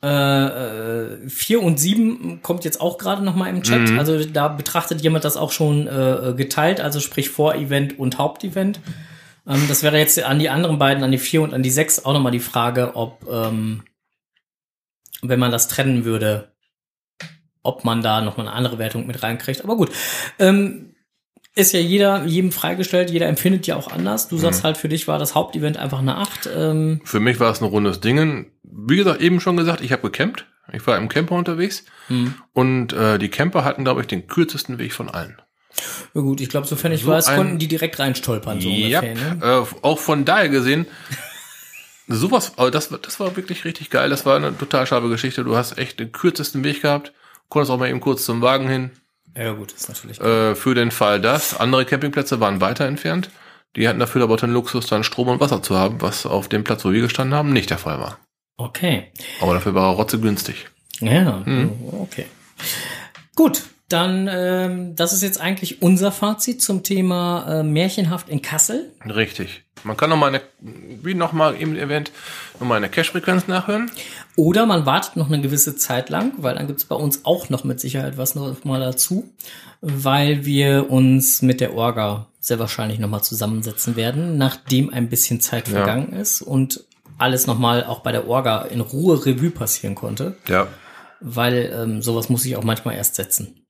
äh, 0.02 1.28
4 1.28 1.62
und 1.62 1.78
7 1.80 2.40
kommt 2.42 2.64
jetzt 2.64 2.80
auch 2.80 2.98
gerade 2.98 3.24
noch 3.24 3.34
mal 3.36 3.48
im 3.48 3.62
Chat. 3.62 3.90
Also 3.98 4.22
da 4.24 4.48
betrachtet 4.48 5.00
jemand 5.00 5.24
das 5.24 5.36
auch 5.36 5.50
schon 5.52 5.86
äh, 5.86 6.34
geteilt, 6.36 6.80
also 6.80 7.00
sprich 7.00 7.30
Vorevent 7.30 7.98
und 7.98 8.18
Hauptevent. 8.18 8.80
Ähm, 9.47 9.66
das 9.68 9.82
wäre 9.82 9.99
jetzt 9.99 10.22
an 10.22 10.38
die 10.38 10.51
anderen 10.51 10.78
beiden, 10.78 11.05
an 11.05 11.12
die 11.12 11.18
4 11.18 11.42
und 11.42 11.55
an 11.55 11.62
die 11.62 11.70
6 11.70 12.05
auch 12.05 12.12
noch 12.12 12.20
mal 12.20 12.30
die 12.30 12.40
Frage, 12.40 12.97
ob 12.97 13.26
ähm, 13.30 13.82
wenn 15.22 15.40
man 15.40 15.51
das 15.53 15.68
trennen 15.68 16.05
würde, 16.05 16.53
ob 17.62 17.84
man 17.84 18.03
da 18.03 18.20
noch 18.20 18.36
mal 18.36 18.45
eine 18.45 18.53
andere 18.53 18.78
Wertung 18.78 19.07
mit 19.07 19.22
reinkriegt. 19.22 19.64
Aber 19.64 19.76
gut, 19.76 19.90
ähm, 20.38 20.95
ist 21.57 21.72
ja 21.72 21.80
jeder, 21.80 22.24
jedem 22.24 22.51
freigestellt, 22.51 23.11
jeder 23.11 23.28
empfindet 23.28 23.66
ja 23.66 23.76
auch 23.76 23.90
anders. 23.90 24.28
Du 24.28 24.36
sagst 24.36 24.64
halt, 24.64 24.76
für 24.76 24.88
dich 24.88 25.07
war 25.07 25.20
das 25.20 25.36
Hauptevent 25.36 25.76
einfach 25.76 26.01
eine 26.01 26.16
8. 26.16 26.49
Ähm, 26.53 27.01
Für 27.05 27.20
mich 27.20 27.38
war 27.38 27.53
es 27.53 27.61
ein 27.61 27.66
rundes 27.66 28.01
Dingen. 28.01 28.51
Wie 28.64 28.97
gesagt, 28.97 29.20
eben 29.20 29.40
schon 29.40 29.57
gesagt, 29.57 29.80
ich 29.80 29.92
habe 29.92 30.03
gecampt. 30.03 30.47
Ich 30.72 30.84
war 30.86 30.97
im 30.97 31.09
Camper 31.09 31.36
unterwegs. 31.36 31.84
hm. 32.09 32.34
Und 32.53 32.92
äh, 32.92 33.18
die 33.18 33.28
Camper 33.28 33.64
hatten, 33.64 33.84
glaube 33.84 34.01
ich, 34.01 34.07
den 34.09 34.26
kürzesten 34.26 34.78
Weg 34.78 34.95
von 34.95 35.09
allen. 35.09 35.36
Ja 36.14 36.20
gut, 36.20 36.40
ich 36.40 36.48
glaube, 36.48 36.66
sofern 36.66 36.92
ich 36.92 37.02
So 37.02 37.08
weiß, 37.08 37.34
konnten 37.34 37.58
die 37.58 37.68
direkt 37.68 37.98
reinstolpern, 37.98 38.60
so 38.60 38.68
Ja. 38.68 39.02
Ne? 39.02 39.38
äh, 39.42 39.76
auch 39.82 39.98
von 39.98 40.24
daher 40.24 40.48
gesehen, 40.48 40.86
sowas, 42.08 42.52
aber 42.56 42.70
das, 42.70 42.90
war- 42.92 42.98
das 42.98 43.18
war 43.20 43.34
wirklich 43.36 43.64
richtig 43.64 43.90
geil. 43.90 44.10
Das 44.10 44.26
war 44.26 44.36
eine 44.36 44.56
total 44.56 44.86
scharfe 44.86 45.08
Geschichte. 45.08 45.44
Du 45.44 45.56
hast 45.56 45.78
echt 45.78 45.98
den 46.00 46.12
kürzesten 46.12 46.64
Weg 46.64 46.82
gehabt. 46.82 47.12
Konntest 47.48 47.70
auch 47.72 47.78
mal 47.78 47.88
eben 47.88 48.00
kurz 48.00 48.24
zum 48.24 48.40
Wagen 48.42 48.68
hin. 48.68 48.90
Ja 49.36 49.52
gut, 49.52 49.72
ist 49.72 49.88
natürlich. 49.88 50.20
Äh, 50.20 50.54
für 50.54 50.74
den 50.74 50.90
Fall 50.90 51.20
das. 51.20 51.58
Andere 51.58 51.84
Campingplätze 51.84 52.40
waren 52.40 52.60
weiter 52.60 52.86
entfernt. 52.86 53.30
Die 53.76 53.88
hatten 53.88 53.98
dafür 53.98 54.22
aber 54.22 54.36
den 54.36 54.52
Luxus, 54.52 54.86
dann 54.86 55.02
Strom 55.02 55.28
und 55.28 55.40
Wasser 55.40 55.60
zu 55.62 55.76
haben, 55.76 56.00
was 56.00 56.26
auf 56.26 56.48
dem 56.48 56.62
Platz, 56.62 56.84
wo 56.84 56.92
wir 56.92 57.00
gestanden 57.00 57.34
haben, 57.36 57.52
nicht 57.52 57.70
der 57.70 57.78
Fall 57.78 57.98
war. 57.98 58.18
Okay. 58.56 59.10
Aber 59.40 59.54
dafür 59.54 59.74
war 59.74 59.90
er 59.90 59.96
rotze 59.96 60.20
günstig. 60.20 60.68
Ja, 61.00 61.42
Hm. 61.44 61.72
okay. 62.00 62.26
Gut, 63.34 63.62
dann 63.95 64.28
ähm, 64.30 64.97
das 64.97 65.12
ist 65.14 65.22
jetzt 65.22 65.40
eigentlich 65.40 65.80
unser 65.80 66.12
Fazit 66.12 66.61
zum 66.61 66.82
Thema 66.82 67.61
äh, 67.61 67.62
Märchenhaft 67.62 68.28
in 68.28 68.42
Kassel. 68.42 68.90
Richtig. 69.07 69.62
Man 69.84 69.97
kann 69.97 70.11
noch 70.11 70.16
mal 70.16 70.28
eine, 70.28 70.40
wie 70.61 71.14
noch 71.14 71.32
mal 71.32 71.55
im 71.55 71.76
Event, 71.76 72.11
noch 72.59 72.66
mal 72.66 72.76
eine 72.76 72.88
Cache-Frequenz 72.88 73.49
nachhören. 73.49 73.90
Oder 74.36 74.64
man 74.66 74.86
wartet 74.86 75.16
noch 75.16 75.28
eine 75.28 75.40
gewisse 75.42 75.76
Zeit 75.76 76.09
lang, 76.11 76.32
weil 76.38 76.55
dann 76.55 76.66
gibt's 76.66 76.84
bei 76.86 76.97
uns 76.97 77.24
auch 77.24 77.51
noch 77.51 77.64
mit 77.64 77.80
Sicherheit 77.80 78.16
was 78.18 78.34
noch 78.34 78.64
mal 78.64 78.80
dazu, 78.80 79.30
weil 79.82 80.45
wir 80.47 80.90
uns 80.90 81.42
mit 81.42 81.61
der 81.61 81.74
Orga 81.74 82.26
sehr 82.40 82.59
wahrscheinlich 82.59 82.99
noch 82.99 83.09
mal 83.09 83.22
zusammensetzen 83.22 83.97
werden, 83.97 84.38
nachdem 84.38 84.92
ein 84.92 85.09
bisschen 85.09 85.40
Zeit 85.40 85.68
Ja. 85.68 85.74
vergangen 85.76 86.12
ist 86.14 86.42
und 86.42 86.84
alles 87.18 87.47
noch 87.47 87.59
mal 87.59 87.84
auch 87.84 88.01
bei 88.01 88.11
der 88.12 88.26
Orga 88.26 88.62
in 88.62 88.80
Ruhe 88.80 89.24
Revue 89.24 89.51
passieren 89.51 89.95
konnte, 89.95 90.36
Ja. 90.49 90.66
weil 91.20 91.72
ähm, 91.74 92.03
sowas 92.03 92.28
muss 92.30 92.45
ich 92.47 92.57
auch 92.57 92.64
manchmal 92.64 92.97
erst 92.97 93.14
setzen. 93.16 93.63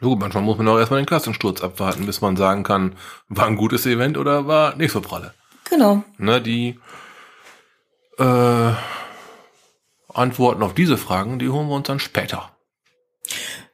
So, 0.00 0.16
manchmal 0.16 0.42
muss 0.42 0.56
man 0.56 0.68
auch 0.68 0.78
erstmal 0.78 1.00
den 1.00 1.06
Klassensturz 1.06 1.62
abwarten, 1.62 2.06
bis 2.06 2.20
man 2.20 2.36
sagen 2.36 2.62
kann, 2.62 2.96
war 3.28 3.46
ein 3.46 3.56
gutes 3.56 3.84
Event 3.84 4.16
oder 4.16 4.46
war 4.46 4.74
nicht 4.76 4.92
so 4.92 5.00
pralle. 5.00 5.34
Genau. 5.68 6.02
Ne, 6.16 6.40
die 6.40 6.80
äh, 8.18 8.72
Antworten 10.08 10.62
auf 10.62 10.74
diese 10.74 10.96
Fragen, 10.96 11.38
die 11.38 11.48
holen 11.48 11.68
wir 11.68 11.76
uns 11.76 11.86
dann 11.86 12.00
später. 12.00 12.50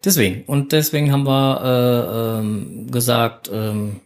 Deswegen. 0.04 0.44
Und 0.44 0.72
deswegen 0.72 1.12
haben 1.12 1.26
wir 1.26 1.60
äh, 1.62 2.38
ähm, 2.38 2.90
gesagt, 2.90 3.48
ähm, 3.52 4.00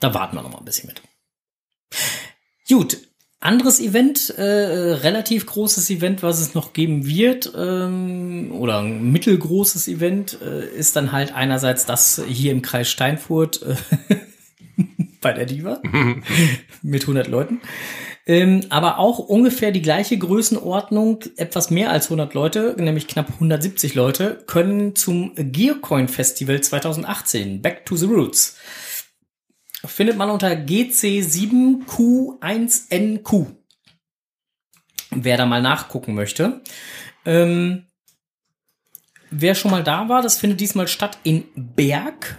da 0.00 0.12
warten 0.12 0.36
wir 0.36 0.42
noch 0.42 0.50
mal 0.50 0.58
ein 0.58 0.64
bisschen 0.64 0.88
mit. 0.88 1.02
Gut. 2.68 2.98
Anderes 3.44 3.78
Event, 3.78 4.30
äh, 4.38 4.42
relativ 4.42 5.44
großes 5.44 5.90
Event, 5.90 6.22
was 6.22 6.40
es 6.40 6.54
noch 6.54 6.72
geben 6.72 7.06
wird, 7.06 7.52
ähm, 7.54 8.52
oder 8.52 8.78
ein 8.78 9.12
mittelgroßes 9.12 9.86
Event, 9.86 10.38
äh, 10.40 10.66
ist 10.66 10.96
dann 10.96 11.12
halt 11.12 11.34
einerseits 11.34 11.84
das 11.84 12.22
hier 12.26 12.52
im 12.52 12.62
Kreis 12.62 12.88
Steinfurt 12.88 13.60
äh, 13.62 13.76
bei 15.20 15.34
der 15.34 15.44
Diva 15.44 15.82
mit 16.82 17.02
100 17.02 17.28
Leuten. 17.28 17.60
Ähm, 18.26 18.62
aber 18.70 18.98
auch 18.98 19.18
ungefähr 19.18 19.72
die 19.72 19.82
gleiche 19.82 20.16
Größenordnung, 20.16 21.20
etwas 21.36 21.70
mehr 21.70 21.90
als 21.90 22.06
100 22.06 22.32
Leute, 22.32 22.74
nämlich 22.78 23.08
knapp 23.08 23.28
170 23.34 23.94
Leute, 23.94 24.42
können 24.46 24.96
zum 24.96 25.32
Gearcoin 25.36 26.08
Festival 26.08 26.62
2018, 26.62 27.60
Back 27.60 27.84
to 27.84 27.94
the 27.96 28.06
Roots. 28.06 28.56
Findet 29.86 30.16
man 30.16 30.30
unter 30.30 30.52
GC7Q1NQ. 30.52 33.46
Wer 35.10 35.36
da 35.36 35.44
mal 35.46 35.62
nachgucken 35.62 36.14
möchte. 36.14 36.62
Ähm, 37.24 37.86
wer 39.30 39.54
schon 39.54 39.70
mal 39.70 39.84
da 39.84 40.08
war, 40.08 40.22
das 40.22 40.38
findet 40.38 40.60
diesmal 40.60 40.88
statt 40.88 41.18
in 41.22 41.44
Berg. 41.54 42.36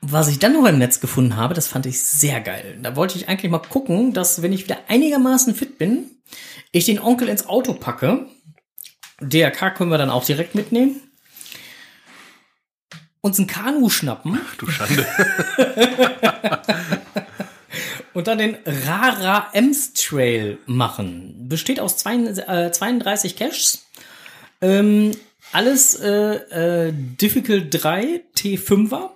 was 0.00 0.28
ich 0.28 0.38
dann 0.38 0.54
noch 0.54 0.64
im 0.64 0.78
Netz 0.78 1.00
gefunden 1.00 1.36
habe, 1.36 1.52
das 1.52 1.68
fand 1.68 1.84
ich 1.84 2.02
sehr 2.02 2.40
geil. 2.40 2.78
Da 2.82 2.96
wollte 2.96 3.18
ich 3.18 3.28
eigentlich 3.28 3.50
mal 3.50 3.58
gucken, 3.58 4.14
dass 4.14 4.40
wenn 4.40 4.54
ich 4.54 4.64
wieder 4.64 4.78
einigermaßen 4.88 5.54
fit 5.54 5.76
bin, 5.76 6.10
ich 6.72 6.86
den 6.86 6.98
Onkel 6.98 7.28
ins 7.28 7.46
Auto 7.46 7.74
packe. 7.74 8.26
DRK 9.20 9.74
können 9.74 9.90
wir 9.90 9.98
dann 9.98 10.08
auch 10.08 10.24
direkt 10.24 10.54
mitnehmen. 10.54 11.02
Uns 13.20 13.38
ein 13.38 13.46
Kanu 13.46 13.90
schnappen. 13.90 14.40
Ach, 14.42 14.56
du 14.56 14.66
Schande. 14.70 15.06
und 18.14 18.26
dann 18.28 18.38
den 18.38 18.56
Rara 18.64 19.50
Ems 19.52 19.92
Trail 19.92 20.58
machen. 20.64 21.48
Besteht 21.48 21.80
aus 21.80 21.98
zwei, 21.98 22.14
äh, 22.14 22.72
32 22.72 23.36
Caches. 23.36 23.86
Ähm, 24.62 25.12
alles 25.56 25.94
äh, 25.94 26.88
äh, 26.88 26.92
Difficult 26.92 27.68
3 27.70 28.24
T5er. 28.36 29.08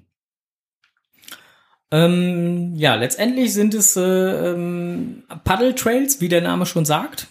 Ähm, 1.90 2.74
ja, 2.74 2.94
letztendlich 2.94 3.52
sind 3.52 3.74
es 3.74 3.96
äh, 3.96 4.00
ähm, 4.00 5.24
Paddle 5.44 5.74
Trails, 5.74 6.22
wie 6.22 6.30
der 6.30 6.40
Name 6.40 6.64
schon 6.64 6.86
sagt. 6.86 7.26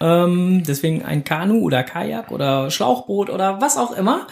Ähm, 0.00 0.62
deswegen 0.64 1.04
ein 1.04 1.24
Kanu 1.24 1.62
oder 1.62 1.82
Kajak 1.82 2.30
oder 2.30 2.70
Schlauchboot 2.70 3.30
oder 3.30 3.60
was 3.60 3.78
auch 3.78 3.96
immer. 3.96 4.28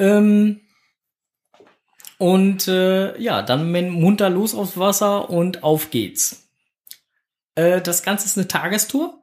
Ähm, 0.00 0.62
und 2.20 2.68
äh, 2.68 3.18
ja, 3.18 3.40
dann 3.40 3.72
munter 3.72 4.28
los 4.28 4.54
aufs 4.54 4.76
Wasser 4.76 5.30
und 5.30 5.62
auf 5.62 5.90
geht's. 5.90 6.50
Äh, 7.54 7.80
das 7.80 8.02
Ganze 8.02 8.26
ist 8.26 8.36
eine 8.36 8.46
Tagestour. 8.46 9.22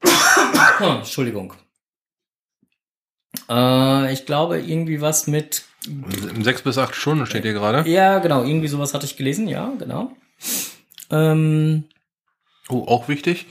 Entschuldigung. 0.80 1.52
Äh, 3.48 4.12
ich 4.12 4.24
glaube, 4.24 4.60
irgendwie 4.60 5.00
was 5.00 5.26
mit. 5.26 5.64
Sechs 6.42 6.62
bis 6.62 6.78
acht 6.78 6.94
Stunden 6.94 7.26
steht 7.26 7.42
hier 7.42 7.54
gerade. 7.54 7.90
Ja, 7.90 8.20
genau, 8.20 8.44
irgendwie 8.44 8.68
sowas 8.68 8.94
hatte 8.94 9.06
ich 9.06 9.16
gelesen, 9.16 9.48
ja, 9.48 9.72
genau. 9.80 10.12
Ähm, 11.10 11.84
oh, 12.68 12.84
auch 12.86 13.08
wichtig. 13.08 13.46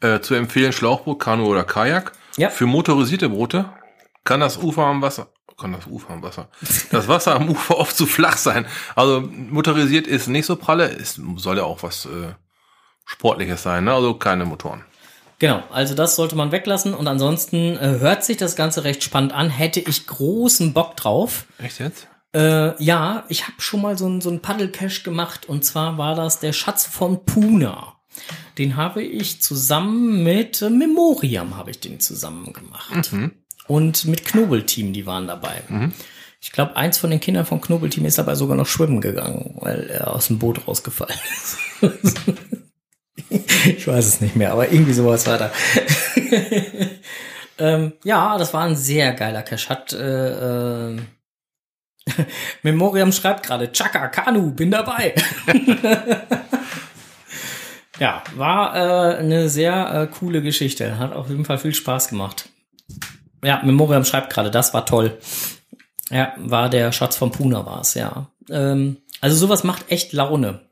Äh, 0.00 0.20
zu 0.20 0.34
empfehlen 0.34 0.72
Schlauchboot, 0.72 1.18
Kanu 1.18 1.46
oder 1.46 1.64
Kajak. 1.64 2.12
Ja. 2.36 2.50
Für 2.50 2.66
motorisierte 2.66 3.30
Boote 3.30 3.68
kann 4.22 4.38
das 4.38 4.58
Ufer 4.58 4.84
am 4.84 5.02
Wasser, 5.02 5.32
kann 5.58 5.72
das 5.72 5.86
Ufer 5.86 6.12
am 6.12 6.22
Wasser, 6.22 6.48
das 6.90 7.08
Wasser 7.08 7.34
am 7.34 7.48
Ufer 7.48 7.78
oft 7.78 7.96
zu 7.96 8.06
flach 8.06 8.36
sein. 8.36 8.66
Also 8.94 9.20
motorisiert 9.20 10.06
ist 10.06 10.28
nicht 10.28 10.46
so 10.46 10.56
pralle, 10.56 10.90
es 10.90 11.20
soll 11.36 11.58
ja 11.58 11.64
auch 11.64 11.82
was 11.82 12.06
äh, 12.06 12.34
Sportliches 13.04 13.62
sein, 13.62 13.84
ne? 13.84 13.94
also 13.94 14.14
keine 14.14 14.44
Motoren. 14.44 14.84
Genau, 15.38 15.62
also 15.70 15.94
das 15.94 16.16
sollte 16.16 16.34
man 16.34 16.50
weglassen 16.50 16.94
und 16.94 17.06
ansonsten 17.06 17.76
äh, 17.76 17.98
hört 18.00 18.24
sich 18.24 18.38
das 18.38 18.56
Ganze 18.56 18.84
recht 18.84 19.02
spannend 19.02 19.32
an, 19.32 19.50
hätte 19.50 19.80
ich 19.80 20.06
großen 20.06 20.72
Bock 20.72 20.96
drauf. 20.96 21.46
Echt 21.58 21.78
jetzt? 21.78 22.08
Äh, 22.34 22.82
ja, 22.82 23.24
ich 23.28 23.44
habe 23.44 23.60
schon 23.60 23.82
mal 23.82 23.98
so 23.98 24.08
ein, 24.08 24.20
so 24.20 24.30
ein 24.30 24.40
Paddle-Cache 24.40 25.02
gemacht 25.02 25.46
und 25.46 25.64
zwar 25.64 25.98
war 25.98 26.14
das 26.14 26.40
der 26.40 26.52
Schatz 26.52 26.86
von 26.86 27.24
Puna. 27.24 27.96
Den 28.56 28.76
habe 28.76 29.02
ich 29.02 29.42
zusammen 29.42 30.22
mit 30.24 30.62
äh, 30.62 30.70
Memoriam 30.70 31.56
habe 31.56 31.70
ich 31.70 31.80
den 31.80 32.00
zusammen 32.00 32.52
gemacht. 32.54 33.12
Mhm. 33.12 33.32
Und 33.68 34.04
mit 34.04 34.24
Knobelteam, 34.24 34.92
die 34.92 35.06
waren 35.06 35.26
dabei. 35.26 35.62
Mhm. 35.68 35.92
Ich 36.40 36.52
glaube, 36.52 36.76
eins 36.76 36.98
von 36.98 37.10
den 37.10 37.20
Kindern 37.20 37.46
vom 37.46 37.60
Knobelteam 37.60 38.04
ist 38.04 38.18
dabei 38.18 38.34
sogar 38.34 38.56
noch 38.56 38.66
schwimmen 38.66 39.00
gegangen, 39.00 39.56
weil 39.60 39.88
er 39.90 40.14
aus 40.14 40.28
dem 40.28 40.38
Boot 40.38 40.66
rausgefallen 40.68 41.18
ist. 41.32 41.58
ich 43.66 43.86
weiß 43.86 44.06
es 44.06 44.20
nicht 44.20 44.36
mehr, 44.36 44.52
aber 44.52 44.70
irgendwie 44.70 44.92
sowas 44.92 45.26
war 45.26 45.38
da. 45.38 45.50
ähm, 47.58 47.94
ja, 48.04 48.38
das 48.38 48.54
war 48.54 48.64
ein 48.64 48.76
sehr 48.76 49.12
geiler 49.14 49.42
Cache. 49.42 49.68
Hat 49.68 49.92
äh, 49.92 50.90
äh, 50.90 51.00
Memoriam 52.62 53.10
schreibt 53.12 53.44
gerade, 53.44 53.72
Chaka, 53.72 54.08
Kanu, 54.08 54.52
bin 54.52 54.70
dabei. 54.70 55.14
ja, 57.98 58.22
war 58.36 58.76
äh, 58.76 59.16
eine 59.16 59.48
sehr 59.48 59.92
äh, 59.92 60.06
coole 60.06 60.42
Geschichte. 60.42 60.98
Hat 60.98 61.12
auf 61.12 61.28
jeden 61.28 61.44
Fall 61.44 61.58
viel 61.58 61.74
Spaß 61.74 62.08
gemacht. 62.08 62.50
Ja, 63.46 63.62
Memoriam 63.62 64.04
schreibt 64.04 64.32
gerade, 64.32 64.50
das 64.50 64.74
war 64.74 64.86
toll. 64.86 65.18
Ja, 66.10 66.34
war 66.36 66.68
der 66.68 66.90
Schatz 66.90 67.14
von 67.14 67.30
Puna 67.30 67.64
war 67.64 67.82
es, 67.82 67.94
ja. 67.94 68.28
Ähm, 68.50 68.96
also 69.20 69.36
sowas 69.36 69.62
macht 69.62 69.88
echt 69.88 70.12
Laune. 70.12 70.68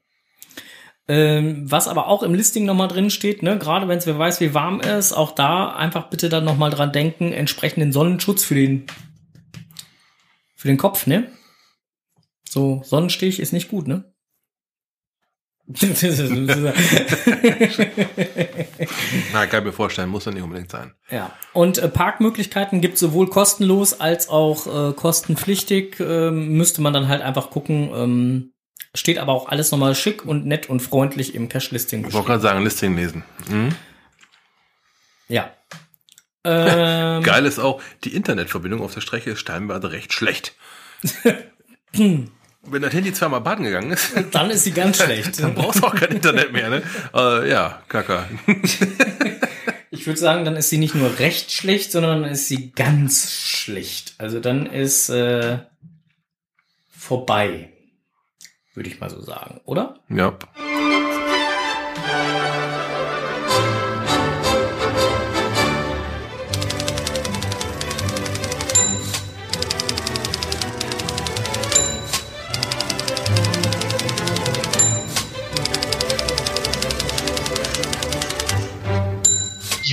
Ähm, 1.07 1.71
was 1.71 1.87
aber 1.87 2.09
auch 2.09 2.25
im 2.25 2.35
Listing 2.35 2.65
nochmal 2.65 2.89
drin 2.89 3.11
steht, 3.11 3.45
ne, 3.45 3.59
gerade 3.59 3.87
wenn 3.87 3.99
es 3.99 4.07
wer 4.07 4.19
weiß, 4.19 4.41
wie 4.41 4.55
warm 4.55 4.81
ist, 4.81 5.13
auch 5.13 5.37
da 5.37 5.73
einfach 5.73 6.11
bitte 6.11 6.29
dann 6.29 6.45
nochmal 6.45 6.71
dran 6.71 6.91
denken, 6.91 7.33
entsprechenden 7.33 7.93
Sonnenschutz 7.93 8.43
für 8.43 8.57
den 8.57 8.87
für 10.57 10.67
den 10.67 10.77
Kopf, 10.77 11.07
ne? 11.07 11.31
So, 12.49 12.83
Sonnenstich 12.85 13.39
ist 13.39 13.53
nicht 13.53 13.69
gut, 13.69 13.87
ne? 13.87 14.13
Na, 19.33 19.47
kann 19.47 19.61
ich 19.61 19.65
mir 19.65 19.73
vorstellen, 19.73 20.11
muss 20.11 20.27
ja 20.27 20.33
nicht 20.33 20.43
unbedingt 20.43 20.71
sein. 20.71 20.93
Ja. 21.11 21.33
Und 21.55 21.79
äh, 21.79 21.89
Parkmöglichkeiten 21.89 22.83
gibt 22.83 22.99
sowohl 22.99 23.31
kostenlos 23.31 23.99
als 23.99 24.29
auch 24.29 24.67
äh, 24.67 24.93
kostenpflichtig. 24.93 26.01
Ähm, 26.01 26.51
müsste 26.51 26.83
man 26.83 26.93
dann 26.93 27.09
halt 27.09 27.23
einfach 27.23 27.49
gucken. 27.49 27.91
Ähm, 27.95 28.53
steht 28.95 29.19
aber 29.19 29.33
auch 29.33 29.49
alles 29.49 29.71
nochmal 29.71 29.95
schick 29.95 30.27
und 30.27 30.45
nett 30.45 30.69
und 30.69 30.81
freundlich 30.81 31.35
im 31.35 31.49
Cache-Listing. 31.49 32.09
Ich 32.09 32.13
wollte 32.13 32.27
gerade 32.27 32.43
sagen, 32.43 32.63
Listing 32.63 32.95
lesen. 32.95 33.25
Mhm. 33.49 33.75
Ja. 35.29 35.51
Ähm, 36.45 37.23
Geil 37.23 37.47
ist 37.47 37.59
auch, 37.59 37.81
die 38.05 38.15
Internetverbindung 38.15 38.83
auf 38.83 38.93
der 38.93 39.01
Strecke 39.01 39.31
ist 39.31 39.41
stellenweise 39.41 39.91
recht 39.91 40.13
schlecht. 40.13 40.55
Wenn 42.67 42.83
das 42.83 42.93
Handy 42.93 43.13
zweimal 43.13 43.41
baden 43.41 43.65
gegangen 43.65 43.93
ist, 43.93 44.13
dann 44.33 44.51
ist 44.51 44.65
sie 44.65 44.73
ganz 44.73 45.03
schlecht. 45.03 45.39
dann 45.43 45.55
brauchst 45.55 45.83
du 45.83 45.87
auch 45.87 45.95
kein 45.95 46.11
Internet 46.11 46.53
mehr, 46.53 46.71
ne? 46.71 46.83
Äh, 47.15 47.51
ja, 47.51 47.83
Kaka. 47.89 48.29
Ich 49.91 50.09
würde 50.09 50.19
sagen, 50.19 50.45
dann 50.45 50.57
ist 50.57 50.71
sie 50.71 50.79
nicht 50.79 50.97
nur 50.97 51.21
recht 51.21 51.53
schlecht, 51.53 51.93
sondern 51.93 52.23
dann 52.23 52.33
ist 52.33 52.49
sie 52.49 52.73
ganz 52.73 53.31
schlecht. 53.31 54.15
Also 54.19 54.41
dann 54.41 54.67
ist 54.67 55.09
äh, 55.09 55.61
vorbei, 56.91 57.71
würde 58.75 58.89
ich 58.91 58.99
mal 58.99 59.09
so 59.09 59.23
sagen, 59.23 59.61
oder? 59.65 60.01
Ja. 60.09 60.37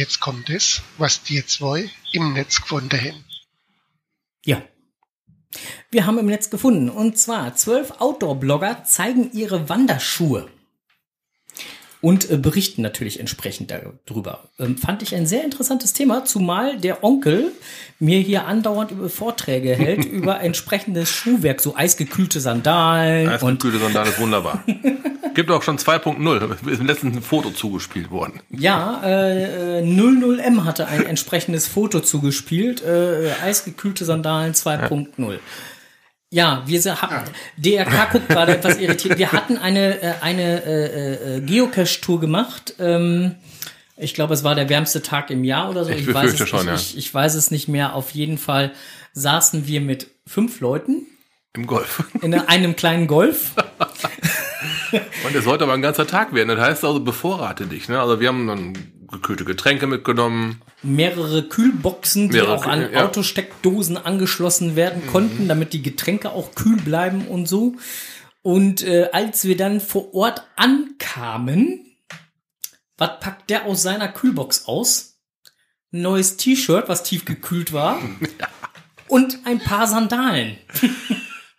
Jetzt 0.02 0.20
kommt 0.20 0.50
es, 0.50 0.82
was 0.98 1.22
die 1.22 1.46
zwei 1.46 1.88
im 2.12 2.34
Netz 2.34 2.60
gefunden 2.60 3.00
haben. 3.00 3.24
Ja. 4.44 4.64
Wir 5.92 6.08
haben 6.08 6.18
im 6.18 6.26
Netz 6.26 6.50
gefunden. 6.50 6.90
Und 6.90 7.20
zwar 7.20 7.56
zwölf 7.56 7.92
Outdoor-Blogger 8.00 8.84
zeigen 8.84 9.32
ihre 9.32 9.70
Wanderschuhe. 9.70 10.50
Und 12.02 12.30
äh, 12.30 12.38
berichten 12.38 12.82
natürlich 12.82 13.20
entsprechend 13.20 13.72
darüber. 14.08 14.50
Ähm, 14.60 14.78
fand 14.78 15.04
ich 15.04 15.14
ein 15.16 15.28
sehr 15.28 15.44
interessantes 15.44 15.94
Thema, 15.94 16.26
zumal 16.26 16.78
der 16.78 17.04
Onkel 17.04 17.52
mir 18.00 18.20
hier 18.20 18.46
andauernd 18.48 18.92
über 18.92 19.10
Vorträge 19.10 19.76
hält 19.76 20.06
über 20.12 20.42
entsprechendes 20.42 21.10
Schuhwerk, 21.10 21.62
so 21.62 21.76
eisgekühlte 21.76 22.42
Sandalen. 22.42 23.30
Eisgekühlte 23.30 23.80
Sandalen 23.80 24.10
ist 24.10 24.20
wunderbar. 24.20 24.64
Gibt 25.34 25.50
auch 25.50 25.64
schon 25.64 25.78
2.0, 25.78 26.70
ist 26.70 26.80
im 26.82 26.86
letzten 26.86 27.08
ein 27.08 27.22
Foto 27.22 27.52
zugespielt 27.52 28.12
worden. 28.12 28.42
Ja, 28.50 29.02
äh, 29.04 29.80
äh, 29.80 29.84
00M 29.84 30.66
hatte 30.66 30.88
ein 30.88 31.06
entsprechendes 31.06 31.68
Foto 31.68 32.02
zugespielt. 32.02 32.84
Äh, 32.84 33.32
eisgekühlte 33.42 34.04
Sandalen 34.04 34.54
2.0. 34.54 35.08
Ja, 35.18 35.40
wir 36.32 36.82
se- 36.82 37.02
haben, 37.02 37.30
DRK 37.58 38.06
guckt 38.12 38.30
gerade 38.30 38.56
etwas 38.56 38.78
irritiert. 38.78 39.18
Wir 39.18 39.32
hatten 39.32 39.58
eine, 39.58 40.02
äh, 40.02 40.14
eine 40.22 40.64
äh, 40.66 41.38
äh, 41.38 41.42
Geocache-Tour 41.42 42.20
gemacht. 42.20 42.74
Ähm, 42.80 43.36
ich 43.98 44.14
glaube, 44.14 44.34
es 44.34 44.44
war 44.44 44.56
der 44.56 44.70
wärmste 44.70 45.02
Tag 45.02 45.30
im 45.30 45.44
Jahr 45.44 45.70
oder 45.70 45.84
so. 45.86 45.92
Ich 45.92 46.08
weiß 46.08 46.32
befürchte 46.32 46.44
es, 46.44 46.50
schon, 46.50 46.62
ich, 46.62 46.66
ja. 46.68 46.76
ich, 46.76 46.98
ich 46.98 47.14
weiß 47.14 47.36
es 47.36 47.52
nicht 47.52 47.68
mehr. 47.68 47.94
Auf 47.96 48.12
jeden 48.12 48.38
Fall 48.38 48.72
saßen 49.14 49.68
wir 49.68 49.82
mit 49.82 50.08
fünf 50.26 50.62
Leuten 50.62 51.06
Im 51.54 51.68
Golf. 51.68 52.04
in 52.22 52.34
einem 52.34 52.76
kleinen 52.76 53.08
Golf. 53.08 53.52
Und 55.26 55.36
es 55.36 55.44
sollte 55.44 55.66
aber 55.66 55.74
ein 55.74 55.82
ganzer 55.82 56.08
Tag 56.08 56.34
werden. 56.34 56.50
Das 56.50 56.60
heißt 56.60 56.86
also, 56.86 57.00
bevorrate 57.02 57.66
dich. 57.68 57.90
Ne? 57.90 58.00
Also 58.00 58.20
wir 58.20 58.30
haben 58.30 58.48
dann 58.48 58.74
gekühlte 59.12 59.46
Getränke 59.46 59.88
mitgenommen. 59.88 60.62
mehrere 60.84 61.44
Kühlboxen, 61.48 62.30
die 62.30 62.38
Mehrere 62.38 62.56
auch 62.56 62.66
an 62.66 62.80
Kühl- 62.80 62.92
ja. 62.94 63.02
Mhm. 63.02 63.08
Autosteckdosen 63.08 63.98
angeschlossen 63.98 64.76
werden 64.76 65.06
konnten, 65.08 65.48
damit 65.48 65.74
die 65.74 65.82
Getränke 65.82 66.32
auch 66.32 66.56
kühl 66.56 66.78
bleiben 66.78 67.28
und 67.28 67.48
so. 67.48 67.76
Und 68.42 68.82
äh, 68.84 69.10
als 69.12 69.44
wir 69.46 69.56
dann 69.58 69.80
vor 69.82 70.14
Ort 70.16 70.44
ankamen, 70.56 71.86
was 72.98 73.20
packt 73.20 73.50
der 73.50 73.66
aus 73.66 73.82
seiner 73.84 74.08
Kühlbox 74.08 74.66
aus? 74.66 75.20
Ein 75.94 76.02
neues 76.04 76.38
T-Shirt, 76.38 76.88
was 76.88 77.04
tief 77.04 77.26
gekühlt 77.26 77.74
war. 77.74 78.02
Und 79.08 79.40
ein 79.44 79.60
paar 79.60 79.88
Sandalen. 79.88 80.56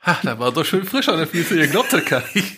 Ha, 0.07 0.18
da 0.22 0.38
war 0.38 0.55
so 0.55 0.64
schön 0.64 0.84
frisch 0.86 1.09
an 1.11 1.18
der 1.18 1.26
Füße, 1.26 1.55
ihr 1.59 1.66
glaubt 1.68 1.92
das 1.92 2.05
gar 2.07 2.22
nicht. 2.34 2.57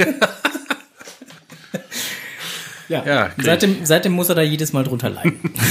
Ja, 2.89 3.05
Ja, 3.05 3.31
seitdem, 3.39 3.85
seitdem 3.85 4.13
muss 4.13 4.29
er 4.29 4.35
da 4.35 4.43
jedes 4.43 4.73
Mal 4.73 4.85
drunter 4.85 5.11
leiden. 5.11 5.41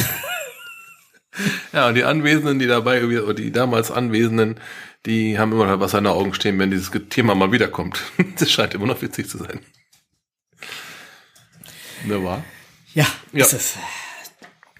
Ja, 1.73 1.87
und 1.87 1.95
die 1.95 2.03
Anwesenden, 2.03 2.59
die 2.59 2.67
dabei, 2.67 3.03
oder 3.03 3.33
die 3.33 3.51
damals 3.51 3.89
Anwesenden, 3.89 4.59
die 5.07 5.39
haben 5.39 5.51
immer 5.51 5.65
noch 5.65 5.79
was 5.79 5.95
an 5.95 6.03
den 6.03 6.13
Augen 6.13 6.33
stehen, 6.35 6.59
wenn 6.59 6.69
dieses 6.69 6.91
Thema 7.09 7.33
mal 7.35 7.51
wiederkommt. 7.51 7.99
Das 8.39 8.51
scheint 8.51 8.73
immer 8.75 8.85
noch 8.85 9.01
witzig 9.01 9.29
zu 9.29 9.39
sein. 9.39 9.59
Ne, 12.05 12.23
war? 12.23 12.43
ja, 12.93 13.07
Ja. 13.31 13.45
ist 13.45 13.53
es. 13.53 13.73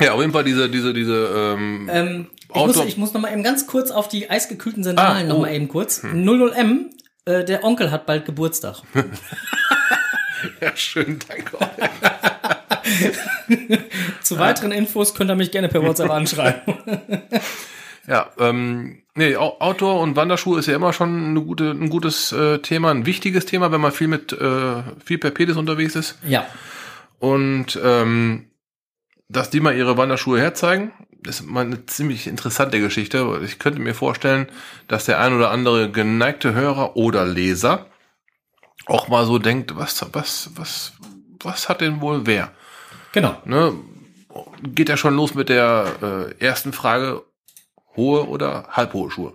Ja, 0.01 0.13
auf 0.13 0.19
jeden 0.21 0.33
Fall 0.33 0.43
diese, 0.43 0.69
diese, 0.69 0.93
diese, 0.93 1.55
ähm, 1.55 1.89
Ähm, 1.91 2.27
ich, 2.49 2.55
muss, 2.55 2.85
ich 2.85 2.97
muss 2.97 3.13
noch 3.13 3.21
mal 3.21 3.31
eben 3.31 3.43
ganz 3.43 3.65
kurz 3.67 3.89
auf 3.91 4.07
die 4.07 4.29
eisgekühlten 4.29 4.83
Sandalen 4.83 5.25
Ah, 5.25 5.29
noch 5.29 5.37
oh. 5.37 5.41
mal 5.41 5.53
eben 5.53 5.67
kurz. 5.69 6.03
00M, 6.03 6.89
äh, 7.25 7.43
der 7.45 7.63
Onkel 7.63 7.89
hat 7.91 8.05
bald 8.05 8.25
Geburtstag. 8.25 8.81
ja, 10.61 10.75
schön, 10.75 11.19
danke. 11.27 11.51
Zu 14.21 14.39
weiteren 14.39 14.71
Infos 14.71 15.13
könnt 15.13 15.31
ihr 15.31 15.35
mich 15.35 15.51
gerne 15.51 15.69
per 15.69 15.83
WhatsApp 15.83 16.09
anschreiben. 16.11 16.61
Ja, 18.07 18.29
ähm, 18.37 19.03
nee, 19.15 19.35
Outdoor 19.35 20.01
und 20.01 20.15
Wanderschuhe 20.15 20.59
ist 20.59 20.67
ja 20.67 20.75
immer 20.75 20.91
schon 20.91 21.27
eine 21.27 21.41
gute, 21.41 21.71
ein 21.71 21.89
gutes 21.89 22.31
äh, 22.33 22.59
Thema, 22.59 22.91
ein 22.91 23.05
wichtiges 23.05 23.45
Thema, 23.45 23.71
wenn 23.71 23.81
man 23.81 23.91
viel 23.91 24.07
mit, 24.07 24.33
äh, 24.33 24.83
viel 25.03 25.17
per 25.17 25.31
Pedis 25.31 25.55
unterwegs 25.55 25.95
ist. 25.95 26.17
ja, 26.27 26.45
Und 27.19 27.79
ähm, 27.81 28.47
dass 29.29 29.49
die 29.49 29.61
mal 29.61 29.75
ihre 29.75 29.97
Wanderschuhe 29.97 30.39
herzeigen, 30.39 30.91
ist 31.25 31.47
mal 31.47 31.65
eine 31.65 31.85
ziemlich 31.85 32.27
interessante 32.27 32.81
Geschichte. 32.81 33.39
Ich 33.45 33.57
könnte 33.57 33.79
mir 33.79 33.93
vorstellen, 33.93 34.47
dass 34.89 35.05
der 35.05 35.19
ein 35.19 35.33
oder 35.33 35.51
andere 35.51 35.89
geneigte 35.89 36.53
Hörer 36.53 36.97
oder 36.97 37.25
Leser 37.25 37.85
auch 38.85 39.07
mal 39.07 39.25
so 39.25 39.39
denkt, 39.39 39.75
was, 39.75 40.05
was, 40.13 40.51
was, 40.55 40.93
was 41.41 41.69
hat 41.69 41.81
denn 41.81 42.01
wohl 42.01 42.25
wer? 42.25 42.51
genau. 43.13 43.37
Ne? 43.45 43.73
Geht 44.63 44.89
ja 44.89 44.97
schon 44.97 45.15
los 45.15 45.35
mit 45.35 45.49
der 45.49 46.33
äh, 46.39 46.43
ersten 46.43 46.73
Frage, 46.73 47.23
hohe 47.95 48.27
oder 48.27 48.67
halbhohe 48.71 49.11
Schuhe? 49.11 49.33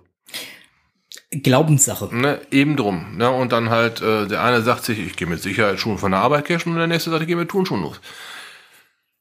Glaubenssache. 1.31 2.13
Ne, 2.13 2.41
eben 2.51 2.75
drum. 2.75 3.17
Ne? 3.17 3.29
Und 3.29 3.51
dann 3.51 3.69
halt, 3.69 4.01
äh, 4.01 4.27
der 4.27 4.43
eine 4.43 4.61
sagt 4.61 4.83
sich, 4.83 4.99
ich 4.99 5.15
gehe 5.15 5.27
mit 5.27 5.41
Sicherheitsschuhen 5.41 5.97
von 5.97 6.11
der 6.11 6.21
Arbeit 6.21 6.45
cashen 6.45 6.71
und 6.71 6.79
der 6.79 6.87
nächste 6.87 7.11
sagt, 7.11 7.21
ich 7.21 7.27
gehe 7.27 7.35
mit 7.35 7.49
Turnschuhen 7.49 7.81
los. 7.81 8.01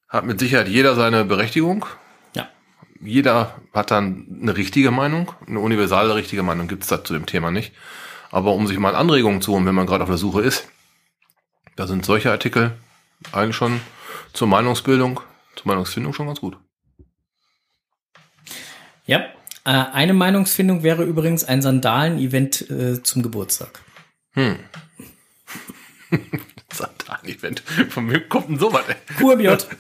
Hat 0.09 0.25
mit 0.25 0.41
Sicherheit 0.41 0.69
jeder 0.69 0.95
seine 0.95 1.25
Berechtigung. 1.25 1.85
Ja. 2.35 2.49
Jeder 3.01 3.61
hat 3.75 3.91
dann 3.91 4.39
eine 4.43 4.57
richtige 4.57 4.91
Meinung. 4.91 5.33
Eine 5.47 5.61
universale 5.61 6.15
richtige 6.15 6.43
Meinung 6.43 6.67
gibt's 6.67 6.89
da 6.89 7.05
zu 7.05 7.13
dem 7.13 7.27
Thema 7.27 7.51
nicht. 7.51 7.73
Aber 8.31 8.53
um 8.53 8.67
sich 8.67 8.79
mal 8.79 8.95
Anregungen 8.95 9.41
zu 9.41 9.53
holen, 9.53 9.67
wenn 9.67 9.75
man 9.75 9.87
gerade 9.87 10.03
auf 10.03 10.11
der 10.11 10.19
Suche 10.19 10.43
ist, 10.43 10.69
da 11.77 11.87
sind 11.87 12.05
solche 12.05 12.31
Artikel 12.31 12.73
eigentlich 13.33 13.57
schon 13.57 13.81
zur 14.33 14.49
Meinungsbildung, 14.49 15.21
zur 15.57 15.67
Meinungsfindung 15.67 16.13
schon 16.13 16.27
ganz 16.27 16.41
gut. 16.41 16.57
Ja. 19.07 19.21
Äh, 19.65 19.71
eine 19.71 20.13
Meinungsfindung 20.13 20.83
wäre 20.83 21.05
übrigens 21.05 21.45
ein 21.45 21.63
Sandalen-Event 21.63 22.71
äh, 22.71 23.03
zum 23.03 23.23
Geburtstag. 23.23 23.81
Satan-Event. 26.73 27.61
Von 27.91 28.11
wem 28.11 28.29
kommt 28.29 28.51
denn 28.51 28.59
sowas, 28.59 28.85
ey? 28.89 28.97
Kurbiot. 29.19 29.67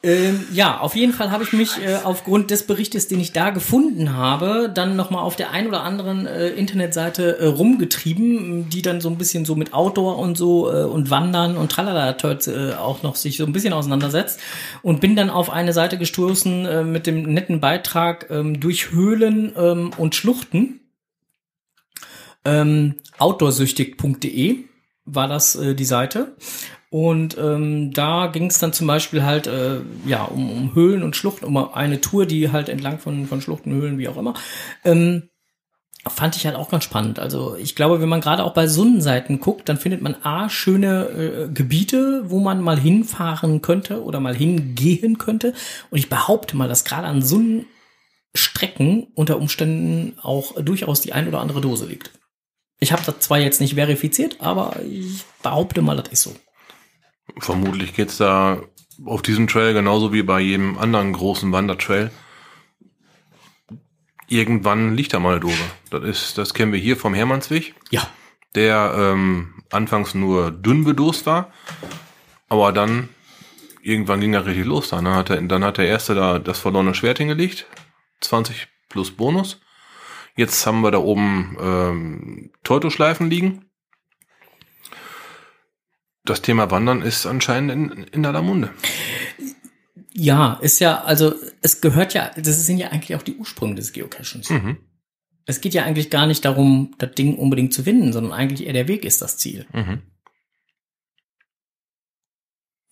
ähm, 0.00 0.44
ja, 0.52 0.78
auf 0.78 0.94
jeden 0.94 1.12
Fall 1.12 1.32
habe 1.32 1.42
ich 1.42 1.52
mich 1.52 1.82
äh, 1.84 1.96
aufgrund 2.04 2.52
des 2.52 2.64
Berichtes, 2.64 3.08
den 3.08 3.18
ich 3.18 3.32
da 3.32 3.50
gefunden 3.50 4.14
habe, 4.14 4.70
dann 4.72 4.94
nochmal 4.94 5.24
auf 5.24 5.34
der 5.34 5.50
ein 5.50 5.66
oder 5.66 5.82
anderen 5.82 6.24
äh, 6.24 6.50
Internetseite 6.50 7.38
äh, 7.38 7.46
rumgetrieben, 7.46 8.70
die 8.70 8.82
dann 8.82 9.00
so 9.00 9.08
ein 9.08 9.18
bisschen 9.18 9.44
so 9.44 9.56
mit 9.56 9.74
Outdoor 9.74 10.16
und 10.18 10.38
so 10.38 10.72
äh, 10.72 10.84
und 10.84 11.10
Wandern 11.10 11.56
und 11.56 11.72
tralala 11.72 12.10
äh, 12.12 12.74
auch 12.74 13.02
noch 13.02 13.16
sich 13.16 13.38
so 13.38 13.44
ein 13.44 13.52
bisschen 13.52 13.72
auseinandersetzt 13.72 14.38
und 14.82 15.00
bin 15.00 15.16
dann 15.16 15.30
auf 15.30 15.50
eine 15.50 15.72
Seite 15.72 15.98
gestoßen 15.98 16.64
äh, 16.64 16.84
mit 16.84 17.08
dem 17.08 17.22
netten 17.22 17.60
Beitrag 17.60 18.30
ähm, 18.30 18.60
durch 18.60 18.92
Höhlen 18.92 19.52
ähm, 19.56 19.90
und 19.96 20.14
Schluchten. 20.14 20.78
Ähm, 22.44 22.94
outdoorsüchtig.de 23.18 24.58
war 25.06 25.26
das 25.26 25.58
die 25.58 25.84
Seite. 25.84 26.36
Und 26.90 27.36
ähm, 27.36 27.92
da 27.92 28.28
ging 28.28 28.46
es 28.46 28.58
dann 28.58 28.72
zum 28.72 28.86
Beispiel 28.86 29.22
halt 29.22 29.46
äh, 29.46 29.80
ja 30.06 30.24
um, 30.24 30.50
um 30.50 30.74
Höhlen 30.74 31.02
und 31.02 31.16
Schluchten, 31.16 31.44
um 31.44 31.56
eine 31.56 32.00
Tour, 32.00 32.24
die 32.24 32.50
halt 32.50 32.68
entlang 32.68 32.98
von, 32.98 33.26
von 33.26 33.42
Schluchten, 33.42 33.72
Höhlen, 33.72 33.98
wie 33.98 34.08
auch 34.08 34.16
immer. 34.16 34.34
Ähm, 34.84 35.28
fand 36.06 36.36
ich 36.36 36.46
halt 36.46 36.56
auch 36.56 36.70
ganz 36.70 36.84
spannend. 36.84 37.18
Also 37.18 37.56
ich 37.56 37.74
glaube, 37.74 38.00
wenn 38.00 38.08
man 38.08 38.20
gerade 38.20 38.44
auch 38.44 38.54
bei 38.54 38.66
Sonnenseiten 38.66 39.40
guckt, 39.40 39.68
dann 39.68 39.76
findet 39.76 40.00
man 40.00 40.16
A, 40.22 40.48
schöne 40.48 41.08
äh, 41.08 41.48
Gebiete, 41.52 42.24
wo 42.30 42.40
man 42.40 42.62
mal 42.62 42.78
hinfahren 42.78 43.62
könnte 43.62 44.02
oder 44.02 44.20
mal 44.20 44.34
hingehen 44.34 45.18
könnte. 45.18 45.52
Und 45.90 45.98
ich 45.98 46.08
behaupte 46.08 46.56
mal, 46.56 46.68
dass 46.68 46.84
gerade 46.84 47.06
an 47.06 47.22
Sonnenstrecken 47.22 49.08
unter 49.14 49.38
Umständen 49.38 50.18
auch 50.22 50.54
durchaus 50.62 51.00
die 51.00 51.12
ein 51.12 51.28
oder 51.28 51.40
andere 51.40 51.60
Dose 51.60 51.86
liegt. 51.86 52.12
Ich 52.80 52.92
habe 52.92 53.02
das 53.04 53.18
zwar 53.20 53.38
jetzt 53.38 53.60
nicht 53.60 53.74
verifiziert, 53.74 54.36
aber 54.40 54.76
ich 54.88 55.24
behaupte 55.42 55.82
mal, 55.82 55.96
das 55.96 56.12
ist 56.12 56.22
so. 56.22 56.34
Vermutlich 57.38 57.94
geht's 57.94 58.16
da 58.16 58.62
auf 59.04 59.22
diesem 59.22 59.46
Trail 59.46 59.74
genauso 59.74 60.12
wie 60.12 60.22
bei 60.22 60.40
jedem 60.40 60.78
anderen 60.78 61.12
großen 61.12 61.52
Wandertrail. 61.52 62.10
Irgendwann 64.28 64.94
liegt 64.94 65.14
da 65.14 65.20
mal 65.20 65.32
eine 65.32 65.40
Dose. 65.40 65.54
Das 65.90 66.02
ist, 66.02 66.38
das 66.38 66.52
kennen 66.52 66.72
wir 66.72 66.80
hier 66.80 66.96
vom 66.96 67.14
Hermannsweg, 67.14 67.74
Ja, 67.90 68.08
der 68.54 68.94
ähm, 68.96 69.62
anfangs 69.70 70.14
nur 70.14 70.50
dünn 70.50 70.84
bedost 70.84 71.26
war, 71.26 71.52
aber 72.48 72.72
dann 72.72 73.08
irgendwann 73.82 74.20
ging 74.20 74.34
er 74.34 74.46
richtig 74.46 74.66
los. 74.66 74.90
Dann 74.90 75.08
hat, 75.08 75.30
er, 75.30 75.40
dann 75.42 75.64
hat 75.64 75.78
der 75.78 75.86
erste 75.86 76.14
da 76.14 76.38
das 76.38 76.58
verlorene 76.58 76.94
Schwert 76.94 77.18
hingelegt, 77.18 77.66
20 78.20 78.68
plus 78.88 79.10
Bonus. 79.12 79.60
Jetzt 80.36 80.66
haben 80.66 80.82
wir 80.82 80.90
da 80.90 80.98
oben 80.98 81.56
ähm, 81.60 82.50
Teutoschleifen 82.64 83.30
liegen. 83.30 83.67
Das 86.28 86.42
Thema 86.42 86.70
Wandern 86.70 87.00
ist 87.00 87.24
anscheinend 87.24 87.72
in, 87.72 88.04
in 88.04 88.26
aller 88.26 88.42
Munde. 88.42 88.70
ja, 90.12 90.58
ist 90.60 90.78
ja, 90.78 91.02
also 91.04 91.32
es 91.62 91.80
gehört 91.80 92.12
ja, 92.12 92.30
das 92.36 92.66
sind 92.66 92.76
ja 92.76 92.88
eigentlich 92.88 93.16
auch 93.16 93.22
die 93.22 93.36
Ursprünge 93.36 93.76
des 93.76 93.94
Geocachings. 93.94 94.50
Mhm. 94.50 94.76
Es 95.46 95.62
geht 95.62 95.72
ja 95.72 95.84
eigentlich 95.84 96.10
gar 96.10 96.26
nicht 96.26 96.44
darum, 96.44 96.94
das 96.98 97.12
Ding 97.12 97.36
unbedingt 97.36 97.72
zu 97.72 97.82
finden, 97.82 98.12
sondern 98.12 98.34
eigentlich 98.34 98.66
eher 98.66 98.74
der 98.74 98.88
Weg 98.88 99.06
ist 99.06 99.22
das 99.22 99.38
Ziel. 99.38 99.64
Mhm. 99.72 100.02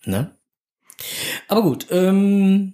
Ne? 0.05 0.35
Aber 1.47 1.61
gut, 1.61 1.85
ähm, 1.91 2.73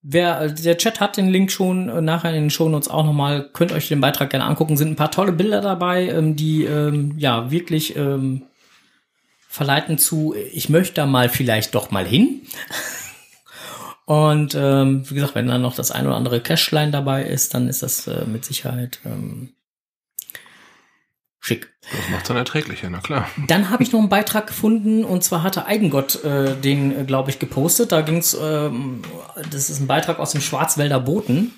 wer, 0.00 0.48
der 0.48 0.78
Chat 0.78 1.00
hat 1.00 1.16
den 1.16 1.28
Link 1.28 1.50
schon 1.50 1.88
äh, 1.88 2.00
nachher 2.00 2.30
in 2.30 2.42
den 2.42 2.50
Shownotes 2.50 2.86
auch 2.86 3.04
nochmal, 3.04 3.50
könnt 3.52 3.72
euch 3.72 3.88
den 3.88 4.00
Beitrag 4.00 4.30
gerne 4.30 4.44
angucken, 4.44 4.76
sind 4.76 4.90
ein 4.90 4.96
paar 4.96 5.10
tolle 5.10 5.32
Bilder 5.32 5.60
dabei, 5.60 6.06
ähm, 6.06 6.36
die 6.36 6.66
ähm, 6.66 7.18
ja 7.18 7.50
wirklich 7.50 7.96
ähm, 7.96 8.46
verleiten 9.50 9.98
zu, 9.98 10.32
ich 10.52 10.68
möchte 10.68 10.94
da 10.94 11.06
mal 11.06 11.28
vielleicht 11.28 11.74
doch 11.74 11.90
mal 11.90 12.06
hin. 12.06 12.42
Und 14.04 14.54
ähm, 14.54 15.08
wie 15.10 15.14
gesagt, 15.14 15.34
wenn 15.34 15.48
dann 15.48 15.60
noch 15.60 15.74
das 15.74 15.90
ein 15.90 16.06
oder 16.06 16.14
andere 16.14 16.40
Cashline 16.40 16.92
dabei 16.92 17.24
ist, 17.24 17.52
dann 17.52 17.66
ist 17.68 17.82
das 17.82 18.06
äh, 18.06 18.26
mit 18.26 18.44
Sicherheit 18.44 19.00
ähm, 19.04 19.50
schick. 21.40 21.72
Das 21.82 22.08
macht's 22.10 22.28
dann 22.28 22.36
erträglicher, 22.36 22.90
na 22.90 23.00
klar. 23.00 23.28
Dann 23.48 23.70
habe 23.70 23.82
ich 23.82 23.90
noch 23.90 23.98
einen 23.98 24.08
Beitrag 24.08 24.46
gefunden 24.46 25.04
und 25.04 25.24
zwar 25.24 25.42
hatte 25.42 25.66
Eigengott 25.66 26.22
äh, 26.24 26.54
den, 26.54 26.96
äh, 26.96 27.04
glaube 27.04 27.30
ich, 27.30 27.40
gepostet. 27.40 27.90
Da 27.90 28.02
ging's, 28.02 28.36
ähm, 28.40 29.02
das 29.50 29.68
ist 29.68 29.80
ein 29.80 29.88
Beitrag 29.88 30.20
aus 30.20 30.30
dem 30.30 30.40
Schwarzwälder 30.40 31.00
Boten. 31.00 31.52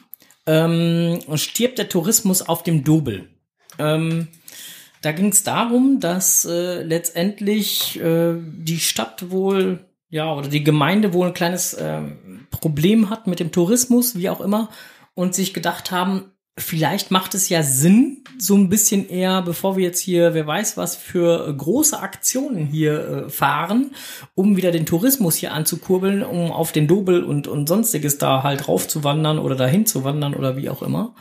Ähm, 0.47 1.20
und 1.26 1.38
stirbt 1.38 1.78
der 1.78 1.90
Tourismus 1.90 2.40
auf 2.40 2.62
dem 2.62 2.84
Dobel. 2.84 3.28
Ähm, 3.78 4.28
da 5.03 5.13
ging 5.13 5.29
es 5.29 5.43
darum, 5.43 6.01
dass 6.01 6.45
äh, 6.45 6.83
letztendlich 6.83 8.01
äh, 8.01 8.35
die 8.39 8.79
Stadt 8.79 9.31
wohl, 9.31 9.81
ja, 10.09 10.33
oder 10.33 10.49
die 10.49 10.65
Gemeinde 10.65 11.13
wohl 11.13 11.27
ein 11.27 11.35
kleines 11.35 11.77
ähm, 11.79 12.47
Problem 12.51 13.11
hat 13.11 13.27
mit 13.27 13.41
dem 13.41 13.53
Tourismus, 13.53 14.17
wie 14.17 14.31
auch 14.31 14.41
immer, 14.41 14.69
und 15.15 15.35
sich 15.35 15.53
gedacht 15.53 15.91
haben, 15.91 16.33
vielleicht 16.57 17.11
macht 17.11 17.35
es 17.35 17.49
ja 17.49 17.63
Sinn, 17.63 18.23
so 18.39 18.55
ein 18.55 18.69
bisschen 18.69 19.09
eher, 19.09 19.43
bevor 19.43 19.77
wir 19.77 19.85
jetzt 19.85 20.01
hier, 20.01 20.35
wer 20.35 20.47
weiß 20.47 20.77
was, 20.77 20.95
für 20.95 21.49
äh, 21.49 21.53
große 21.53 21.99
Aktionen 21.99 22.67
hier 22.67 23.09
äh, 23.09 23.31
fahren, 23.31 23.93
um 24.35 24.57
wieder 24.57 24.71
den 24.71 24.87
Tourismus 24.87 25.35
hier 25.35 25.53
anzukurbeln, 25.53 26.23
um 26.23 26.53
auf 26.53 26.71
den 26.71 26.87
Dobel 26.87 27.25
und, 27.25 27.49
und 27.49 27.69
sonstiges 27.69 28.19
da 28.19 28.43
halt 28.45 28.69
raufzuwandern 28.69 29.41
oder 29.41 29.57
dahin 29.57 29.85
zu 29.85 30.05
wandern 30.05 30.35
oder 30.35 30.57
wie 30.57 30.71
auch 30.71 30.83
immer. 30.83 31.15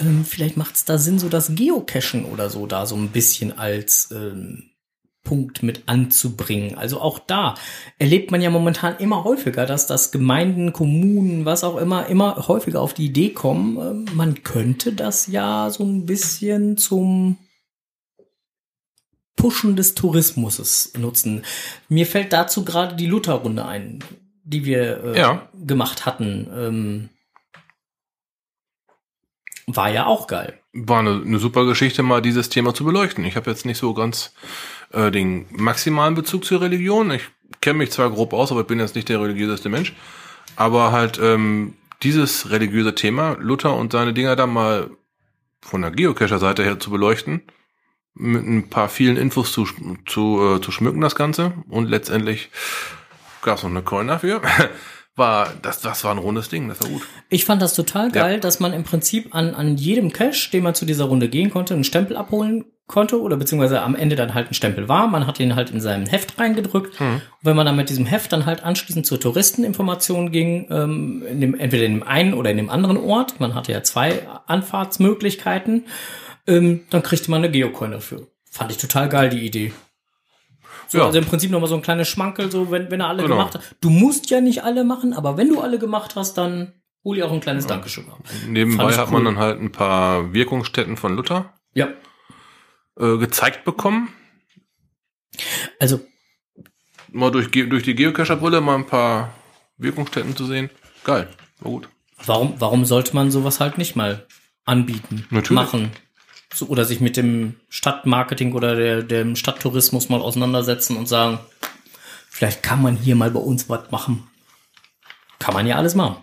Ähm, 0.00 0.24
vielleicht 0.24 0.56
macht 0.56 0.74
es 0.76 0.84
da 0.84 0.98
Sinn, 0.98 1.18
so 1.18 1.28
das 1.28 1.54
Geocachen 1.54 2.24
oder 2.24 2.50
so 2.50 2.66
da 2.66 2.86
so 2.86 2.96
ein 2.96 3.08
bisschen 3.08 3.56
als 3.58 4.10
ähm, 4.12 4.64
Punkt 5.22 5.62
mit 5.62 5.82
anzubringen. 5.86 6.76
Also 6.78 7.00
auch 7.00 7.18
da 7.18 7.54
erlebt 7.98 8.30
man 8.30 8.40
ja 8.40 8.48
momentan 8.50 8.96
immer 8.98 9.24
häufiger, 9.24 9.66
dass 9.66 9.86
das 9.86 10.12
Gemeinden, 10.12 10.72
Kommunen, 10.72 11.44
was 11.44 11.62
auch 11.62 11.76
immer, 11.76 12.06
immer 12.06 12.48
häufiger 12.48 12.80
auf 12.80 12.94
die 12.94 13.06
Idee 13.06 13.30
kommen, 13.30 14.06
äh, 14.08 14.10
man 14.14 14.42
könnte 14.42 14.92
das 14.92 15.26
ja 15.26 15.68
so 15.70 15.84
ein 15.84 16.06
bisschen 16.06 16.76
zum 16.78 17.36
Pushen 19.36 19.76
des 19.76 19.94
Tourismus 19.94 20.92
nutzen. 20.98 21.44
Mir 21.88 22.06
fällt 22.06 22.32
dazu 22.32 22.64
gerade 22.64 22.96
die 22.96 23.06
Luther-Runde 23.06 23.64
ein, 23.64 24.00
die 24.44 24.64
wir 24.64 25.02
äh, 25.04 25.18
Ja. 25.18 25.48
gemacht 25.64 26.04
hatten. 26.06 26.48
Ähm, 26.54 27.08
war 29.76 29.90
ja 29.90 30.06
auch 30.06 30.26
geil. 30.26 30.58
War 30.72 31.00
eine, 31.00 31.22
eine 31.24 31.38
super 31.38 31.64
Geschichte, 31.64 32.02
mal 32.02 32.22
dieses 32.22 32.48
Thema 32.48 32.74
zu 32.74 32.84
beleuchten. 32.84 33.24
Ich 33.24 33.36
habe 33.36 33.50
jetzt 33.50 33.66
nicht 33.66 33.78
so 33.78 33.94
ganz 33.94 34.32
äh, 34.92 35.10
den 35.10 35.46
maximalen 35.50 36.14
Bezug 36.14 36.44
zur 36.44 36.60
Religion. 36.60 37.10
Ich 37.10 37.22
kenne 37.60 37.78
mich 37.78 37.90
zwar 37.90 38.10
grob 38.10 38.32
aus, 38.32 38.52
aber 38.52 38.62
ich 38.62 38.66
bin 38.66 38.78
jetzt 38.78 38.94
nicht 38.94 39.08
der 39.08 39.20
religiöseste 39.20 39.68
Mensch. 39.68 39.94
Aber 40.56 40.92
halt 40.92 41.18
ähm, 41.22 41.74
dieses 42.02 42.50
religiöse 42.50 42.94
Thema, 42.94 43.36
Luther 43.38 43.74
und 43.74 43.92
seine 43.92 44.12
Dinger 44.12 44.36
da 44.36 44.46
mal 44.46 44.90
von 45.60 45.82
der 45.82 45.90
Geocacher-Seite 45.90 46.64
her 46.64 46.80
zu 46.80 46.90
beleuchten, 46.90 47.42
mit 48.14 48.44
ein 48.44 48.70
paar 48.70 48.88
vielen 48.88 49.16
Infos 49.16 49.52
zu, 49.52 49.66
zu, 50.06 50.56
äh, 50.56 50.60
zu 50.60 50.70
schmücken, 50.72 51.00
das 51.00 51.14
Ganze. 51.14 51.52
Und 51.68 51.88
letztendlich 51.88 52.50
gab 53.42 53.58
es 53.58 53.62
noch 53.62 53.70
eine 53.70 53.82
Coin 53.82 54.08
dafür. 54.08 54.42
War, 55.16 55.52
das, 55.62 55.80
das 55.80 56.04
war 56.04 56.12
ein 56.12 56.18
rundes 56.18 56.48
Ding, 56.48 56.68
das 56.68 56.80
war 56.82 56.88
gut. 56.88 57.02
Ich 57.28 57.44
fand 57.44 57.60
das 57.60 57.74
total 57.74 58.06
Ja. 58.06 58.22
geil, 58.22 58.40
dass 58.40 58.60
man 58.60 58.72
im 58.72 58.84
Prinzip 58.84 59.34
an, 59.34 59.54
an 59.54 59.76
jedem 59.76 60.12
Cache, 60.12 60.50
den 60.52 60.62
man 60.62 60.74
zu 60.74 60.84
dieser 60.86 61.04
Runde 61.04 61.28
gehen 61.28 61.50
konnte, 61.50 61.74
einen 61.74 61.84
Stempel 61.84 62.16
abholen 62.16 62.64
konnte 62.86 63.20
oder 63.20 63.36
beziehungsweise 63.36 63.82
am 63.82 63.94
Ende 63.94 64.16
dann 64.16 64.34
halt 64.34 64.50
ein 64.50 64.54
Stempel 64.54 64.88
war. 64.88 65.06
Man 65.08 65.26
hat 65.26 65.38
ihn 65.38 65.54
halt 65.54 65.70
in 65.70 65.80
seinem 65.80 66.06
Heft 66.06 66.38
reingedrückt. 66.40 66.98
Hm. 66.98 67.14
Und 67.14 67.20
wenn 67.42 67.54
man 67.56 67.66
dann 67.66 67.76
mit 67.76 67.88
diesem 67.88 68.06
Heft 68.06 68.32
dann 68.32 68.46
halt 68.46 68.64
anschließend 68.64 69.06
zur 69.06 69.20
Touristeninformation 69.20 70.32
ging, 70.32 70.66
ähm, 70.70 71.22
in 71.28 71.40
dem, 71.40 71.54
entweder 71.58 71.84
in 71.84 71.94
dem 71.94 72.02
einen 72.02 72.34
oder 72.34 72.50
in 72.50 72.56
dem 72.56 72.70
anderen 72.70 72.96
Ort, 72.96 73.38
man 73.40 73.54
hatte 73.54 73.72
ja 73.72 73.82
zwei 73.82 74.26
Anfahrtsmöglichkeiten, 74.46 75.86
ähm, 76.46 76.80
dann 76.90 77.02
kriegte 77.02 77.30
man 77.30 77.42
eine 77.44 77.50
Geocoin 77.52 77.92
dafür. 77.92 78.26
Fand 78.50 78.70
ich 78.72 78.78
total 78.78 79.08
geil, 79.08 79.30
die 79.30 79.46
Idee. 79.46 79.72
So, 80.90 80.98
Ja. 80.98 81.06
Also 81.06 81.18
im 81.18 81.24
Prinzip 81.24 81.50
nochmal 81.50 81.68
so 81.68 81.76
ein 81.76 81.82
kleines 81.82 82.08
Schmankel, 82.08 82.50
so 82.50 82.70
wenn, 82.70 82.90
wenn 82.90 83.00
er 83.00 83.08
alle 83.08 83.22
Genau. 83.22 83.36
gemacht 83.36 83.54
hat. 83.54 83.62
Du 83.80 83.90
musst 83.90 84.28
ja 84.30 84.40
nicht 84.40 84.64
alle 84.64 84.84
machen, 84.84 85.12
aber 85.14 85.36
wenn 85.36 85.48
du 85.48 85.60
alle 85.60 85.78
gemacht 85.78 86.16
hast, 86.16 86.34
dann 86.36 86.72
hol 87.04 87.16
dir 87.16 87.26
auch 87.26 87.32
ein 87.32 87.40
kleines 87.40 87.66
Dankeschön 87.66 88.08
ab. 88.10 88.18
Nebenbei 88.48 88.92
hat 88.96 89.06
cool. 89.06 89.12
man 89.14 89.24
dann 89.24 89.38
halt 89.38 89.60
ein 89.60 89.72
paar 89.72 90.32
Wirkungsstätten 90.34 90.96
von 90.96 91.16
Luther 91.16 91.54
Ja. 91.74 91.88
äh, 92.98 93.16
gezeigt 93.18 93.64
bekommen. 93.64 94.08
Also, 95.78 96.00
Mal 97.12 97.30
durch, 97.32 97.50
durch 97.50 97.82
die 97.82 97.94
Geocacher-Brille 97.96 98.60
mal 98.60 98.76
ein 98.76 98.86
paar 98.86 99.32
Wirkungsstätten 99.78 100.36
zu 100.36 100.44
sehen. 100.46 100.70
Geil, 101.02 101.28
war 101.60 101.72
gut. 101.72 101.88
warum, 102.24 102.54
warum 102.60 102.84
sollte 102.84 103.14
man 103.16 103.30
sowas 103.32 103.58
halt 103.58 103.78
nicht 103.78 103.96
mal 103.96 104.26
anbieten, 104.64 105.26
Natürlich. 105.30 105.50
machen? 105.60 105.90
So, 106.52 106.66
oder 106.66 106.84
sich 106.84 107.00
mit 107.00 107.16
dem 107.16 107.54
Stadtmarketing 107.68 108.54
oder 108.54 108.74
der, 108.74 109.02
dem 109.02 109.36
Stadttourismus 109.36 110.08
mal 110.08 110.20
auseinandersetzen 110.20 110.96
und 110.96 111.06
sagen, 111.06 111.38
vielleicht 112.28 112.62
kann 112.62 112.82
man 112.82 112.96
hier 112.96 113.14
mal 113.14 113.30
bei 113.30 113.40
uns 113.40 113.68
was 113.68 113.90
machen. 113.90 114.28
Kann 115.38 115.54
man 115.54 115.66
ja 115.66 115.76
alles 115.76 115.94
machen. 115.94 116.16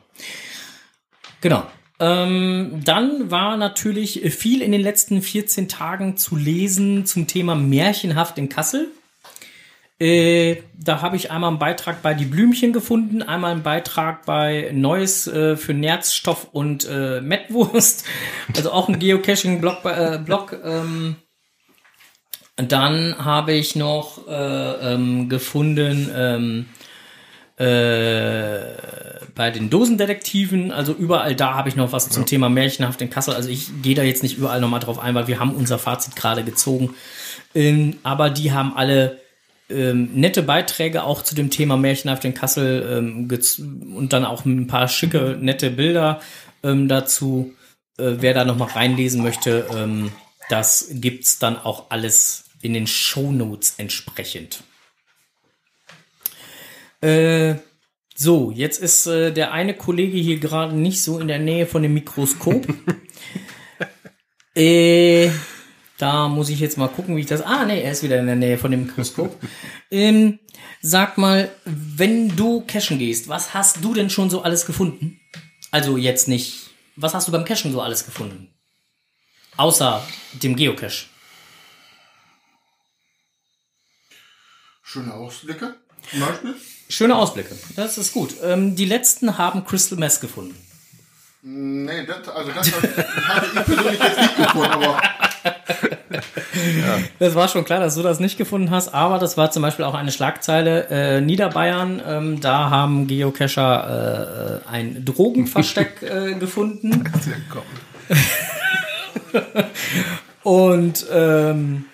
Genau. 1.41 1.65
Ähm, 1.99 2.81
dann 2.83 3.31
war 3.31 3.57
natürlich 3.57 4.21
viel 4.35 4.61
in 4.61 4.71
den 4.71 4.81
letzten 4.81 5.21
14 5.21 5.67
Tagen 5.67 6.17
zu 6.17 6.35
lesen 6.35 7.05
zum 7.05 7.25
Thema 7.25 7.55
Märchenhaft 7.55 8.37
in 8.37 8.49
Kassel. 8.49 8.91
Äh, 9.99 10.57
da 10.77 11.01
habe 11.01 11.15
ich 11.15 11.31
einmal 11.31 11.49
einen 11.49 11.59
Beitrag 11.59 12.03
bei 12.03 12.13
Die 12.13 12.25
Blümchen 12.25 12.71
gefunden, 12.71 13.23
einmal 13.23 13.51
einen 13.51 13.63
Beitrag 13.63 14.25
bei 14.25 14.69
Neues 14.71 15.25
äh, 15.27 15.57
für 15.57 15.73
Nährstoff 15.73 16.49
und 16.51 16.87
äh, 16.89 17.21
Mettwurst. 17.21 18.05
Also 18.55 18.71
auch 18.71 18.87
ein 18.87 18.99
Geocaching-Blog. 18.99 19.85
Äh, 19.85 20.19
Blog, 20.23 20.57
ähm. 20.63 21.15
Dann 22.55 23.23
habe 23.23 23.53
ich 23.53 23.75
noch 23.75 24.27
äh, 24.27 24.93
ähm, 24.93 25.29
gefunden 25.29 26.09
ähm, 26.11 26.65
äh, 27.57 28.73
bei 29.35 29.51
den 29.51 29.69
Dosendetektiven, 29.69 30.71
also 30.71 30.93
überall 30.93 31.35
da 31.35 31.53
habe 31.53 31.69
ich 31.69 31.75
noch 31.75 31.91
was 31.91 32.09
zum 32.09 32.25
Thema 32.25 32.49
Märchenhaft 32.49 32.99
in 33.01 33.11
Kassel. 33.11 33.35
Also 33.35 33.49
ich 33.49 33.69
gehe 33.83 33.93
da 33.93 34.01
jetzt 34.01 34.23
nicht 34.23 34.39
überall 34.39 34.59
nochmal 34.59 34.79
drauf 34.79 34.97
ein, 34.97 35.13
weil 35.13 35.27
wir 35.27 35.39
haben 35.39 35.51
unser 35.51 35.77
Fazit 35.77 36.15
gerade 36.15 36.43
gezogen. 36.43 36.95
Ähm, 37.53 37.97
aber 38.01 38.31
die 38.31 38.51
haben 38.51 38.75
alle 38.75 39.19
ähm, 39.69 40.11
nette 40.13 40.43
Beiträge 40.43 41.03
auch 41.03 41.23
zu 41.23 41.35
dem 41.35 41.49
Thema 41.49 41.77
Märchenhaft 41.77 42.25
in 42.25 42.33
Kassel 42.33 42.87
ähm, 42.89 43.95
und 43.95 44.13
dann 44.13 44.25
auch 44.25 44.45
ein 44.45 44.67
paar 44.67 44.87
schicke, 44.87 45.37
nette 45.39 45.69
Bilder 45.71 46.21
ähm, 46.63 46.87
dazu. 46.87 47.53
Äh, 47.97 48.15
wer 48.19 48.33
da 48.33 48.45
noch 48.45 48.57
mal 48.57 48.69
reinlesen 48.69 49.21
möchte, 49.21 49.67
ähm, 49.75 50.11
das 50.49 50.87
gibt's 50.91 51.39
dann 51.39 51.57
auch 51.57 51.89
alles 51.89 52.45
in 52.61 52.73
den 52.73 52.87
Shownotes 52.87 53.75
entsprechend. 53.77 54.63
Äh, 57.01 57.55
so, 58.15 58.51
jetzt 58.51 58.81
ist 58.81 59.05
äh, 59.05 59.31
der 59.31 59.51
eine 59.51 59.75
Kollege 59.75 60.17
hier 60.17 60.39
gerade 60.39 60.75
nicht 60.75 61.03
so 61.03 61.19
in 61.19 61.27
der 61.27 61.39
Nähe 61.39 61.67
von 61.67 61.83
dem 61.83 61.93
Mikroskop. 61.93 62.67
äh, 64.55 65.29
da 65.97 66.27
muss 66.27 66.49
ich 66.49 66.59
jetzt 66.59 66.77
mal 66.77 66.87
gucken, 66.89 67.15
wie 67.15 67.21
ich 67.21 67.25
das. 67.25 67.41
Ah, 67.41 67.65
nee, 67.65 67.81
er 67.81 67.91
ist 67.91 68.03
wieder 68.03 68.19
in 68.19 68.27
der 68.27 68.35
Nähe 68.35 68.57
von 68.57 68.71
dem 68.71 68.85
Mikroskop. 68.85 69.35
ähm, 69.91 70.39
sag 70.81 71.17
mal, 71.17 71.51
wenn 71.65 72.35
du 72.35 72.61
cashen 72.61 72.99
gehst, 72.99 73.27
was 73.27 73.53
hast 73.53 73.83
du 73.83 73.93
denn 73.93 74.09
schon 74.09 74.29
so 74.29 74.43
alles 74.43 74.65
gefunden? 74.65 75.19
Also 75.71 75.97
jetzt 75.97 76.27
nicht. 76.27 76.69
Was 76.95 77.13
hast 77.13 77.27
du 77.27 77.31
beim 77.31 77.45
Cashen 77.45 77.71
so 77.71 77.81
alles 77.81 78.05
gefunden? 78.05 78.53
Außer 79.57 80.05
dem 80.33 80.55
Geocache. 80.55 81.05
Schöne 84.83 85.13
Ausblicke 85.13 85.75
zum 86.09 86.19
Beispiel. 86.21 86.55
Schöne 86.89 87.15
Ausblicke. 87.15 87.57
Das 87.75 87.97
ist 87.97 88.13
gut. 88.13 88.35
Ähm, 88.41 88.75
die 88.75 88.85
letzten 88.85 89.37
haben 89.37 89.65
Crystal 89.65 89.97
Mess 89.97 90.21
gefunden. 90.21 90.55
Nee, 91.41 92.05
das, 92.05 92.27
also 92.29 92.51
das 92.51 92.71
hatte 93.27 93.47
ich 93.47 93.53
persönlich 93.65 93.99
jetzt 93.99 94.19
nicht 94.19 94.37
gefunden, 94.37 94.71
aber 94.71 95.01
Das 97.19 97.35
war 97.35 97.47
schon 97.47 97.65
klar, 97.65 97.79
dass 97.79 97.95
du 97.95 98.01
das 98.01 98.19
nicht 98.19 98.37
gefunden 98.37 98.71
hast, 98.71 98.93
aber 98.93 99.19
das 99.19 99.37
war 99.37 99.51
zum 99.51 99.61
Beispiel 99.61 99.85
auch 99.85 99.93
eine 99.93 100.11
Schlagzeile. 100.11 100.87
Äh, 100.89 101.21
Niederbayern, 101.21 102.01
ähm, 102.07 102.41
da 102.41 102.69
haben 102.69 103.07
Geocacher 103.07 104.61
äh, 104.65 104.69
ein 104.69 105.05
Drogenversteck 105.05 106.01
äh, 106.01 106.33
gefunden. 106.35 107.03
Und 110.43 111.05
ähm, 111.11 111.85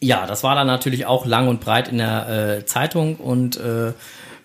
ja, 0.00 0.26
das 0.26 0.44
war 0.44 0.54
dann 0.54 0.66
natürlich 0.66 1.06
auch 1.06 1.24
lang 1.24 1.48
und 1.48 1.60
breit 1.60 1.88
in 1.88 1.96
der 1.96 2.28
äh, 2.58 2.66
Zeitung 2.66 3.16
und 3.16 3.56
äh, 3.56 3.92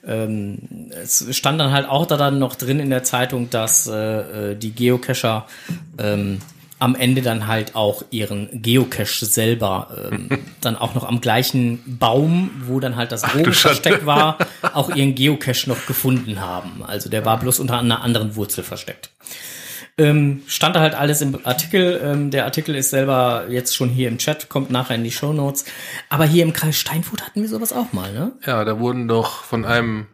ähm, 0.07 0.89
es 0.91 1.25
stand 1.35 1.59
dann 1.59 1.71
halt 1.71 1.87
auch 1.89 2.05
da 2.05 2.15
dann 2.15 2.39
noch 2.39 2.55
drin 2.55 2.79
in 2.79 2.89
der 2.89 3.03
Zeitung, 3.03 3.49
dass 3.49 3.87
äh, 3.87 4.51
äh, 4.51 4.55
die 4.55 4.71
Geocacher 4.71 5.45
ähm, 5.97 6.39
am 6.79 6.95
Ende 6.95 7.21
dann 7.21 7.47
halt 7.47 7.75
auch 7.75 8.03
ihren 8.09 8.61
Geocache 8.61 9.25
selber 9.25 10.09
ähm, 10.11 10.29
dann 10.61 10.75
auch 10.77 10.95
noch 10.95 11.03
am 11.07 11.21
gleichen 11.21 11.83
Baum, 11.99 12.49
wo 12.65 12.79
dann 12.79 12.95
halt 12.95 13.11
das 13.11 13.21
Drogenversteck 13.21 14.05
war, 14.05 14.37
auch 14.73 14.89
ihren 14.95 15.13
Geocache 15.13 15.69
noch 15.69 15.85
gefunden 15.85 16.39
haben. 16.39 16.83
Also 16.85 17.09
der 17.09 17.25
war 17.25 17.37
bloß 17.39 17.59
unter 17.59 17.79
einer 17.79 18.01
anderen 18.01 18.35
Wurzel 18.35 18.63
versteckt. 18.63 19.11
Ähm, 19.97 20.43
stand 20.47 20.77
da 20.77 20.79
halt 20.79 20.95
alles 20.95 21.21
im 21.21 21.45
Artikel. 21.45 21.99
Ähm, 22.01 22.31
der 22.31 22.45
Artikel 22.45 22.73
ist 22.75 22.89
selber 22.89 23.47
jetzt 23.49 23.75
schon 23.75 23.89
hier 23.89 24.07
im 24.07 24.17
Chat, 24.17 24.47
kommt 24.47 24.71
nachher 24.71 24.95
in 24.95 25.03
die 25.03 25.11
Show 25.11 25.33
Notes. 25.33 25.65
Aber 26.07 26.23
hier 26.23 26.43
im 26.43 26.53
Kreis 26.53 26.77
Steinfurt 26.77 27.25
hatten 27.25 27.41
wir 27.41 27.49
sowas 27.49 27.73
auch 27.73 27.91
mal, 27.91 28.13
ne? 28.13 28.31
Ja, 28.45 28.63
da 28.63 28.79
wurden 28.79 29.09
doch 29.09 29.43
von 29.43 29.65
einem 29.65 30.07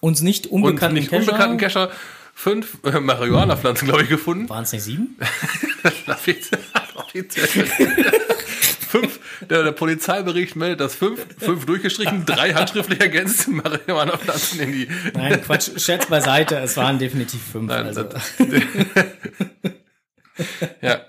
Uns 0.00 0.20
nicht 0.20 0.48
uns 0.48 0.62
unbekannten 0.62 0.96
nicht 0.96 1.10
unbekannten 1.10 1.56
Cacher 1.56 1.90
fünf 2.34 2.78
äh, 2.84 3.00
Marihuana-Pflanzen, 3.00 3.86
glaube 3.86 4.02
ich, 4.02 4.10
gefunden. 4.10 4.50
Waren 4.50 4.64
es 4.64 4.72
nicht 4.72 4.82
sieben? 4.82 5.16
Fünf, 8.88 9.18
der, 9.50 9.64
der 9.64 9.72
Polizeibericht 9.72 10.56
meldet, 10.56 10.80
dass 10.80 10.94
fünf, 10.94 11.26
fünf 11.38 11.66
durchgestrichen, 11.66 12.24
drei 12.26 12.52
handschriftlich 12.52 13.00
ergänzte 13.00 13.50
Marihuana-Pflanzen 13.50 14.60
in 14.60 14.72
die. 14.72 14.88
Nein, 15.14 15.42
Quatsch, 15.42 15.70
Scherz 15.80 16.06
beiseite, 16.06 16.56
es 16.58 16.76
waren 16.76 16.98
definitiv 16.98 17.42
fünf. 17.42 17.68
Nein, 17.68 17.86
also. 17.86 18.04
das, 18.04 18.34
ja. 20.80 21.00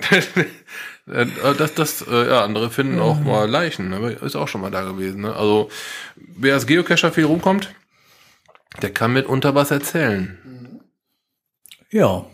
Äh, 1.07 1.27
Das, 1.57 1.75
das, 1.75 2.01
äh, 2.07 2.29
ja, 2.29 2.43
andere 2.43 2.71
finden 2.71 2.99
auch 2.99 3.19
mal 3.19 3.47
Leichen, 3.47 3.89
ne? 3.89 4.13
ist 4.13 4.35
auch 4.35 4.47
schon 4.47 4.61
mal 4.61 4.71
da 4.71 4.83
gewesen. 4.83 5.21
Ne? 5.21 5.35
Also, 5.35 5.69
wer 6.15 6.55
als 6.55 6.65
Geocacher 6.65 7.11
viel 7.11 7.25
rumkommt, 7.25 7.71
der 8.81 8.91
kann 8.91 9.13
mitunter 9.13 9.53
was 9.53 9.69
erzählen. 9.69 10.81
Ja. 11.91 12.25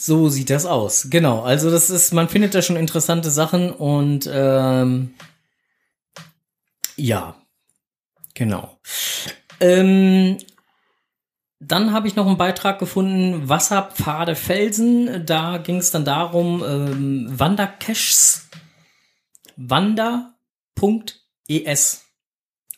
So 0.00 0.28
sieht 0.28 0.50
das 0.50 0.64
aus. 0.64 1.08
Genau. 1.10 1.42
Also 1.42 1.72
das 1.72 1.90
ist, 1.90 2.12
man 2.14 2.28
findet 2.28 2.54
da 2.54 2.62
schon 2.62 2.76
interessante 2.76 3.32
Sachen 3.32 3.72
und 3.72 4.30
ähm, 4.32 5.12
ja, 6.94 7.34
genau. 8.34 8.78
Ähm, 9.58 10.38
dann 11.58 11.92
habe 11.92 12.06
ich 12.06 12.14
noch 12.14 12.28
einen 12.28 12.36
Beitrag 12.36 12.78
gefunden, 12.78 13.48
Wasserpfade 13.48 14.36
Felsen. 14.36 15.26
Da 15.26 15.58
ging 15.58 15.78
es 15.78 15.90
dann 15.90 16.04
darum, 16.04 16.62
ähm, 16.64 17.26
Wandercaches, 17.28 18.48
wander.es. 19.56 20.34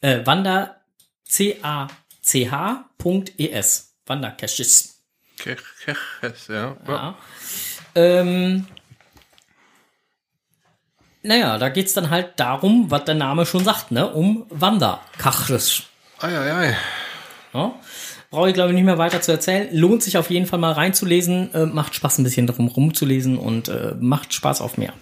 Äh, 0.00 0.24
Wander, 0.24 0.80
C-A-C-H.es. 1.26 1.90
Wandercaches. 4.06 4.89
Keches, 5.42 6.48
ja. 6.48 6.76
ja. 6.86 7.14
Ähm, 7.94 8.66
naja, 11.22 11.58
da 11.58 11.68
geht's 11.68 11.92
dann 11.92 12.10
halt 12.10 12.38
darum, 12.38 12.90
was 12.90 13.04
der 13.04 13.14
Name 13.14 13.44
schon 13.44 13.64
sagt, 13.64 13.90
ne? 13.90 14.10
Um 14.10 14.46
Wandercaches. 14.48 15.82
Ei, 16.20 16.28
ei, 16.28 16.52
ei. 16.52 16.76
Ja? 17.52 17.74
Brauche 18.30 18.48
ich, 18.48 18.54
glaube 18.54 18.70
ich, 18.70 18.74
nicht 18.74 18.84
mehr 18.84 18.98
weiter 18.98 19.20
zu 19.20 19.32
erzählen. 19.32 19.68
Lohnt 19.72 20.02
sich 20.02 20.16
auf 20.16 20.30
jeden 20.30 20.46
Fall 20.46 20.58
mal 20.58 20.72
reinzulesen. 20.72 21.52
Äh, 21.52 21.66
macht 21.66 21.94
Spaß, 21.94 22.18
ein 22.18 22.24
bisschen 22.24 22.46
drum 22.46 22.68
rumzulesen 22.68 23.38
und 23.38 23.68
äh, 23.68 23.94
macht 23.98 24.32
Spaß 24.32 24.60
auf 24.60 24.78
mehr. 24.78 24.92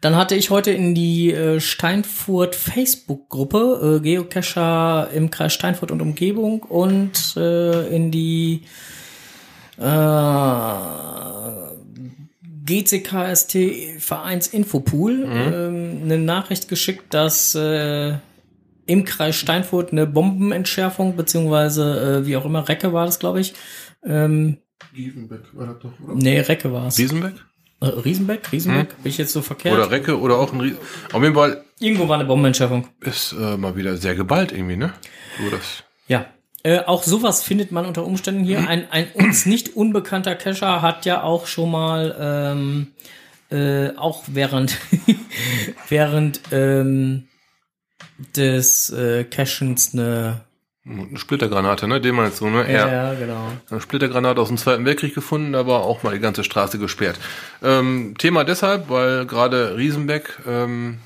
Dann 0.00 0.16
hatte 0.16 0.34
ich 0.34 0.50
heute 0.50 0.70
in 0.70 0.94
die 0.94 1.32
äh, 1.32 1.60
Steinfurt 1.60 2.54
Facebook-Gruppe 2.54 3.98
äh, 3.98 4.02
Geocacher 4.02 5.10
im 5.12 5.30
Kreis 5.30 5.52
Steinfurt 5.52 5.90
und 5.90 6.00
Umgebung 6.00 6.62
und 6.62 7.36
äh, 7.36 7.88
in 7.94 8.10
die 8.10 8.62
äh, 9.76 10.70
GCKST 12.64 13.98
Vereins 13.98 14.46
Infopool 14.46 15.24
ähm, 15.28 16.00
eine 16.04 16.18
Nachricht 16.18 16.68
geschickt, 16.68 17.12
dass 17.12 17.54
äh, 17.54 18.14
im 18.86 19.04
Kreis 19.04 19.36
Steinfurt 19.36 19.92
eine 19.92 20.06
Bombenentschärfung, 20.06 21.16
beziehungsweise 21.16 22.22
äh, 22.22 22.26
wie 22.26 22.36
auch 22.36 22.44
immer, 22.44 22.68
Recke 22.68 22.92
war 22.92 23.06
das, 23.06 23.18
glaube 23.18 23.40
ich. 23.40 23.54
Ähm, 24.04 24.58
Gievenbeck 24.94 25.42
war 25.52 25.66
das 25.66 25.78
doch, 25.80 25.92
oder? 26.00 26.14
nee, 26.14 26.40
Recke 26.40 26.72
war 26.72 26.86
es. 26.86 26.98
Äh, 26.98 27.32
Riesenbeck? 27.82 28.52
Riesenbeck? 28.52 29.02
Bin 29.02 29.10
ich 29.10 29.18
jetzt 29.18 29.32
so 29.32 29.42
verkehrt? 29.42 29.74
Oder 29.74 29.90
Recke 29.90 30.18
oder 30.18 30.38
auch 30.38 30.52
ein 30.52 30.60
Riesen. 30.60 30.78
Auf 31.12 31.22
jeden 31.22 31.34
Fall 31.34 31.64
Irgendwo 31.78 32.08
war 32.08 32.16
eine 32.16 32.26
Bombenentschärfung. 32.26 32.88
ist 33.00 33.32
äh, 33.32 33.56
mal 33.56 33.74
wieder 33.74 33.96
sehr 33.96 34.14
geballt 34.14 34.52
irgendwie, 34.52 34.76
ne? 34.76 34.92
So 35.42 35.50
das. 35.50 35.84
Ja. 36.06 36.26
Äh, 36.62 36.80
auch 36.80 37.02
sowas 37.02 37.42
findet 37.42 37.72
man 37.72 37.86
unter 37.86 38.04
Umständen 38.04 38.44
hier. 38.44 38.68
Ein, 38.68 38.90
ein 38.90 39.06
uns 39.14 39.46
nicht 39.46 39.76
unbekannter 39.76 40.34
Cacher 40.34 40.82
hat 40.82 41.06
ja 41.06 41.22
auch 41.22 41.46
schon 41.46 41.70
mal 41.70 42.14
ähm, 42.20 42.88
äh, 43.50 43.96
auch 43.96 44.24
während 44.26 44.76
während 45.88 46.40
ähm, 46.52 47.28
des 48.36 48.90
äh, 48.90 49.24
Cachens 49.24 49.94
eine 49.94 50.42
Eine 50.90 51.18
Splittergranate, 51.18 51.86
ne? 51.86 52.00
Den 52.00 52.14
meinst 52.16 52.40
du, 52.40 52.48
ne? 52.48 52.70
Ja. 52.72 52.88
ja 52.90 53.14
genau 53.14 53.52
Eine 53.70 53.80
Splittergranate 53.80 54.40
aus 54.40 54.48
dem 54.48 54.56
Zweiten 54.56 54.84
Weltkrieg 54.84 55.14
gefunden, 55.14 55.54
aber 55.54 55.84
auch 55.84 56.02
mal 56.02 56.12
die 56.14 56.20
ganze 56.20 56.42
Straße 56.44 56.78
gesperrt. 56.78 57.18
Ähm, 57.62 58.14
Thema 58.18 58.44
deshalb, 58.44 58.88
weil 58.90 59.26
gerade 59.26 59.76
Riesenbeck, 59.76 60.38
ähm, 60.48 60.98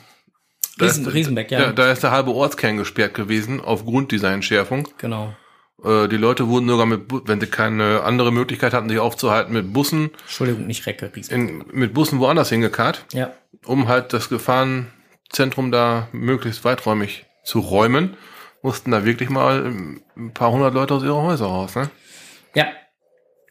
da 0.79 0.87
Riesen, 0.87 1.07
ist- 1.07 1.15
Riesenbeck 1.15 1.51
ja, 1.51 1.61
ja, 1.61 1.73
da 1.73 1.93
ist 1.93 2.03
der 2.03 2.11
halbe 2.11 2.31
Ortskern 2.33 2.77
gesperrt 2.77 3.15
gewesen 3.15 3.61
aufgrund 3.61 4.11
dieser 4.13 4.33
Entschärfung. 4.33 4.89
genau 4.99 5.35
Äh, 5.85 6.09
die 6.09 6.17
Leute 6.17 6.49
wurden 6.49 6.67
sogar 6.69 6.87
mit, 6.87 7.03
wenn 7.29 7.41
sie 7.41 7.47
keine 7.47 8.03
andere 8.05 8.33
Möglichkeit 8.33 8.73
hatten, 8.73 8.89
sich 8.89 8.99
aufzuhalten, 8.99 9.53
mit 9.53 9.73
Bussen, 9.75 10.11
Entschuldigung 10.23 10.67
nicht 10.67 10.87
Recke 10.87 11.11
in, 11.29 11.63
mit 11.73 11.93
Bussen 11.93 12.21
woanders 12.21 12.49
hingekarrt, 12.49 13.05
ja 13.13 13.33
um 13.67 13.87
halt 13.89 14.13
das 14.13 14.29
Gefahrenzentrum 14.29 15.71
da 15.71 16.09
möglichst 16.13 16.65
weiträumig 16.65 17.27
zu 17.45 17.61
räumen. 17.61 18.17
Mussten 18.65 18.93
da 18.93 19.05
wirklich 19.05 19.29
mal 19.29 19.67
ein 20.17 20.33
paar 20.33 20.51
hundert 20.51 20.73
Leute 20.73 20.95
aus 20.95 21.03
ihrer 21.03 21.21
Häuser 21.21 21.45
raus, 21.45 21.75
ne? 21.75 21.91
ja 22.55 22.67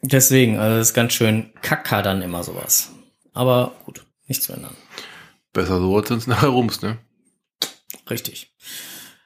deswegen 0.02 0.58
also 0.58 0.80
das 0.80 0.88
ist 0.90 0.94
ganz 0.96 1.14
schön 1.14 1.54
kacker 1.62 2.02
dann 2.02 2.24
immer 2.24 2.44
sowas 2.44 2.92
aber 3.32 3.76
gut 3.86 4.08
nichts 4.28 4.46
zu 4.46 4.54
ändern 4.54 4.76
Besser 5.54 5.78
so 5.78 5.96
als 5.96 6.10
sonst 6.10 6.26
nachher 6.34 6.50
rums, 6.50 6.82
ne? 6.82 6.98
richtig 8.10 8.56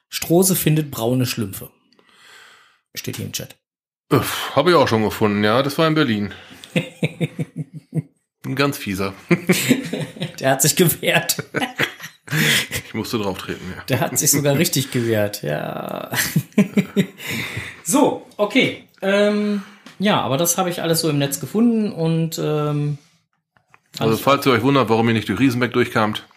Strose 0.09 0.57
findet 0.57 0.91
braune 0.91 1.25
Schlümpfe 1.25 1.71
steht 2.93 3.15
hier 3.15 3.25
im 3.25 3.31
Chat 3.31 3.55
Habe 4.55 4.71
ich 4.71 4.75
auch 4.75 4.89
schon 4.89 5.03
gefunden, 5.03 5.41
ja. 5.43 5.63
Das 5.63 5.77
war 5.77 5.88
in 5.88 5.93
Berlin. 5.93 6.33
Ein 8.45 8.55
ganz 8.55 8.77
fieser. 8.77 9.13
der 10.39 10.51
hat 10.51 10.61
sich 10.61 10.75
gewehrt 10.75 11.43
Ich 12.86 12.93
musste 12.93 13.17
drauf 13.17 13.38
treten, 13.38 13.73
ja. 13.75 13.84
Der 13.84 13.99
hat 14.01 14.17
sich 14.17 14.32
sogar 14.32 14.55
richtig 14.57 14.91
gewehrt, 14.91 15.43
ja. 15.43 16.11
so, 17.84 18.25
okay. 18.38 18.88
Ähm, 19.01 19.63
ja, 19.99 20.21
aber 20.21 20.38
das 20.38 20.57
habe 20.57 20.69
ich 20.69 20.82
alles 20.82 21.01
so 21.01 21.09
im 21.09 21.17
Netz 21.17 21.39
gefunden 21.39 21.91
und 21.91 22.39
ähm, 22.39 22.97
Also 23.99 24.17
falls 24.17 24.45
ihr 24.45 24.51
euch 24.51 24.61
wundert, 24.63 24.89
warum 24.89 25.07
ihr 25.07 25.13
nicht 25.13 25.30
durch 25.30 25.39
Riesenbeck 25.39 25.73
durchkamt, 25.73 26.28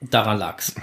daran 0.00 0.38
lag's. 0.38 0.74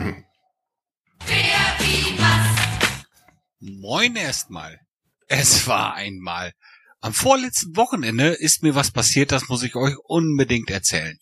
Moin 3.60 4.16
erstmal. 4.16 4.80
Es 5.28 5.68
war 5.68 5.96
einmal. 5.96 6.54
Am 7.02 7.14
vorletzten 7.14 7.76
Wochenende 7.76 8.28
ist 8.30 8.64
mir 8.64 8.76
was 8.76 8.92
passiert, 8.92 9.32
das 9.32 9.50
muss 9.50 9.64
ich 9.64 9.76
euch 9.76 9.96
unbedingt 10.04 10.70
erzählen. 10.70 11.18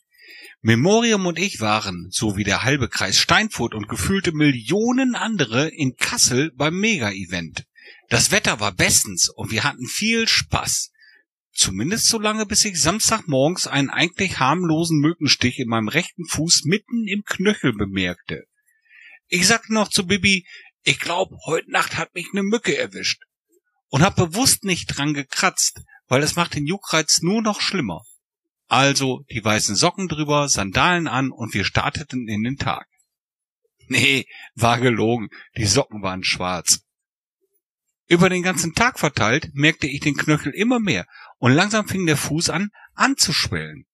Memoriam 0.68 1.28
und 1.28 1.38
ich 1.38 1.60
waren, 1.60 2.08
so 2.10 2.38
wie 2.38 2.44
der 2.44 2.64
halbe 2.64 2.90
Kreis 2.90 3.20
Steinfurt 3.20 3.76
und 3.76 3.88
gefühlte 3.88 4.32
Millionen 4.32 5.14
andere, 5.14 5.68
in 5.68 5.96
Kassel 5.96 6.52
beim 6.56 6.80
Mega-Event. 6.80 7.68
Das 8.10 8.32
Wetter 8.32 8.60
war 8.60 8.72
bestens 8.72 9.30
und 9.30 9.52
wir 9.52 9.64
hatten 9.64 9.86
viel 9.86 10.28
Spaß. 10.28 10.90
Zumindest 11.54 12.08
so 12.08 12.18
lange, 12.18 12.48
bis 12.48 12.66
ich 12.66 12.82
Samstagmorgens 12.82 13.68
einen 13.68 13.92
eigentlich 13.92 14.40
harmlosen 14.40 14.98
Mückenstich 14.98 15.60
in 15.60 15.68
meinem 15.68 15.88
rechten 15.88 16.26
Fuß 16.26 16.64
mitten 16.64 17.08
im 17.08 17.22
Knöchel 17.24 17.74
bemerkte. 17.74 18.46
Ich 19.28 19.46
sagte 19.46 19.72
noch 19.72 19.90
zu 19.90 20.08
Bibi, 20.08 20.48
ich 20.82 21.00
glaub, 21.00 21.30
heute 21.46 21.70
Nacht 21.70 21.96
hat 21.96 22.16
mich 22.16 22.34
ne 22.34 22.42
Mücke 22.42 22.76
erwischt. 22.76 23.22
Und 23.90 24.02
hab 24.02 24.16
bewusst 24.16 24.64
nicht 24.64 24.88
dran 24.88 25.14
gekratzt, 25.14 25.82
weil 26.08 26.24
es 26.24 26.36
macht 26.36 26.56
den 26.56 26.66
Juckreiz 26.66 27.22
nur 27.22 27.44
noch 27.44 27.62
schlimmer. 27.62 28.02
Also 28.68 29.24
die 29.32 29.44
weißen 29.44 29.76
Socken 29.76 30.08
drüber, 30.08 30.50
Sandalen 30.50 31.08
an 31.08 31.32
und 31.32 31.54
wir 31.54 31.66
starteten 31.66 32.28
in 32.28 32.44
den 32.44 32.58
Tag. 32.58 32.88
Nee, 33.88 34.26
war 34.56 34.80
gelogen, 34.80 35.30
die 35.56 35.66
Socken 35.66 36.02
waren 36.02 36.24
schwarz. 36.24 36.82
Über 38.08 38.30
den 38.30 38.44
ganzen 38.44 38.74
Tag 38.74 39.00
verteilt 39.00 39.50
merkte 39.54 39.88
ich 39.88 40.00
den 40.00 40.18
Knöchel 40.18 40.54
immer 40.54 40.80
mehr 40.80 41.06
und 41.38 41.54
langsam 41.54 41.88
fing 41.88 42.06
der 42.06 42.18
Fuß 42.18 42.50
an 42.50 42.70
anzuschwellen. 42.94 43.86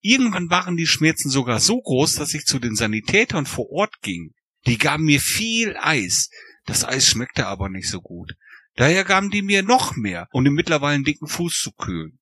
Irgendwann 0.00 0.50
waren 0.50 0.76
die 0.76 0.86
Schmerzen 0.86 1.30
sogar 1.30 1.60
so 1.60 1.80
groß, 1.80 2.14
dass 2.14 2.34
ich 2.34 2.44
zu 2.44 2.58
den 2.58 2.74
Sanitätern 2.74 3.46
vor 3.46 3.70
Ort 3.70 4.00
ging. 4.02 4.32
Die 4.66 4.78
gaben 4.78 5.04
mir 5.04 5.20
viel 5.20 5.76
Eis. 5.78 6.28
Das 6.64 6.84
Eis 6.84 7.06
schmeckte 7.06 7.46
aber 7.46 7.68
nicht 7.68 7.88
so 7.88 8.00
gut. 8.00 8.32
Daher 8.74 9.04
gaben 9.04 9.30
die 9.30 9.42
mir 9.42 9.62
noch 9.62 9.96
mehr, 9.96 10.28
um 10.32 10.44
den 10.44 10.54
mittlerweile 10.54 11.02
dicken 11.02 11.28
Fuß 11.28 11.60
zu 11.60 11.72
kühlen. 11.72 12.18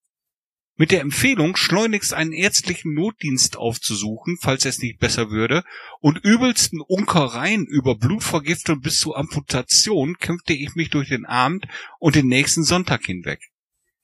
Mit 0.81 0.93
der 0.93 1.03
Empfehlung, 1.03 1.57
schleunigst 1.57 2.15
einen 2.15 2.33
ärztlichen 2.33 2.95
Notdienst 2.95 3.59
aufzusuchen, 3.59 4.39
falls 4.41 4.65
es 4.65 4.79
nicht 4.79 4.99
besser 4.99 5.29
würde, 5.29 5.63
und 6.01 6.17
übelsten 6.25 6.81
Unkereien 6.81 7.67
über 7.67 7.97
Blutvergiftung 7.97 8.81
bis 8.81 8.99
zur 8.99 9.19
Amputation 9.19 10.17
kämpfte 10.19 10.55
ich 10.55 10.77
mich 10.77 10.89
durch 10.89 11.11
den 11.11 11.27
Abend 11.27 11.67
und 11.99 12.15
den 12.15 12.29
nächsten 12.29 12.65
Sonntag 12.65 13.05
hinweg. 13.05 13.41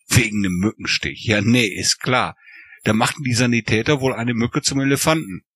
Wegen 0.09 0.43
nem 0.43 0.53
Mückenstich. 0.53 1.25
Ja, 1.25 1.41
nee, 1.41 1.65
ist 1.65 2.03
klar. 2.03 2.37
Da 2.85 2.93
machten 2.93 3.23
die 3.23 3.33
Sanitäter 3.33 4.03
wohl 4.03 4.13
eine 4.13 4.35
Mücke 4.35 4.61
zum 4.61 4.79
Elefanten. 4.81 5.47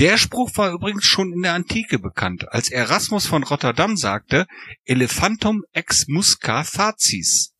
Der 0.00 0.18
Spruch 0.18 0.50
war 0.56 0.72
übrigens 0.72 1.06
schon 1.06 1.32
in 1.32 1.42
der 1.42 1.54
Antike 1.54 2.00
bekannt, 2.00 2.48
als 2.48 2.68
Erasmus 2.68 3.26
von 3.26 3.44
Rotterdam 3.44 3.96
sagte, 3.96 4.48
Elephantum 4.86 5.62
ex 5.70 6.08
musca 6.08 6.64
facis. 6.64 7.54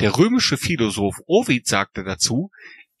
Der 0.00 0.16
römische 0.16 0.56
Philosoph 0.56 1.20
Ovid 1.26 1.66
sagte 1.66 2.04
dazu, 2.04 2.50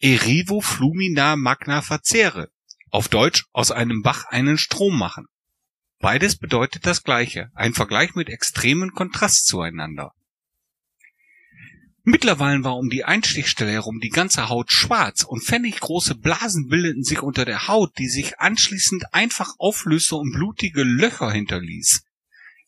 Erivo 0.00 0.60
flumina 0.60 1.36
magna 1.36 1.80
facere. 1.80 2.50
Auf 2.90 3.08
Deutsch 3.08 3.44
aus 3.52 3.70
einem 3.70 4.02
Bach 4.02 4.24
einen 4.26 4.58
Strom 4.58 4.98
machen. 4.98 5.26
Beides 6.00 6.36
bedeutet 6.36 6.86
das 6.86 7.02
Gleiche, 7.02 7.50
ein 7.54 7.74
Vergleich 7.74 8.14
mit 8.14 8.28
extremen 8.28 8.92
Kontrast 8.92 9.46
zueinander. 9.46 10.12
Mittlerweile 12.02 12.64
war 12.64 12.76
um 12.76 12.88
die 12.88 13.04
Einstichstelle 13.04 13.72
herum 13.72 14.00
die 14.00 14.08
ganze 14.08 14.48
Haut 14.48 14.72
schwarz 14.72 15.24
und 15.24 15.44
pfenniggroße 15.44 16.14
Blasen 16.14 16.68
bildeten 16.68 17.04
sich 17.04 17.22
unter 17.22 17.44
der 17.44 17.68
Haut, 17.68 17.98
die 17.98 18.08
sich 18.08 18.38
anschließend 18.38 19.12
einfach 19.12 19.54
auflöste 19.58 20.16
und 20.16 20.32
blutige 20.32 20.84
Löcher 20.84 21.30
hinterließ. 21.30 22.02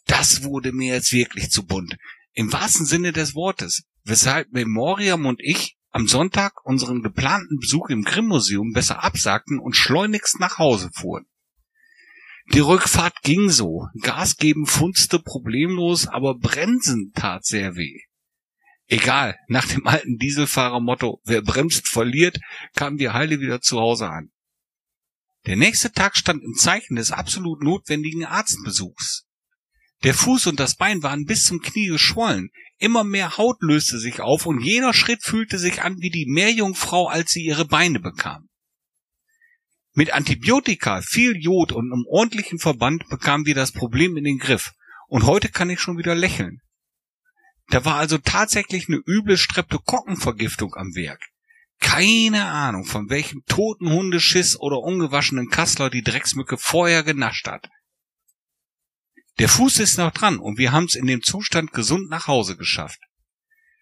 Das 0.06 0.42
wurde 0.42 0.72
mir 0.72 0.94
jetzt 0.94 1.12
wirklich 1.12 1.50
zu 1.50 1.64
bunt. 1.64 1.96
Im 2.32 2.52
wahrsten 2.52 2.84
Sinne 2.84 3.12
des 3.12 3.34
Wortes, 3.34 3.84
weshalb 4.04 4.52
Memoriam 4.52 5.26
und 5.26 5.40
ich 5.40 5.76
am 5.90 6.06
Sonntag 6.06 6.64
unseren 6.64 7.02
geplanten 7.02 7.58
Besuch 7.58 7.88
im 7.90 8.02
Grimm-Museum 8.02 8.72
besser 8.72 9.02
absagten 9.02 9.58
und 9.58 9.74
schleunigst 9.74 10.38
nach 10.38 10.58
Hause 10.58 10.90
fuhren. 10.94 11.26
Die 12.52 12.60
Rückfahrt 12.60 13.22
ging 13.22 13.50
so. 13.50 13.86
Gas 14.00 14.36
geben 14.36 14.66
funzte 14.66 15.20
problemlos, 15.20 16.06
aber 16.06 16.36
Bremsen 16.36 17.12
tat 17.14 17.44
sehr 17.44 17.76
weh. 17.76 18.00
Egal, 18.88 19.38
nach 19.46 19.66
dem 19.66 19.86
alten 19.86 20.16
Dieselfahrermotto, 20.16 21.20
wer 21.24 21.42
bremst, 21.42 21.86
verliert, 21.86 22.38
kamen 22.74 22.98
wir 22.98 23.12
heile 23.12 23.38
wieder 23.38 23.60
zu 23.60 23.78
Hause 23.78 24.08
an. 24.08 24.32
Der 25.46 25.56
nächste 25.56 25.92
Tag 25.92 26.16
stand 26.16 26.42
im 26.42 26.54
Zeichen 26.54 26.96
des 26.96 27.12
absolut 27.12 27.62
notwendigen 27.62 28.24
Arztbesuchs. 28.24 29.26
Der 30.02 30.14
Fuß 30.14 30.48
und 30.48 30.58
das 30.58 30.74
Bein 30.74 31.04
waren 31.04 31.24
bis 31.24 31.44
zum 31.44 31.60
Knie 31.60 31.86
geschwollen, 31.86 32.50
immer 32.80 33.04
mehr 33.04 33.36
Haut 33.38 33.58
löste 33.60 33.98
sich 33.98 34.20
auf 34.20 34.46
und 34.46 34.60
jeder 34.60 34.92
Schritt 34.92 35.22
fühlte 35.22 35.58
sich 35.58 35.82
an 35.82 36.00
wie 36.00 36.10
die 36.10 36.26
Meerjungfrau, 36.26 37.06
als 37.06 37.30
sie 37.30 37.44
ihre 37.44 37.64
Beine 37.64 38.00
bekam. 38.00 38.48
Mit 39.92 40.12
Antibiotika, 40.12 41.02
viel 41.02 41.36
Jod 41.36 41.72
und 41.72 41.92
einem 41.92 42.06
ordentlichen 42.08 42.58
Verband 42.58 43.08
bekamen 43.08 43.46
wir 43.46 43.54
das 43.54 43.72
Problem 43.72 44.16
in 44.16 44.24
den 44.24 44.38
Griff 44.38 44.72
und 45.08 45.26
heute 45.26 45.48
kann 45.48 45.70
ich 45.70 45.80
schon 45.80 45.98
wieder 45.98 46.14
lächeln. 46.14 46.60
Da 47.68 47.84
war 47.84 47.96
also 47.96 48.18
tatsächlich 48.18 48.88
eine 48.88 49.00
üble 49.06 49.36
Streptokokkenvergiftung 49.36 50.74
am 50.74 50.94
Werk. 50.94 51.22
Keine 51.80 52.46
Ahnung, 52.46 52.84
von 52.84 53.08
welchem 53.10 53.42
toten 53.46 53.90
Hundeschiss 53.90 54.58
oder 54.58 54.78
ungewaschenen 54.78 55.48
Kassler 55.48 55.90
die 55.90 56.02
Drecksmücke 56.02 56.56
vorher 56.58 57.02
genascht 57.02 57.46
hat. 57.46 57.68
Der 59.40 59.48
Fuß 59.48 59.78
ist 59.78 59.96
noch 59.96 60.10
dran 60.10 60.38
und 60.38 60.58
wir 60.58 60.70
haben's 60.70 60.94
in 60.94 61.06
dem 61.06 61.22
Zustand 61.22 61.72
gesund 61.72 62.10
nach 62.10 62.26
Hause 62.26 62.58
geschafft. 62.58 63.00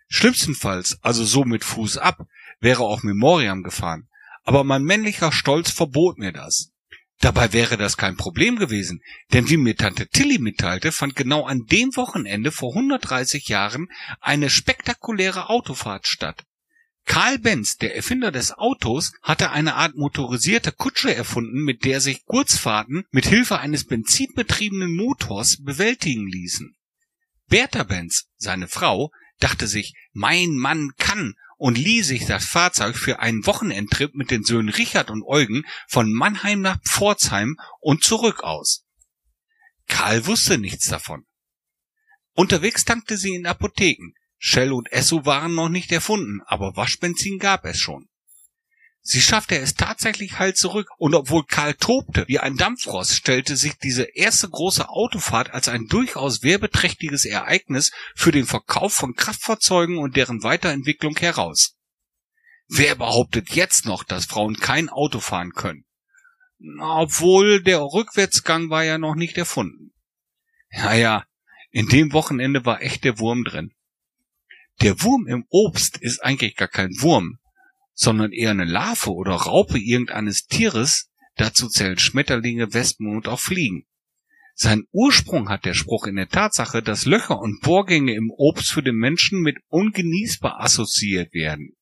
Schlimmstenfalls, 0.06 1.00
also 1.02 1.24
so 1.24 1.44
mit 1.44 1.64
Fuß 1.64 1.98
ab, 1.98 2.28
wäre 2.60 2.84
auch 2.84 3.02
Memoriam 3.02 3.64
gefahren, 3.64 4.08
aber 4.44 4.62
mein 4.62 4.84
männlicher 4.84 5.32
Stolz 5.32 5.72
verbot 5.72 6.16
mir 6.16 6.30
das. 6.30 6.70
Dabei 7.18 7.52
wäre 7.52 7.76
das 7.76 7.96
kein 7.96 8.16
Problem 8.16 8.54
gewesen, 8.54 9.00
denn 9.32 9.48
wie 9.50 9.56
mir 9.56 9.74
Tante 9.74 10.06
Tilly 10.06 10.38
mitteilte, 10.38 10.92
fand 10.92 11.16
genau 11.16 11.44
an 11.44 11.66
dem 11.66 11.96
Wochenende 11.96 12.52
vor 12.52 12.76
130 12.76 13.48
Jahren 13.48 13.88
eine 14.20 14.50
spektakuläre 14.50 15.48
Autofahrt 15.48 16.06
statt. 16.06 16.44
Karl 17.08 17.38
Benz, 17.38 17.78
der 17.78 17.96
Erfinder 17.96 18.30
des 18.30 18.52
Autos, 18.52 19.12
hatte 19.22 19.50
eine 19.50 19.76
Art 19.76 19.96
motorisierte 19.96 20.72
Kutsche 20.72 21.12
erfunden, 21.12 21.64
mit 21.64 21.84
der 21.86 22.02
sich 22.02 22.26
Kurzfahrten 22.26 23.04
mit 23.10 23.24
Hilfe 23.24 23.58
eines 23.58 23.86
benzinbetriebenen 23.86 24.94
Motors 24.94 25.56
bewältigen 25.62 26.28
ließen. 26.28 26.76
Bertha 27.48 27.84
Benz, 27.84 28.26
seine 28.36 28.68
Frau, 28.68 29.10
dachte 29.40 29.66
sich, 29.66 29.94
mein 30.12 30.50
Mann 30.58 30.90
kann 30.98 31.34
und 31.56 31.78
lieh 31.78 32.02
sich 32.02 32.26
das 32.26 32.44
Fahrzeug 32.44 32.94
für 32.94 33.20
einen 33.20 33.46
Wochenendtrip 33.46 34.14
mit 34.14 34.30
den 34.30 34.44
Söhnen 34.44 34.68
Richard 34.68 35.10
und 35.10 35.24
Eugen 35.24 35.64
von 35.88 36.12
Mannheim 36.12 36.60
nach 36.60 36.78
Pforzheim 36.86 37.56
und 37.80 38.04
zurück 38.04 38.44
aus. 38.44 38.84
Karl 39.86 40.26
wusste 40.26 40.58
nichts 40.58 40.88
davon. 40.88 41.24
Unterwegs 42.34 42.84
tankte 42.84 43.16
sie 43.16 43.34
in 43.34 43.46
Apotheken, 43.46 44.12
Shell 44.38 44.72
und 44.72 44.90
Esso 44.92 45.26
waren 45.26 45.54
noch 45.54 45.68
nicht 45.68 45.90
erfunden, 45.92 46.40
aber 46.46 46.76
Waschbenzin 46.76 47.38
gab 47.38 47.64
es 47.64 47.78
schon. 47.78 48.08
Sie 49.00 49.20
schaffte 49.20 49.56
es 49.56 49.74
tatsächlich 49.74 50.38
halt 50.38 50.56
zurück, 50.56 50.88
und 50.98 51.14
obwohl 51.14 51.44
Karl 51.44 51.74
tobte 51.74 52.26
wie 52.28 52.38
ein 52.38 52.56
Dampfrost, 52.56 53.14
stellte 53.14 53.56
sich 53.56 53.78
diese 53.78 54.02
erste 54.02 54.48
große 54.48 54.88
Autofahrt 54.88 55.54
als 55.54 55.68
ein 55.68 55.86
durchaus 55.86 56.42
werbeträchtiges 56.42 57.24
Ereignis 57.24 57.90
für 58.14 58.32
den 58.32 58.46
Verkauf 58.46 58.92
von 58.92 59.14
Kraftfahrzeugen 59.14 59.98
und 59.98 60.16
deren 60.16 60.42
Weiterentwicklung 60.42 61.16
heraus. 61.16 61.76
Wer 62.68 62.96
behauptet 62.96 63.50
jetzt 63.50 63.86
noch, 63.86 64.04
dass 64.04 64.26
Frauen 64.26 64.56
kein 64.56 64.90
Auto 64.90 65.20
fahren 65.20 65.52
können? 65.52 65.86
Obwohl 66.78 67.62
der 67.62 67.80
Rückwärtsgang 67.80 68.68
war 68.68 68.84
ja 68.84 68.98
noch 68.98 69.14
nicht 69.14 69.38
erfunden. 69.38 69.94
Naja, 70.70 71.24
in 71.70 71.88
dem 71.88 72.12
Wochenende 72.12 72.66
war 72.66 72.82
echt 72.82 73.04
der 73.04 73.18
Wurm 73.18 73.44
drin. 73.44 73.72
Der 74.80 75.02
Wurm 75.02 75.26
im 75.26 75.44
Obst 75.48 75.98
ist 75.98 76.22
eigentlich 76.24 76.54
gar 76.54 76.68
kein 76.68 76.90
Wurm, 77.00 77.38
sondern 77.94 78.30
eher 78.30 78.52
eine 78.52 78.64
Larve 78.64 79.10
oder 79.12 79.32
Raupe 79.32 79.78
irgendeines 79.78 80.46
Tieres, 80.46 81.10
dazu 81.34 81.68
zählen 81.68 81.98
Schmetterlinge, 81.98 82.72
Wespen 82.72 83.08
und 83.08 83.26
auch 83.26 83.40
Fliegen. 83.40 83.86
Sein 84.54 84.84
Ursprung 84.92 85.48
hat 85.48 85.64
der 85.64 85.74
Spruch 85.74 86.06
in 86.06 86.16
der 86.16 86.28
Tatsache, 86.28 86.82
dass 86.82 87.06
Löcher 87.06 87.38
und 87.40 87.60
Bohrgänge 87.60 88.14
im 88.14 88.30
Obst 88.30 88.70
für 88.70 88.82
den 88.82 88.96
Menschen 88.96 89.40
mit 89.40 89.56
ungenießbar 89.68 90.60
assoziiert 90.60 91.32
werden. 91.32 91.76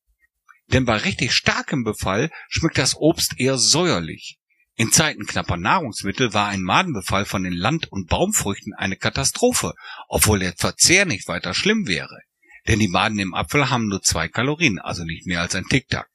Denn 0.73 0.85
bei 0.85 0.97
richtig 0.97 1.33
starkem 1.33 1.83
Befall 1.83 2.31
schmeckt 2.49 2.77
das 2.77 2.95
Obst 2.95 3.39
eher 3.39 3.57
säuerlich. 3.57 4.37
In 4.75 4.91
Zeiten 4.91 5.25
knapper 5.25 5.57
Nahrungsmittel 5.57 6.33
war 6.33 6.49
ein 6.49 6.61
Madenbefall 6.61 7.25
von 7.25 7.43
den 7.43 7.53
Land- 7.53 7.91
und 7.91 8.09
Baumfrüchten 8.09 8.73
eine 8.73 8.95
Katastrophe, 8.95 9.73
obwohl 10.07 10.39
der 10.39 10.53
Verzehr 10.55 11.05
nicht 11.05 11.27
weiter 11.27 11.55
schlimm 11.55 11.87
wäre. 11.87 12.19
Denn 12.67 12.79
die 12.79 12.89
Maden 12.89 13.19
im 13.19 13.33
Apfel 13.33 13.69
haben 13.69 13.87
nur 13.87 14.01
zwei 14.01 14.27
Kalorien, 14.27 14.79
also 14.79 15.03
nicht 15.03 15.25
mehr 15.25 15.41
als 15.41 15.55
ein 15.55 15.65
Tic-Tac. 15.65 16.09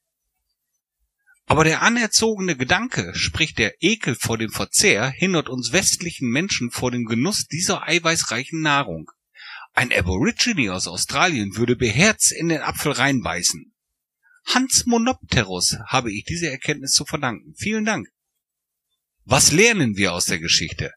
Aber 1.46 1.64
der 1.64 1.82
anerzogene 1.82 2.56
Gedanke, 2.56 3.12
sprich 3.14 3.54
der 3.54 3.74
Ekel 3.82 4.14
vor 4.14 4.38
dem 4.38 4.50
Verzehr, 4.50 5.10
hindert 5.10 5.48
uns 5.48 5.72
westlichen 5.72 6.30
Menschen 6.30 6.70
vor 6.70 6.90
dem 6.90 7.04
Genuss 7.04 7.46
dieser 7.46 7.82
eiweißreichen 7.82 8.60
Nahrung. 8.60 9.10
Ein 9.72 9.92
Aborigine 9.92 10.72
aus 10.72 10.86
Australien 10.86 11.56
würde 11.56 11.76
beherzt 11.76 12.32
in 12.32 12.48
den 12.48 12.60
Apfel 12.60 12.92
reinbeißen. 12.92 13.72
Hans 14.46 14.86
Monopterus 14.86 15.78
habe 15.86 16.12
ich 16.12 16.24
diese 16.24 16.50
Erkenntnis 16.50 16.92
zu 16.92 17.04
verdanken. 17.04 17.54
Vielen 17.56 17.84
Dank. 17.84 18.08
Was 19.24 19.52
lernen 19.52 19.96
wir 19.96 20.12
aus 20.12 20.26
der 20.26 20.40
Geschichte? 20.40 20.92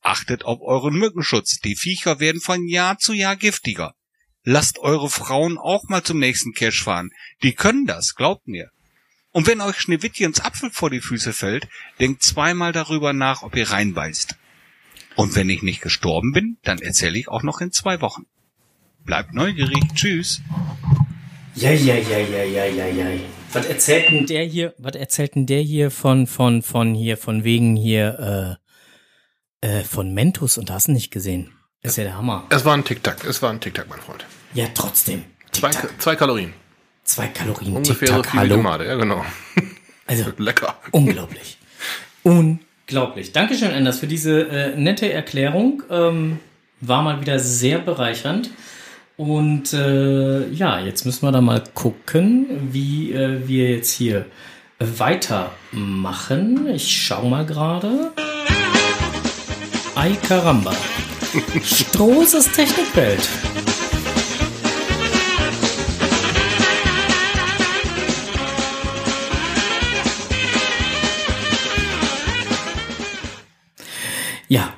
Achtet 0.00 0.44
auf 0.44 0.60
euren 0.60 0.94
Mückenschutz. 0.94 1.58
Die 1.60 1.76
Viecher 1.76 2.20
werden 2.20 2.40
von 2.40 2.66
Jahr 2.66 2.98
zu 2.98 3.12
Jahr 3.12 3.36
giftiger. 3.36 3.94
Lasst 4.44 4.78
eure 4.78 5.08
Frauen 5.08 5.56
auch 5.56 5.88
mal 5.88 6.02
zum 6.02 6.18
nächsten 6.18 6.52
Cash 6.52 6.84
fahren. 6.84 7.10
Die 7.42 7.54
können 7.54 7.86
das, 7.86 8.14
glaubt 8.14 8.46
mir. 8.46 8.70
Und 9.32 9.46
wenn 9.46 9.60
euch 9.60 9.80
Schneewittchens 9.80 10.40
Apfel 10.40 10.70
vor 10.70 10.90
die 10.90 11.00
Füße 11.00 11.32
fällt, 11.32 11.66
denkt 11.98 12.22
zweimal 12.22 12.72
darüber 12.72 13.12
nach, 13.12 13.42
ob 13.42 13.56
ihr 13.56 13.70
reinbeißt. 13.70 14.36
Und 15.16 15.34
wenn 15.34 15.48
ich 15.48 15.62
nicht 15.62 15.80
gestorben 15.80 16.32
bin, 16.32 16.58
dann 16.62 16.78
erzähle 16.78 17.18
ich 17.18 17.28
auch 17.28 17.42
noch 17.42 17.60
in 17.60 17.72
zwei 17.72 18.00
Wochen. 18.00 18.26
Bleibt 19.04 19.32
neugierig. 19.32 19.82
Tschüss. 19.94 20.40
Ja, 21.54 21.70
ja, 21.70 21.94
ja, 21.94 22.18
ja, 22.18 22.44
ja, 22.44 22.64
ja, 22.66 22.86
ja. 22.86 23.20
Was 23.52 23.66
erzählt 23.66 24.10
denn 24.10 24.26
der 24.26 24.44
hier, 24.44 24.74
was 24.78 24.96
erzählt 24.96 25.36
denn 25.36 25.46
der 25.46 25.60
hier 25.60 25.90
von, 25.90 26.26
von, 26.26 26.62
von 26.62 26.94
hier, 26.94 27.16
von 27.16 27.44
wegen 27.44 27.76
hier, 27.76 28.58
äh, 29.62 29.78
äh, 29.78 29.84
von 29.84 30.12
Mentos 30.12 30.58
und 30.58 30.70
hast 30.70 30.88
nicht 30.88 31.10
gesehen? 31.10 31.52
Ist 31.84 31.98
ja 31.98 32.04
der 32.04 32.16
Hammer. 32.16 32.44
Es 32.48 32.64
war 32.64 32.74
ein 32.74 32.82
Tic-Tac, 32.82 33.24
es 33.24 33.42
war 33.42 33.50
ein 33.50 33.60
Tic-Tac, 33.60 33.86
mein 33.90 34.00
Freund. 34.00 34.24
Ja, 34.54 34.64
trotzdem. 34.74 35.24
Zwei, 35.52 35.70
zwei 35.98 36.16
Kalorien. 36.16 36.54
Zwei 37.04 37.26
Kalorien. 37.28 37.76
Ungefähr 37.76 38.08
so 38.08 38.22
viel 38.22 38.40
hallo. 38.40 38.56
Tomate, 38.56 38.84
ja 38.86 38.94
genau. 38.96 39.24
Also, 40.06 40.32
Lecker. 40.38 40.76
unglaublich. 40.90 41.58
Unglaublich. 42.22 43.32
Dankeschön, 43.32 43.70
Anders, 43.72 43.98
für 43.98 44.06
diese 44.06 44.48
äh, 44.48 44.76
nette 44.76 45.12
Erklärung. 45.12 45.82
Ähm, 45.90 46.40
war 46.80 47.02
mal 47.02 47.20
wieder 47.20 47.38
sehr 47.38 47.78
bereichernd. 47.78 48.50
Und 49.18 49.72
äh, 49.74 50.48
ja, 50.50 50.80
jetzt 50.80 51.04
müssen 51.04 51.22
wir 51.26 51.32
da 51.32 51.40
mal 51.42 51.62
gucken, 51.74 52.68
wie 52.72 53.12
äh, 53.12 53.46
wir 53.46 53.70
jetzt 53.70 53.92
hier 53.92 54.24
weitermachen. 54.78 56.66
Ich 56.68 56.90
schau 57.04 57.28
mal 57.28 57.44
gerade. 57.46 58.12
Ay 59.94 60.16
caramba. 60.26 60.72
Strohses 61.62 62.50
Technikwelt. 62.52 63.28
Ja. 74.48 74.74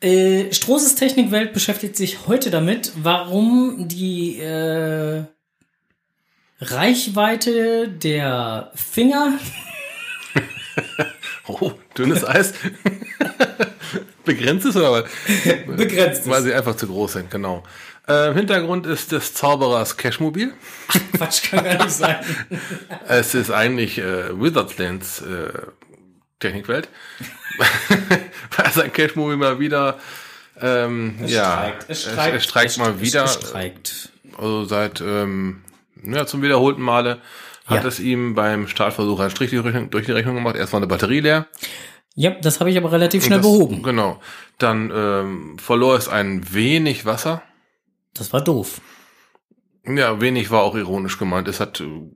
Äh, 0.00 0.52
Strohses 0.52 0.96
Technikwelt 0.96 1.52
beschäftigt 1.52 1.96
sich 1.96 2.26
heute 2.26 2.50
damit, 2.50 2.92
warum 2.96 3.88
die 3.88 4.40
äh, 4.40 5.24
Reichweite 6.60 7.88
der 7.88 8.72
Finger 8.74 9.38
Oh, 11.48 11.72
dünnes 11.96 12.24
Eis. 12.24 12.52
Begrenzt 14.26 14.66
ist 14.66 14.76
oder 14.76 14.92
was? 14.92 15.04
begrenzt 15.66 16.28
Weil 16.28 16.38
ist. 16.40 16.44
sie 16.44 16.54
einfach 16.54 16.76
zu 16.76 16.86
groß 16.86 17.14
sind, 17.14 17.30
genau. 17.30 17.62
Äh, 18.06 18.28
Im 18.28 18.36
Hintergrund 18.36 18.86
ist 18.86 19.10
des 19.12 19.32
Zauberers 19.34 19.96
Cashmobil. 19.96 20.52
Quatsch, 21.16 21.50
kann 21.50 21.64
gar 21.64 21.84
nicht 21.84 21.90
sein. 21.90 22.16
Es 23.08 23.34
ist 23.34 23.50
eigentlich 23.50 23.98
äh, 23.98 24.38
Wizardslands 24.40 25.22
äh, 25.22 25.48
Technikwelt. 26.38 26.88
Weil 28.56 28.70
sein 28.72 28.92
Cashmobil 28.92 29.36
mal 29.36 29.58
wieder 29.58 29.98
ähm, 30.60 31.16
Es 31.24 31.32
ja, 31.32 31.44
streikt. 31.52 31.84
Es 31.88 32.02
streikt. 32.02 32.34
es, 32.36 32.42
es 32.42 32.44
streikt 32.44 32.78
mal 32.78 33.00
wieder. 33.00 33.24
Es 33.24 33.34
streikt. 33.34 34.08
Also 34.38 34.64
seit 34.66 35.00
ähm, 35.00 35.62
Ja, 36.04 36.26
zum 36.26 36.42
wiederholten 36.42 36.82
Male 36.82 37.20
hat 37.66 37.82
Ja. 37.82 37.88
es 37.88 37.98
ihm 38.00 38.34
beim 38.34 38.68
Startversuch 38.68 39.18
einen 39.20 39.30
Strich 39.30 39.50
durch 39.50 39.62
die 39.62 39.68
Rechnung- 39.68 39.90
durch 39.90 40.06
die 40.06 40.12
Rechnung 40.12 40.34
gemacht. 40.36 40.56
Erst 40.56 40.72
war 40.72 40.78
eine 40.78 40.86
Batterie 40.86 41.20
leer. 41.20 41.46
Ja, 42.18 42.30
das 42.30 42.60
habe 42.60 42.70
ich 42.70 42.78
aber 42.78 42.90
relativ 42.90 43.24
schnell 43.24 43.40
das, 43.40 43.46
behoben. 43.46 43.82
Genau. 43.82 44.18
Dann 44.58 44.90
ähm, 44.92 45.58
verlor 45.58 45.96
es 45.96 46.08
ein 46.08 46.54
wenig 46.54 47.04
Wasser. 47.04 47.42
Das 48.14 48.32
war 48.32 48.42
doof. 48.42 48.80
Ja, 49.86 50.18
wenig 50.18 50.50
war 50.50 50.62
auch 50.62 50.74
ironisch 50.74 51.18
gemeint. 51.18 51.46
Es 51.46 51.60
hat, 51.60 51.80
äh, 51.80 52.10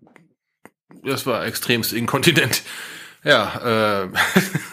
das 1.04 1.26
war 1.26 1.44
extremst 1.44 1.92
inkontinent. 1.92 2.62
Ja, 3.24 4.04
äh, 4.04 4.08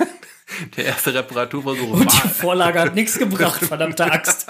der 0.78 0.86
erste 0.86 1.14
Reparaturversuch 1.14 1.92
Und 1.92 2.24
die 2.24 2.30
Vorlage 2.30 2.80
hat 2.80 2.96
nichts 2.96 3.20
gebracht, 3.20 3.62
verdammte 3.66 4.10
Axt. 4.10 4.48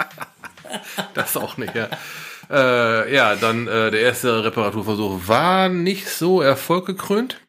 das 1.15 1.35
auch 1.37 1.57
nicht. 1.57 1.73
Ja, 1.73 1.89
äh, 2.51 3.15
ja 3.15 3.35
dann 3.35 3.67
äh, 3.67 3.89
der 3.89 4.01
erste 4.01 4.43
Reparaturversuch 4.43 5.27
war 5.27 5.69
nicht 5.69 6.07
so 6.07 6.39
erfolggekrönt. 6.39 7.41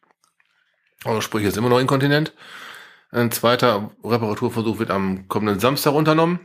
Also 1.05 1.21
sprich 1.21 1.45
jetzt 1.45 1.59
immer 1.59 1.69
noch 1.69 1.79
inkontinent. 1.79 2.33
Ein 3.11 3.31
zweiter 3.33 3.91
Reparaturversuch 4.05 4.79
wird 4.79 4.91
am 4.91 5.29
kommenden 5.29 5.61
Samstag 5.61 5.95
unternommen. 5.95 6.41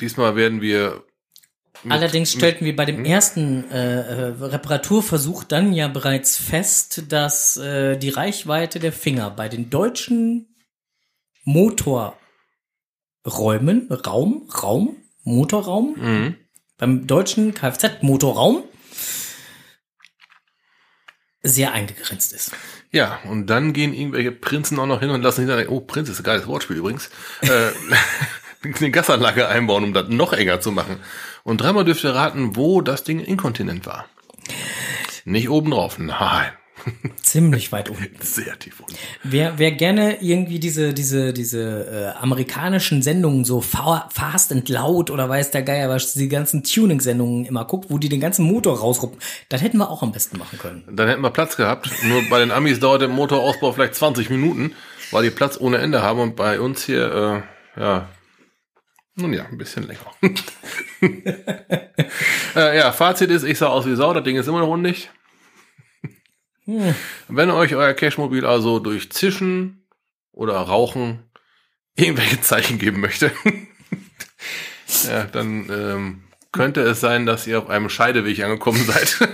Diesmal 0.00 0.36
werden 0.36 0.60
wir 0.60 1.02
mit- 1.82 1.92
Allerdings 1.92 2.32
stellten 2.32 2.64
wir 2.66 2.76
bei 2.76 2.84
dem 2.84 3.04
ersten 3.04 3.70
äh, 3.70 4.00
äh, 4.00 4.24
Reparaturversuch 4.44 5.44
dann 5.44 5.72
ja 5.72 5.88
bereits 5.88 6.36
fest, 6.36 7.04
dass 7.10 7.56
äh, 7.56 7.96
die 7.96 8.10
Reichweite 8.10 8.78
der 8.80 8.92
Finger 8.92 9.30
bei 9.30 9.48
den 9.48 9.70
deutschen 9.70 10.54
Motorräumen, 11.44 12.16
Raum, 13.90 14.48
Raum, 14.62 14.96
Motorraum, 15.24 15.94
Mhm. 15.96 16.36
beim 16.76 17.06
deutschen 17.06 17.54
Kfz-Motorraum 17.54 18.64
sehr 21.42 21.72
eingegrenzt 21.72 22.32
ist. 22.32 22.52
Ja, 22.92 23.20
und 23.24 23.46
dann 23.46 23.72
gehen 23.72 23.94
irgendwelche 23.94 24.32
Prinzen 24.32 24.78
auch 24.78 24.86
noch 24.86 25.00
hin 25.00 25.10
und 25.10 25.22
lassen 25.22 25.46
sich 25.46 25.48
dann, 25.48 25.66
oh, 25.68 25.80
Prinz 25.80 26.10
ist 26.10 26.20
ein 26.20 26.24
geiles 26.24 26.46
Wortspiel 26.46 26.76
übrigens, 26.76 27.08
äh, 27.40 27.70
eine 28.78 28.90
Gasanlage 28.90 29.48
einbauen, 29.48 29.84
um 29.84 29.94
das 29.94 30.08
noch 30.08 30.34
enger 30.34 30.60
zu 30.60 30.72
machen. 30.72 30.98
Und 31.42 31.62
dreimal 31.62 31.84
dürft 31.84 32.04
ihr 32.04 32.14
raten, 32.14 32.54
wo 32.54 32.82
das 32.82 33.02
Ding 33.02 33.18
inkontinent 33.18 33.86
war. 33.86 34.04
Nicht 35.24 35.48
oben 35.48 35.70
drauf, 35.70 35.98
nein, 35.98 36.52
Ziemlich 37.22 37.72
weit 37.72 37.88
unten. 37.90 38.16
sehr 38.20 38.58
tief 38.58 38.80
unten. 38.80 38.94
Wer, 39.22 39.58
wer 39.58 39.72
gerne 39.72 40.20
irgendwie 40.22 40.58
diese, 40.58 40.92
diese, 40.94 41.32
diese 41.32 42.14
äh, 42.16 42.18
amerikanischen 42.22 43.02
Sendungen, 43.02 43.44
so 43.44 43.60
Fa- 43.60 44.08
Fast 44.12 44.52
and 44.52 44.68
Loud 44.68 45.10
oder 45.10 45.28
weiß 45.28 45.50
der 45.50 45.62
Geier, 45.62 45.88
was 45.88 46.14
die 46.14 46.28
ganzen 46.28 46.64
Tuning-Sendungen 46.64 47.44
immer 47.44 47.64
guckt, 47.64 47.86
wo 47.90 47.98
die 47.98 48.08
den 48.08 48.20
ganzen 48.20 48.44
Motor 48.44 48.78
rausruppen, 48.78 49.18
das 49.48 49.62
hätten 49.62 49.78
wir 49.78 49.90
auch 49.90 50.02
am 50.02 50.12
besten 50.12 50.38
machen 50.38 50.58
können. 50.58 50.84
Dann 50.90 51.08
hätten 51.08 51.22
wir 51.22 51.30
Platz 51.30 51.56
gehabt. 51.56 51.90
Nur 52.04 52.22
bei 52.30 52.38
den 52.38 52.50
Amis 52.50 52.80
dauert 52.80 53.02
der 53.02 53.08
Motorausbau 53.08 53.72
vielleicht 53.72 53.94
20 53.94 54.30
Minuten, 54.30 54.72
weil 55.10 55.22
die 55.24 55.30
Platz 55.30 55.58
ohne 55.60 55.78
Ende 55.78 56.02
haben 56.02 56.20
und 56.20 56.36
bei 56.36 56.60
uns 56.60 56.84
hier, 56.84 57.44
äh, 57.76 57.80
ja, 57.80 58.08
nun 59.14 59.32
ja, 59.34 59.44
ein 59.44 59.58
bisschen 59.58 59.86
länger. 59.86 60.00
äh, 62.56 62.78
ja, 62.78 62.92
Fazit 62.92 63.30
ist, 63.30 63.42
ich 63.44 63.58
sah 63.58 63.66
aus 63.68 63.86
wie 63.86 63.94
Sau, 63.94 64.12
das 64.14 64.24
Ding 64.24 64.36
ist 64.36 64.48
immer 64.48 64.60
noch 64.60 64.76
undicht. 66.66 66.94
Wenn 67.28 67.50
euch 67.50 67.74
euer 67.74 67.94
Cashmobil 67.94 68.44
also 68.46 68.78
durch 68.78 69.10
Zischen 69.10 69.86
oder 70.32 70.54
Rauchen 70.54 71.24
irgendwelche 71.94 72.40
Zeichen 72.40 72.78
geben 72.78 73.00
möchte, 73.00 73.30
ja, 75.08 75.24
dann 75.24 75.68
ähm, 75.70 76.22
könnte 76.52 76.80
es 76.82 77.00
sein, 77.00 77.26
dass 77.26 77.46
ihr 77.46 77.58
auf 77.58 77.68
einem 77.68 77.88
Scheideweg 77.88 78.42
angekommen 78.42 78.84
seid, 78.84 79.28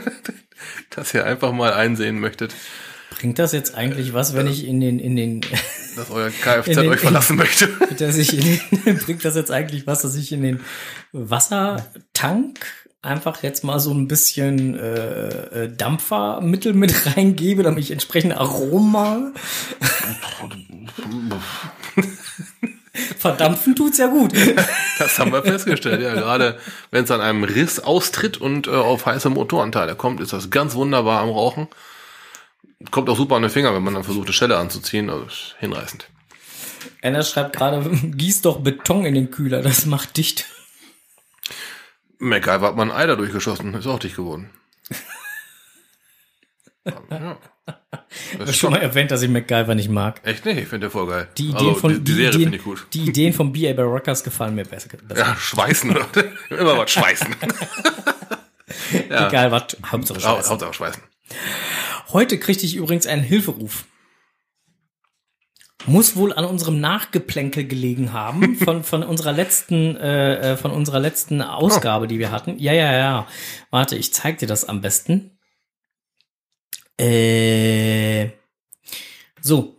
dass 0.91 1.15
ihr 1.15 1.25
einfach 1.25 1.53
mal 1.53 1.73
einsehen 1.73 2.21
möchtet, 2.21 2.55
Bringt 3.21 3.39
das 3.39 3.53
jetzt 3.53 3.75
eigentlich 3.75 4.13
was, 4.13 4.35
wenn 4.37 4.47
ich 4.47 4.65
in 4.67 4.81
den, 4.81 5.01
in 5.01 5.17
den, 5.17 5.41
dass 5.97 6.11
euer 6.11 6.31
Kfz 6.31 6.67
den- 6.67 6.89
euch 6.89 7.01
verlassen 7.01 7.37
möchte. 7.37 7.69
dass 7.99 8.17
ich 8.17 8.37
in 8.37 8.61
den, 8.85 8.99
bringt 8.99 9.25
das 9.25 9.35
jetzt 9.35 9.51
eigentlich 9.51 9.87
was, 9.87 10.03
dass 10.03 10.15
ich 10.15 10.31
in 10.31 10.43
den 10.43 10.61
Wassertank 11.13 12.59
einfach 13.03 13.43
jetzt 13.43 13.65
mal 13.65 13.79
so 13.79 13.93
ein 13.93 14.09
bisschen 14.09 14.79
äh, 14.79 15.65
äh, 15.65 15.73
Dampfermittel 15.75 16.73
mit 16.75 16.95
reingebe, 17.17 17.63
damit 17.63 17.85
ich 17.85 17.91
entsprechend 17.91 18.37
Aroma. 18.37 19.33
Verdampfen 23.19 23.77
tut's 23.77 23.99
ja 23.99 24.09
gut. 24.09 24.33
Das 24.99 25.19
haben 25.19 25.33
wir 25.33 25.43
festgestellt, 25.43 26.03
ja. 26.03 26.15
Gerade 26.15 26.59
wenn 26.91 27.05
es 27.05 27.11
an 27.11 27.21
einem 27.21 27.45
Riss 27.45 27.79
austritt 27.81 28.39
und 28.39 28.67
äh, 28.67 28.71
auf 28.71 29.07
heiße 29.07 29.31
Motoranteile 29.31 29.95
kommt, 29.95 30.21
ist 30.21 30.33
das 30.33 30.51
ganz 30.51 30.75
wunderbar 30.75 31.21
am 31.21 31.29
Rauchen. 31.29 31.69
Kommt 32.91 33.09
auch 33.09 33.17
super 33.17 33.37
an 33.37 33.43
den 33.43 33.51
Finger, 33.51 33.75
wenn 33.75 33.83
man 33.83 33.95
dann 33.95 34.05
versucht, 34.05 34.27
eine 34.27 34.33
Schelle 34.33 34.57
anzuziehen. 34.57 35.11
Also 35.11 35.27
hinreißend. 35.59 36.09
Anna 37.03 37.23
schreibt 37.23 37.57
gerade, 37.57 37.89
gieß 38.03 38.43
doch 38.43 38.61
Beton 38.61 39.05
in 39.05 39.15
den 39.15 39.31
Kühler, 39.31 39.63
das 39.63 39.87
macht 39.87 40.17
dicht. 40.17 40.47
MacGyver 42.19 42.61
hat 42.69 42.77
mal 42.77 42.91
ein 42.91 42.93
Ei 42.93 43.07
da 43.07 43.17
durchgeschossen, 43.17 43.75
ist 43.75 43.87
auch 43.87 43.99
dicht 43.99 44.17
geworden. 44.17 44.51
ja. 47.11 47.39
Ich 48.33 48.41
habe 48.41 48.53
schon 48.53 48.71
mal 48.73 48.81
erwähnt, 48.81 49.11
dass 49.11 49.23
ich 49.23 49.29
MacGyver 49.29 49.75
nicht 49.75 49.91
mag. 49.91 50.21
echt 50.25 50.45
nicht, 50.45 50.59
ich 50.59 50.69
finde 50.69 50.87
der 50.87 50.91
voll 50.91 51.07
geil. 51.07 51.29
Die 51.37 51.51
Ideen 51.51 51.69
also, 51.69 51.75
von 51.75 51.93
die, 51.93 52.01
die 52.01 52.13
Serie 52.15 52.41
finde 52.41 52.57
ich 52.57 52.65
gut. 52.65 52.87
Die 52.93 53.07
Ideen 53.07 53.33
von 53.33 53.53
B.A. 53.53 53.73
Baracus 53.75 54.25
gefallen 54.25 54.55
mir 54.55 54.65
besser. 54.65 54.89
besser. 54.97 55.21
Ja, 55.21 55.37
schweißen, 55.37 55.91
oder? 55.91 56.07
Immer 56.51 56.79
was 56.79 56.91
schweißen. 56.91 57.35
ja. 59.11 59.29
Egal 59.29 59.53
was, 59.53 59.77
Hauptsache 59.87 60.23
Hau- 60.23 60.37
Scheiße. 60.37 60.51
Hauptsache 60.51 60.75
schweißen. 60.75 61.03
Heute 62.13 62.39
kriegte 62.39 62.65
ich 62.65 62.75
übrigens 62.77 63.07
einen 63.07 63.23
Hilferuf. 63.23 63.85
Muss 65.89 66.17
wohl 66.17 66.33
an 66.33 66.45
unserem 66.45 66.81
Nachgeplänkel 66.81 67.67
gelegen 67.67 68.13
haben 68.13 68.57
von, 68.65 68.85
von 68.85 69.03
unserer 69.03 69.33
letzten 69.33 69.97
äh, 69.97 70.53
äh, 70.53 70.57
von 70.57 70.71
unserer 70.71 71.01
letzten 71.01 71.43
Ausgabe, 71.43 72.07
die 72.07 72.19
wir 72.19 72.31
hatten. 72.31 72.59
Ja, 72.59 72.73
ja, 72.73 72.93
ja. 72.97 73.27
Warte, 73.71 73.97
ich 73.97 74.13
zeig 74.13 74.39
dir 74.39 74.47
das 74.47 74.65
am 74.67 74.81
besten. 74.81 75.39
Äh, 77.01 78.31
so. 79.41 79.75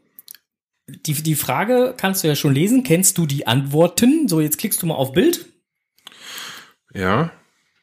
Die, 0.88 1.14
die 1.14 1.36
Frage 1.36 1.94
kannst 1.96 2.24
du 2.24 2.28
ja 2.28 2.36
schon 2.36 2.54
lesen. 2.56 2.84
Kennst 2.84 3.18
du 3.20 3.28
die 3.28 3.46
Antworten? 3.46 4.28
So, 4.28 4.42
jetzt 4.42 4.58
klickst 4.58 4.82
du 4.82 4.88
mal 4.88 4.96
auf 4.96 5.12
Bild. 5.12 5.46
Ja. 6.94 7.32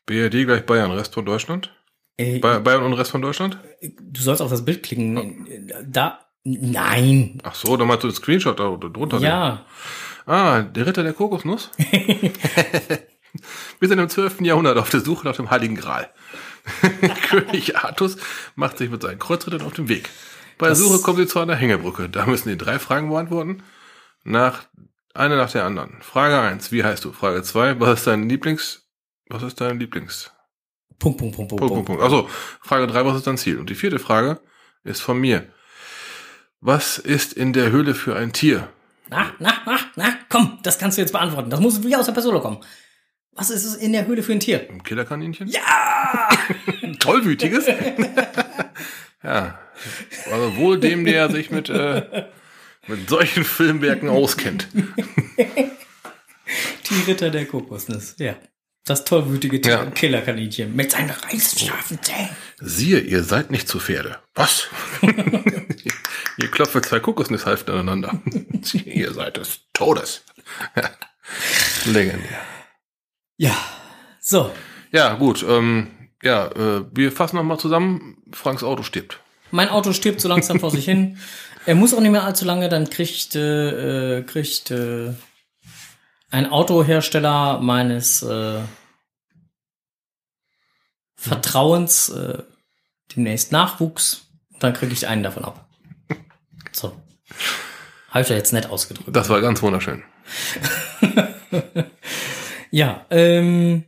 BRD 0.06 0.44
gleich 0.44 0.66
Bayern, 0.66 0.90
Rest 0.90 1.14
von 1.14 1.24
Deutschland. 1.24 1.72
Äh, 2.16 2.40
Bay- 2.40 2.60
Bayern 2.60 2.82
und 2.82 2.94
Rest 2.94 3.12
von 3.12 3.22
Deutschland? 3.22 3.58
du 4.00 4.20
sollst 4.20 4.42
auf 4.42 4.50
das 4.50 4.64
Bild 4.64 4.82
klicken. 4.82 5.70
Da. 5.86 6.25
Nein. 6.48 7.40
Ach 7.42 7.56
so, 7.56 7.76
dann 7.76 7.88
meinst 7.88 8.04
du 8.04 8.08
den 8.08 8.14
Screenshot 8.14 8.60
da 8.60 8.76
drunter. 8.76 9.18
Ja. 9.18 9.66
Ah, 10.26 10.62
der 10.62 10.86
Ritter 10.86 11.02
der 11.02 11.12
Kokosnuss? 11.12 11.72
Wir 13.80 13.88
sind 13.88 13.98
im 13.98 14.08
12. 14.08 14.42
Jahrhundert 14.42 14.78
auf 14.78 14.88
der 14.88 15.00
Suche 15.00 15.26
nach 15.26 15.34
dem 15.34 15.50
Heiligen 15.50 15.74
Gral. 15.74 16.08
König 17.28 17.76
Artus 17.76 18.16
macht 18.54 18.78
sich 18.78 18.90
mit 18.90 19.02
seinen 19.02 19.18
Kreuzrittern 19.18 19.62
auf 19.62 19.72
den 19.72 19.88
Weg. 19.88 20.08
Bei 20.56 20.68
der 20.68 20.76
Suche 20.76 21.02
kommen 21.02 21.18
sie 21.18 21.26
zu 21.26 21.40
einer 21.40 21.56
Hängebrücke. 21.56 22.08
Da 22.08 22.26
müssen 22.26 22.48
die 22.48 22.56
drei 22.56 22.78
Fragen 22.78 23.10
beantworten. 23.10 23.64
Nach, 24.22 24.62
eine 25.14 25.36
nach 25.36 25.50
der 25.50 25.64
anderen. 25.64 26.00
Frage 26.00 26.38
1, 26.38 26.70
wie 26.70 26.84
heißt 26.84 27.04
du? 27.04 27.12
Frage 27.12 27.42
2, 27.42 27.80
was 27.80 27.98
ist 27.98 28.06
dein 28.06 28.28
Lieblings, 28.28 28.88
was 29.28 29.42
ist 29.42 29.60
dein 29.60 29.80
Lieblings? 29.80 30.30
Punkt, 31.00 31.18
Punkt, 31.18 31.34
Punkt, 31.34 31.50
Punkt, 31.50 31.60
Punkt, 31.60 31.74
Punkt, 31.74 31.86
Punkt. 31.86 32.02
Also, 32.02 32.30
Frage 32.60 32.86
3, 32.86 33.04
was 33.04 33.16
ist 33.16 33.26
dein 33.26 33.36
Ziel? 33.36 33.58
Und 33.58 33.68
die 33.68 33.74
vierte 33.74 33.98
Frage 33.98 34.40
ist 34.84 35.02
von 35.02 35.18
mir. 35.18 35.48
Was 36.60 36.98
ist 36.98 37.32
in 37.34 37.52
der 37.52 37.70
Höhle 37.70 37.94
für 37.94 38.16
ein 38.16 38.32
Tier? 38.32 38.68
Na, 39.08 39.32
na, 39.38 39.52
na, 39.66 39.78
na, 39.94 40.14
komm, 40.28 40.58
das 40.62 40.78
kannst 40.78 40.96
du 40.98 41.02
jetzt 41.02 41.12
beantworten. 41.12 41.50
Das 41.50 41.60
muss 41.60 41.82
wie 41.84 41.94
aus 41.94 42.06
der 42.06 42.12
Pistole 42.12 42.40
kommen. 42.40 42.58
Was 43.32 43.50
ist 43.50 43.64
es 43.64 43.74
in 43.76 43.92
der 43.92 44.06
Höhle 44.06 44.22
für 44.22 44.32
ein 44.32 44.40
Tier? 44.40 44.66
Ein 44.70 44.82
Killerkaninchen? 44.82 45.46
Ja! 45.48 46.28
Ein 46.82 46.94
tollwütiges? 46.98 47.66
ja. 49.22 49.58
Also 50.32 50.56
wohl 50.56 50.80
dem, 50.80 51.04
der 51.04 51.30
sich 51.30 51.50
mit, 51.50 51.68
äh, 51.68 52.24
mit 52.86 53.08
solchen 53.08 53.44
Filmwerken 53.44 54.08
auskennt. 54.08 54.68
Die 56.88 57.00
Ritter 57.06 57.30
der 57.30 57.44
Kokosnuss, 57.46 58.14
ja. 58.18 58.36
Das 58.84 59.04
tollwütige 59.04 59.60
Tier- 59.60 59.72
Ja. 59.72 59.84
Killerkaninchen 59.86 60.74
mit 60.74 60.92
seinen 60.92 61.10
reißscharfen 61.10 62.00
Zähnen. 62.02 62.30
Siehe, 62.60 63.00
ihr 63.00 63.22
seid 63.24 63.50
nicht 63.50 63.68
zu 63.68 63.80
Pferde. 63.80 64.18
Was? 64.34 64.68
Ihr 66.38 66.50
klopft 66.50 66.84
zwei 66.84 67.00
Kokosnusshälften 67.00 67.74
aneinander. 67.74 68.20
Ihr 68.84 69.12
seid 69.12 69.36
des 69.36 69.60
Todes. 69.72 70.24
Legendär. 71.84 72.40
Ja, 73.36 73.56
so. 74.20 74.52
Ja, 74.92 75.14
gut. 75.14 75.44
Ähm, 75.48 75.88
ja, 76.22 76.46
äh, 76.46 76.84
wir 76.92 77.12
fassen 77.12 77.36
nochmal 77.36 77.58
zusammen. 77.58 78.16
Franks 78.32 78.62
Auto 78.62 78.82
stirbt. 78.82 79.20
Mein 79.50 79.68
Auto 79.68 79.92
stirbt 79.92 80.20
so 80.20 80.28
langsam 80.28 80.60
vor 80.60 80.70
sich 80.70 80.84
hin. 80.84 81.18
Er 81.66 81.74
muss 81.74 81.92
auch 81.92 82.00
nicht 82.00 82.12
mehr 82.12 82.22
allzu 82.22 82.44
lange, 82.44 82.68
dann 82.68 82.90
kriegt, 82.90 83.34
äh, 83.34 84.18
äh, 84.18 84.22
kriegt 84.22 84.70
äh, 84.70 85.12
ein 86.30 86.48
Autohersteller 86.48 87.58
meines 87.60 88.22
äh, 88.22 88.60
Vertrauens 91.16 92.08
äh, 92.10 92.44
demnächst 93.14 93.50
Nachwuchs. 93.50 94.28
Dann 94.60 94.74
kriege 94.74 94.92
ich 94.92 95.08
einen 95.08 95.24
davon 95.24 95.44
ab. 95.44 95.65
So. 96.76 96.92
Habe 98.10 98.22
ich 98.22 98.28
da 98.28 98.34
jetzt 98.34 98.52
nett 98.52 98.70
ausgedrückt. 98.70 99.14
Das 99.14 99.28
war 99.28 99.40
ganz 99.40 99.62
wunderschön. 99.62 100.02
Ja, 102.70 103.06
ähm. 103.10 103.84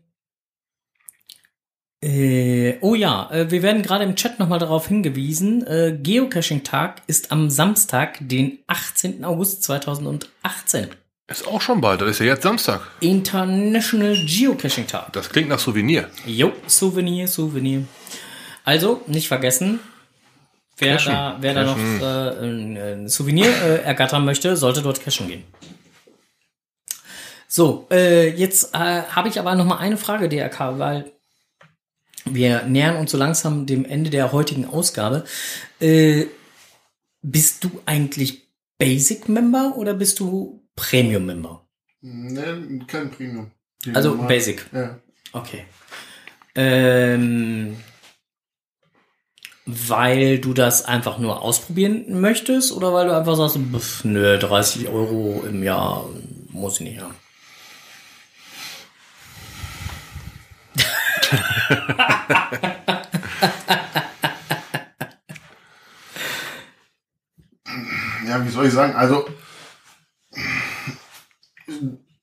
Äh, 2.00 2.78
oh 2.80 2.94
ja, 2.94 3.28
äh, 3.30 3.50
wir 3.50 3.62
werden 3.62 3.82
gerade 3.82 4.04
im 4.04 4.14
Chat 4.14 4.38
nochmal 4.38 4.60
darauf 4.60 4.86
hingewiesen. 4.86 5.66
Äh, 5.66 5.98
Geocaching-Tag 6.00 7.02
ist 7.08 7.32
am 7.32 7.50
Samstag, 7.50 8.16
den 8.20 8.60
18. 8.68 9.24
August 9.24 9.64
2018. 9.64 10.88
Ist 11.26 11.46
auch 11.46 11.60
schon 11.60 11.80
bald, 11.80 12.00
das 12.00 12.10
ist 12.10 12.20
ja 12.20 12.26
jetzt 12.26 12.44
Samstag. 12.44 12.80
International 13.00 14.14
Geocaching-Tag. 14.24 15.12
Das 15.12 15.28
klingt 15.28 15.48
nach 15.48 15.58
Souvenir. 15.58 16.08
Jo, 16.24 16.52
Souvenir, 16.68 17.26
Souvenir. 17.26 17.82
Also, 18.64 19.02
nicht 19.08 19.26
vergessen, 19.26 19.80
wer 20.78 20.94
Cashen. 20.94 21.12
da, 21.12 21.36
wer 21.40 21.54
da 21.54 21.64
noch 21.64 21.78
äh, 21.78 22.44
ein, 22.44 22.76
ein 22.76 23.08
Souvenir 23.08 23.48
äh, 23.48 23.82
ergattern 23.82 24.24
möchte, 24.24 24.56
sollte 24.56 24.82
dort 24.82 25.02
cashen 25.02 25.28
gehen. 25.28 25.44
So, 27.46 27.86
äh, 27.90 28.28
jetzt 28.28 28.74
äh, 28.74 28.78
habe 28.78 29.28
ich 29.28 29.40
aber 29.40 29.54
noch 29.54 29.64
mal 29.64 29.78
eine 29.78 29.96
Frage, 29.96 30.28
DRK, 30.28 30.78
weil 30.78 31.12
wir 32.26 32.64
nähern 32.64 32.96
uns 32.96 33.10
so 33.10 33.16
langsam 33.16 33.64
dem 33.64 33.84
Ende 33.84 34.10
der 34.10 34.32
heutigen 34.32 34.66
Ausgabe. 34.66 35.24
Äh, 35.80 36.26
bist 37.22 37.64
du 37.64 37.80
eigentlich 37.86 38.48
Basic-Member 38.78 39.74
oder 39.76 39.94
bist 39.94 40.20
du 40.20 40.62
Premium-Member? 40.76 41.66
Ne, 42.02 42.80
kein 42.86 43.10
Premium. 43.10 43.50
Die 43.84 43.94
Also 43.94 44.16
Basic. 44.16 44.66
Ja. 44.72 44.98
Okay. 45.32 45.64
Ähm, 46.54 47.76
weil 49.70 50.38
du 50.38 50.54
das 50.54 50.86
einfach 50.86 51.18
nur 51.18 51.42
ausprobieren 51.42 52.20
möchtest 52.22 52.72
oder 52.72 52.94
weil 52.94 53.06
du 53.06 53.14
einfach 53.14 53.36
sagst, 53.36 53.58
pff, 53.58 54.02
nö, 54.04 54.38
30 54.38 54.88
Euro 54.88 55.44
im 55.46 55.62
Jahr 55.62 56.06
muss 56.48 56.80
ich 56.80 56.86
nicht 56.86 57.00
haben. 57.02 57.14
ja, 68.26 68.42
wie 68.42 68.48
soll 68.48 68.66
ich 68.66 68.72
sagen? 68.72 68.96
Also, 68.96 69.28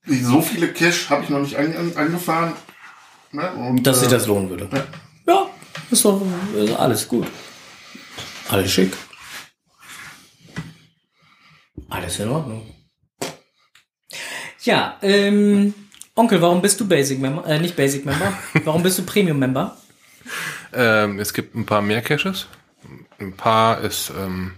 so 0.03 0.41
viele 0.41 0.73
Cash 0.73 1.11
habe 1.11 1.23
ich 1.23 1.29
noch 1.29 1.41
nicht 1.41 1.55
an, 1.57 1.75
an, 1.77 1.93
angefahren. 1.95 2.53
Ne? 3.31 3.51
Und, 3.53 3.85
Dass 3.85 3.99
sich 3.99 4.07
äh, 4.07 4.11
das 4.11 4.25
lohnen 4.25 4.49
würde. 4.49 4.67
Ja. 4.73 4.83
Ist 5.91 6.05
doch 6.05 6.21
ist 6.55 6.73
alles 6.73 7.07
gut. 7.07 7.27
Alles 8.49 8.71
schick. 8.71 8.93
Alles 11.89 12.19
in 12.19 12.29
Ordnung. 12.29 12.75
Ja, 14.63 14.97
ähm, 15.01 15.73
Onkel, 16.15 16.41
warum 16.41 16.61
bist 16.61 16.79
du 16.79 16.87
Basic 16.87 17.19
Member? 17.19 17.45
Äh, 17.45 17.59
nicht 17.59 17.75
Basic 17.75 18.05
Member. 18.05 18.33
Warum 18.63 18.81
bist 18.81 18.97
du 18.97 19.03
Premium 19.03 19.37
Member? 19.37 19.77
Ähm, 20.73 21.19
es 21.19 21.33
gibt 21.33 21.55
ein 21.55 21.65
paar 21.65 21.81
mehr 21.81 22.01
Caches. 22.01 22.47
Ein 23.19 23.35
paar 23.35 23.81
ist 23.81 24.11
ähm, 24.17 24.53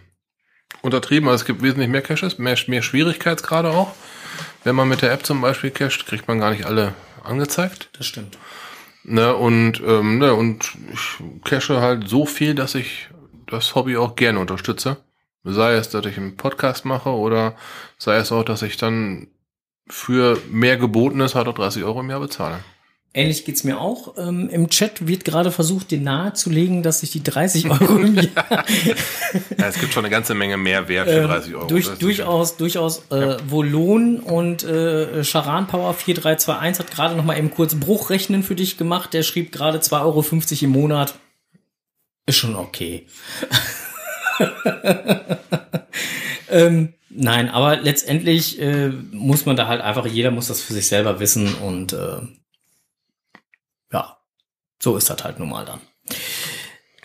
untertrieben, 0.82 1.28
aber 1.28 1.36
es 1.36 1.45
gibt 1.45 1.62
wesentlich 1.62 1.90
mehr 1.90 2.02
Caches, 2.02 2.38
mehr, 2.38 2.58
mehr 2.68 2.82
Schwierigkeitsgrade 2.82 3.72
auch. 3.72 3.94
Wenn 4.64 4.76
man 4.76 4.88
mit 4.88 5.02
der 5.02 5.12
App 5.12 5.26
zum 5.26 5.41
Beispiel 5.41 5.72
cached, 5.72 6.06
kriegt 6.06 6.28
man 6.28 6.40
gar 6.40 6.52
nicht 6.52 6.66
alle 6.66 6.94
angezeigt. 7.24 7.90
Das 7.98 8.06
stimmt. 8.06 8.38
Ne, 9.10 9.34
und, 9.34 9.82
ähm, 9.86 10.18
ne, 10.18 10.34
und 10.34 10.76
ich 10.92 11.24
cache 11.46 11.80
halt 11.80 12.10
so 12.10 12.26
viel, 12.26 12.56
dass 12.56 12.76
ich 12.76 13.08
das 13.46 13.74
Hobby 13.74 13.96
auch 13.96 14.18
gerne 14.18 14.38
unterstütze. 14.38 14.98
Sei 15.46 15.76
es, 15.76 15.90
dass 15.90 16.06
ich 16.06 16.18
einen 16.18 16.36
Podcast 16.36 16.84
mache 16.84 17.12
oder 17.12 17.56
sei 17.98 18.18
es 18.18 18.34
auch, 18.34 18.44
dass 18.44 18.64
ich 18.64 18.76
dann 18.76 19.28
für 19.88 20.38
mehr 20.52 20.76
Gebotenes 20.76 21.36
halt 21.36 21.48
auch 21.48 21.54
30 21.54 21.86
Euro 21.86 22.02
im 22.02 22.10
Jahr 22.10 22.20
bezahle. 22.20 22.60
Ähnlich 23.18 23.45
geht's 23.45 23.64
mir 23.64 23.81
auch. 23.81 24.14
Ähm, 24.19 24.48
Im 24.48 24.69
Chat 24.69 25.07
wird 25.07 25.26
gerade 25.26 25.52
versucht, 25.52 25.89
dir 25.89 25.99
nahezulegen, 25.99 26.84
dass 26.84 27.02
ich 27.02 27.10
die 27.10 27.23
30 27.23 27.68
Euro 27.68 27.98
im 27.98 28.14
Jahr 28.15 28.64
Ja, 29.57 29.68
es 29.68 29.80
gibt 29.80 29.91
schon 29.91 30.06
eine 30.06 30.11
ganze 30.11 30.35
Menge 30.35 30.56
Mehrwert 30.56 31.10
für 31.10 31.23
30 31.23 31.56
Euro. 31.56 31.64
Ähm, 31.64 31.68
durch, 31.68 31.88
durchaus, 31.98 32.57
durchaus 32.57 33.10
äh, 33.10 33.38
wohl 33.48 33.68
lohnen. 33.68 34.19
Und 34.19 34.64
äh, 34.65 35.23
Charan 35.23 35.65
Power 35.65 35.95
4321 35.95 36.85
hat 36.85 36.94
gerade 36.94 37.15
noch 37.15 37.23
mal 37.23 37.35
eben 37.39 37.49
kurz 37.49 37.73
Bruchrechnen 37.73 38.44
für 38.44 38.53
dich 38.53 38.77
gemacht. 38.77 39.15
Der 39.15 39.23
schrieb 39.23 39.52
gerade 39.52 39.80
2,50 39.80 39.94
Euro 40.03 40.23
im 40.61 40.69
Monat. 40.69 41.15
Ist 42.27 42.38
schon 42.38 42.56
okay. 42.56 43.07
ähm, 46.52 46.94
nein, 47.10 47.49
aber 47.49 47.77
letztendlich 47.77 48.61
äh, 48.61 48.89
muss 48.89 49.48
man 49.48 49.56
da 49.56 49.65
halt 49.65 49.81
einfach, 49.81 50.06
jeder 50.06 50.30
muss 50.30 50.49
das 50.49 50.61
für 50.61 50.73
sich 50.73 50.85
selber 50.85 51.19
wissen 51.19 51.56
und 51.56 51.94
äh, 51.94 52.19
ja, 53.92 54.18
so 54.82 54.98
ist 54.98 55.10
das 55.10 55.24
halt 55.24 55.40
nun 55.40 55.50
mal 55.50 55.66
dann. 55.66 55.82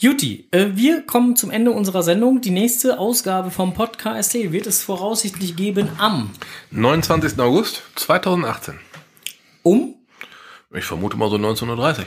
Juti, 0.01 0.49
äh, 0.51 0.71
wir 0.75 1.03
kommen 1.03 1.37
zum 1.37 1.51
Ende 1.51 1.71
unserer 1.71 2.03
Sendung. 2.03 2.41
Die 2.41 2.51
nächste 2.51 2.99
Ausgabe 2.99 3.51
vom 3.51 3.73
Podcast 3.73 4.35
wird 4.35 4.67
es 4.67 4.83
voraussichtlich 4.83 5.55
geben 5.55 5.89
am 5.99 6.31
29. 6.73 7.39
August 7.39 7.83
2018. 7.95 8.81
um 9.63 9.95
Ich 10.75 10.85
vermute 10.85 11.17
mal 11.17 11.31
so 11.31 11.37
1930. 11.37 12.07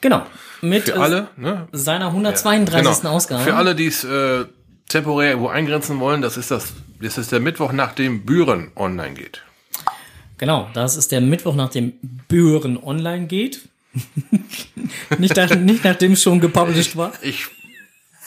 genau 0.00 0.26
mit 0.60 0.84
Für 0.84 0.96
äh, 0.96 0.98
alle, 0.98 1.28
ne? 1.36 1.68
seiner 1.72 2.06
132. 2.08 3.02
Genau. 3.02 3.14
Ausgabe. 3.14 3.42
Für 3.42 3.54
alle, 3.54 3.74
die 3.74 3.86
es 3.86 4.04
äh, 4.04 4.44
temporär 4.88 5.30
irgendwo 5.30 5.48
eingrenzen 5.48 6.00
wollen, 6.00 6.22
das 6.22 6.36
ist 6.36 6.50
das, 6.50 6.72
das 7.00 7.18
ist 7.18 7.32
der 7.32 7.40
Mittwoch, 7.40 7.72
nachdem 7.72 8.24
Büren 8.24 8.70
online 8.76 9.14
geht. 9.14 9.42
Genau, 10.38 10.68
das 10.74 10.96
ist 10.96 11.10
der 11.10 11.20
Mittwoch, 11.20 11.54
nachdem 11.54 11.94
Büren 12.28 12.76
online 12.76 13.26
geht. 13.26 13.67
nicht, 15.18 15.36
nach, 15.36 15.54
nicht 15.56 15.84
nachdem 15.84 16.12
es 16.12 16.22
schon 16.22 16.40
gepublished 16.40 16.96
war. 16.96 17.12
Ich 17.22 17.46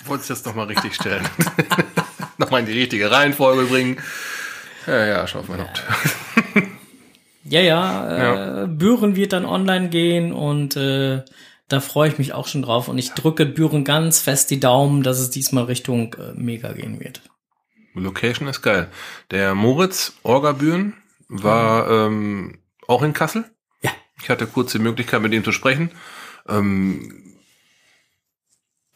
wollte 0.06 0.24
es 0.24 0.30
jetzt 0.30 0.46
nochmal 0.46 0.68
richtig 0.68 0.96
stellen. 0.96 1.28
nochmal 2.38 2.62
in 2.62 2.66
die 2.66 2.80
richtige 2.80 3.12
Reihenfolge 3.12 3.66
bringen. 3.66 3.98
Ja, 4.88 5.06
ja, 5.06 5.28
schau 5.28 5.40
auf 5.40 5.48
mein 5.48 5.62
Haupt. 5.62 5.84
Ja, 7.44 7.60
ja, 7.60 8.64
äh, 8.64 8.68
Büren 8.68 9.16
wird 9.16 9.34
dann 9.34 9.46
online 9.46 9.90
gehen 9.90 10.32
und 10.32 10.76
äh, 10.78 11.24
da 11.68 11.80
freue 11.80 12.10
ich 12.10 12.18
mich 12.18 12.34
auch 12.34 12.48
schon 12.48 12.62
drauf. 12.62 12.88
Und 12.88 12.98
ich 12.98 13.12
drücke 13.12 13.46
Büren 13.46 13.84
ganz 13.84 14.20
fest 14.20 14.52
die 14.52 14.60
Daumen, 14.60 15.04
dass 15.04 15.20
es 15.20 15.32
diesmal 15.32 15.66
Richtung 15.66 16.14
äh, 16.16 16.34
Mega 16.36 16.72
gehen 16.72 17.00
wird. 17.00 17.22
Location 17.94 18.48
ist 18.48 18.62
geil. 18.62 18.88
Der 19.32 19.56
Moritz 19.56 20.14
Orgabüren 20.24 20.94
war 21.28 21.90
ähm, 21.90 22.60
auch 22.88 23.02
in 23.02 23.14
Kassel. 23.14 23.46
Ich 24.22 24.30
hatte 24.30 24.48
kurz 24.48 24.72
die 24.72 24.80
Möglichkeit, 24.80 25.22
mit 25.22 25.34
ihm 25.34 25.44
zu 25.44 25.52
sprechen. 25.52 25.92
Ähm, 26.48 27.18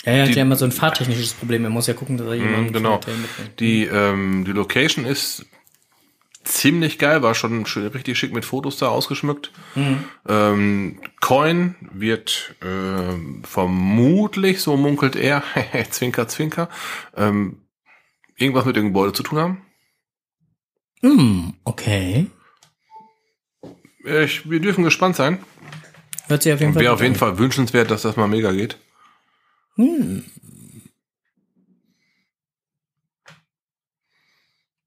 Ja, 0.05 0.11
er 0.11 0.21
hat 0.23 0.29
Die- 0.29 0.33
ja 0.33 0.43
immer 0.43 0.55
so 0.55 0.65
ein 0.65 0.71
fahrtechnisches 0.71 1.33
Problem. 1.33 1.63
Er 1.63 1.71
muss 1.71 1.87
ja 1.87 1.95
gucken, 1.95 2.17
dass 2.17 2.27
er 2.27 2.35
jemanden 2.35 2.67
Mhm, 2.67 2.73
genau. 2.73 2.93
Hotel 2.95 3.17
mitnimmt. 3.17 3.59
Die, 3.59 3.85
ähm, 3.85 4.45
die 4.45 4.51
Location 4.51 5.03
ist 5.03 5.47
ziemlich 6.43 6.99
geil, 6.99 7.23
war 7.23 7.33
schon 7.33 7.63
richtig 7.65 8.19
schick 8.19 8.31
mit 8.31 8.45
Fotos 8.45 8.77
da 8.77 8.89
ausgeschmückt. 8.89 9.51
Ähm, 10.27 11.01
Coin 11.21 11.73
wird 11.91 12.53
ähm, 12.61 13.41
vermutlich, 13.45 14.61
so 14.61 14.77
munkelt 14.77 15.15
er, 15.15 15.41
Zwinker, 15.89 16.27
Zwinker, 16.27 16.69
ähm, 17.17 17.61
irgendwas 18.35 18.65
mit 18.65 18.75
dem 18.75 18.85
Gebäude 18.87 19.13
zu 19.13 19.23
tun 19.23 19.39
haben. 19.39 19.61
Hm, 21.01 21.53
okay. 21.63 22.27
Ich, 24.05 24.49
wir 24.49 24.59
dürfen 24.59 24.83
gespannt 24.83 25.15
sein. 25.15 25.39
Hört 26.27 26.43
sich 26.43 26.53
auf 26.53 26.59
jeden 26.59 26.69
Und 26.69 26.73
Fall 26.75 26.83
wäre 26.83 26.93
auf 26.93 27.01
jeden. 27.01 27.15
Fall 27.15 27.37
wünschenswert, 27.37 27.91
dass 27.91 28.03
das 28.03 28.15
mal 28.15 28.27
mega 28.27 28.51
geht. 28.51 28.77
Hm. 29.75 30.23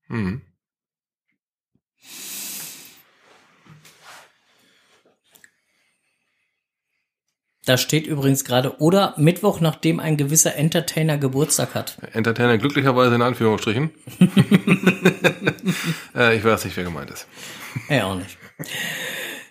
Mhm. 0.08 0.42
Da 7.66 7.76
steht 7.76 8.06
übrigens 8.06 8.44
gerade, 8.46 8.80
oder 8.80 9.12
Mittwoch, 9.18 9.60
nachdem 9.60 10.00
ein 10.00 10.16
gewisser 10.16 10.56
Entertainer 10.56 11.18
Geburtstag 11.18 11.74
hat. 11.74 11.98
Entertainer 12.14 12.56
glücklicherweise 12.56 13.14
in 13.14 13.20
Anführungsstrichen. 13.20 13.90
äh, 16.14 16.34
ich 16.34 16.44
weiß 16.44 16.64
nicht, 16.64 16.78
wer 16.78 16.84
gemeint 16.84 17.10
ist. 17.10 17.26
Ja, 17.90 18.06
auch 18.06 18.16
nicht. 18.16 18.38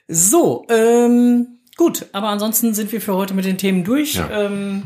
So, 0.08 0.66
ähm, 0.70 1.60
gut, 1.76 2.06
aber 2.14 2.30
ansonsten 2.30 2.74
sind 2.74 2.92
wir 2.92 3.02
für 3.02 3.16
heute 3.16 3.34
mit 3.34 3.46
den 3.46 3.58
Themen 3.58 3.84
durch. 3.84 4.16
Ja. 4.16 4.30
Ähm, 4.30 4.84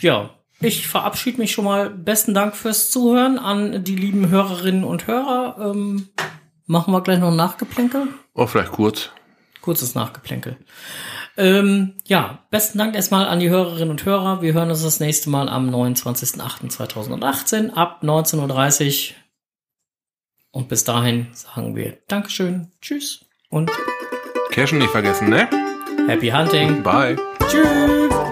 ja, 0.00 0.30
ich 0.60 0.88
verabschiede 0.88 1.38
mich 1.38 1.52
schon 1.52 1.64
mal. 1.64 1.90
Besten 1.90 2.34
Dank 2.34 2.56
fürs 2.56 2.90
Zuhören 2.90 3.38
an 3.38 3.84
die 3.84 3.96
lieben 3.96 4.30
Hörerinnen 4.30 4.84
und 4.84 5.06
Hörer. 5.06 5.70
Ähm, 5.70 6.08
machen 6.66 6.92
wir 6.92 7.02
gleich 7.02 7.20
noch 7.20 7.28
ein 7.28 7.36
Nachgeplänkel? 7.36 8.08
Oh, 8.34 8.46
vielleicht 8.46 8.72
kurz. 8.72 9.10
Kurzes 9.60 9.94
Nachgeplänkel. 9.94 10.58
Ähm, 11.36 11.94
ja, 12.04 12.44
besten 12.50 12.78
Dank 12.78 12.94
erstmal 12.94 13.26
an 13.26 13.40
die 13.40 13.50
Hörerinnen 13.50 13.90
und 13.90 14.04
Hörer. 14.04 14.42
Wir 14.42 14.52
hören 14.52 14.70
uns 14.70 14.82
das 14.82 15.00
nächste 15.00 15.30
Mal 15.30 15.48
am 15.48 15.70
29.08.2018 15.70 17.70
ab 17.70 18.02
19.30 18.02 19.10
Uhr. 19.10 19.16
Und 20.50 20.68
bis 20.68 20.84
dahin 20.84 21.28
sagen 21.32 21.76
wir 21.76 21.98
Dankeschön, 22.06 22.72
Tschüss 22.80 23.24
und 23.50 23.70
Cashen 24.50 24.78
nicht 24.78 24.90
vergessen, 24.90 25.28
ne? 25.28 25.48
Happy 26.06 26.28
Hunting. 26.30 26.82
Bye. 26.82 27.16
Tschüss. 27.48 28.23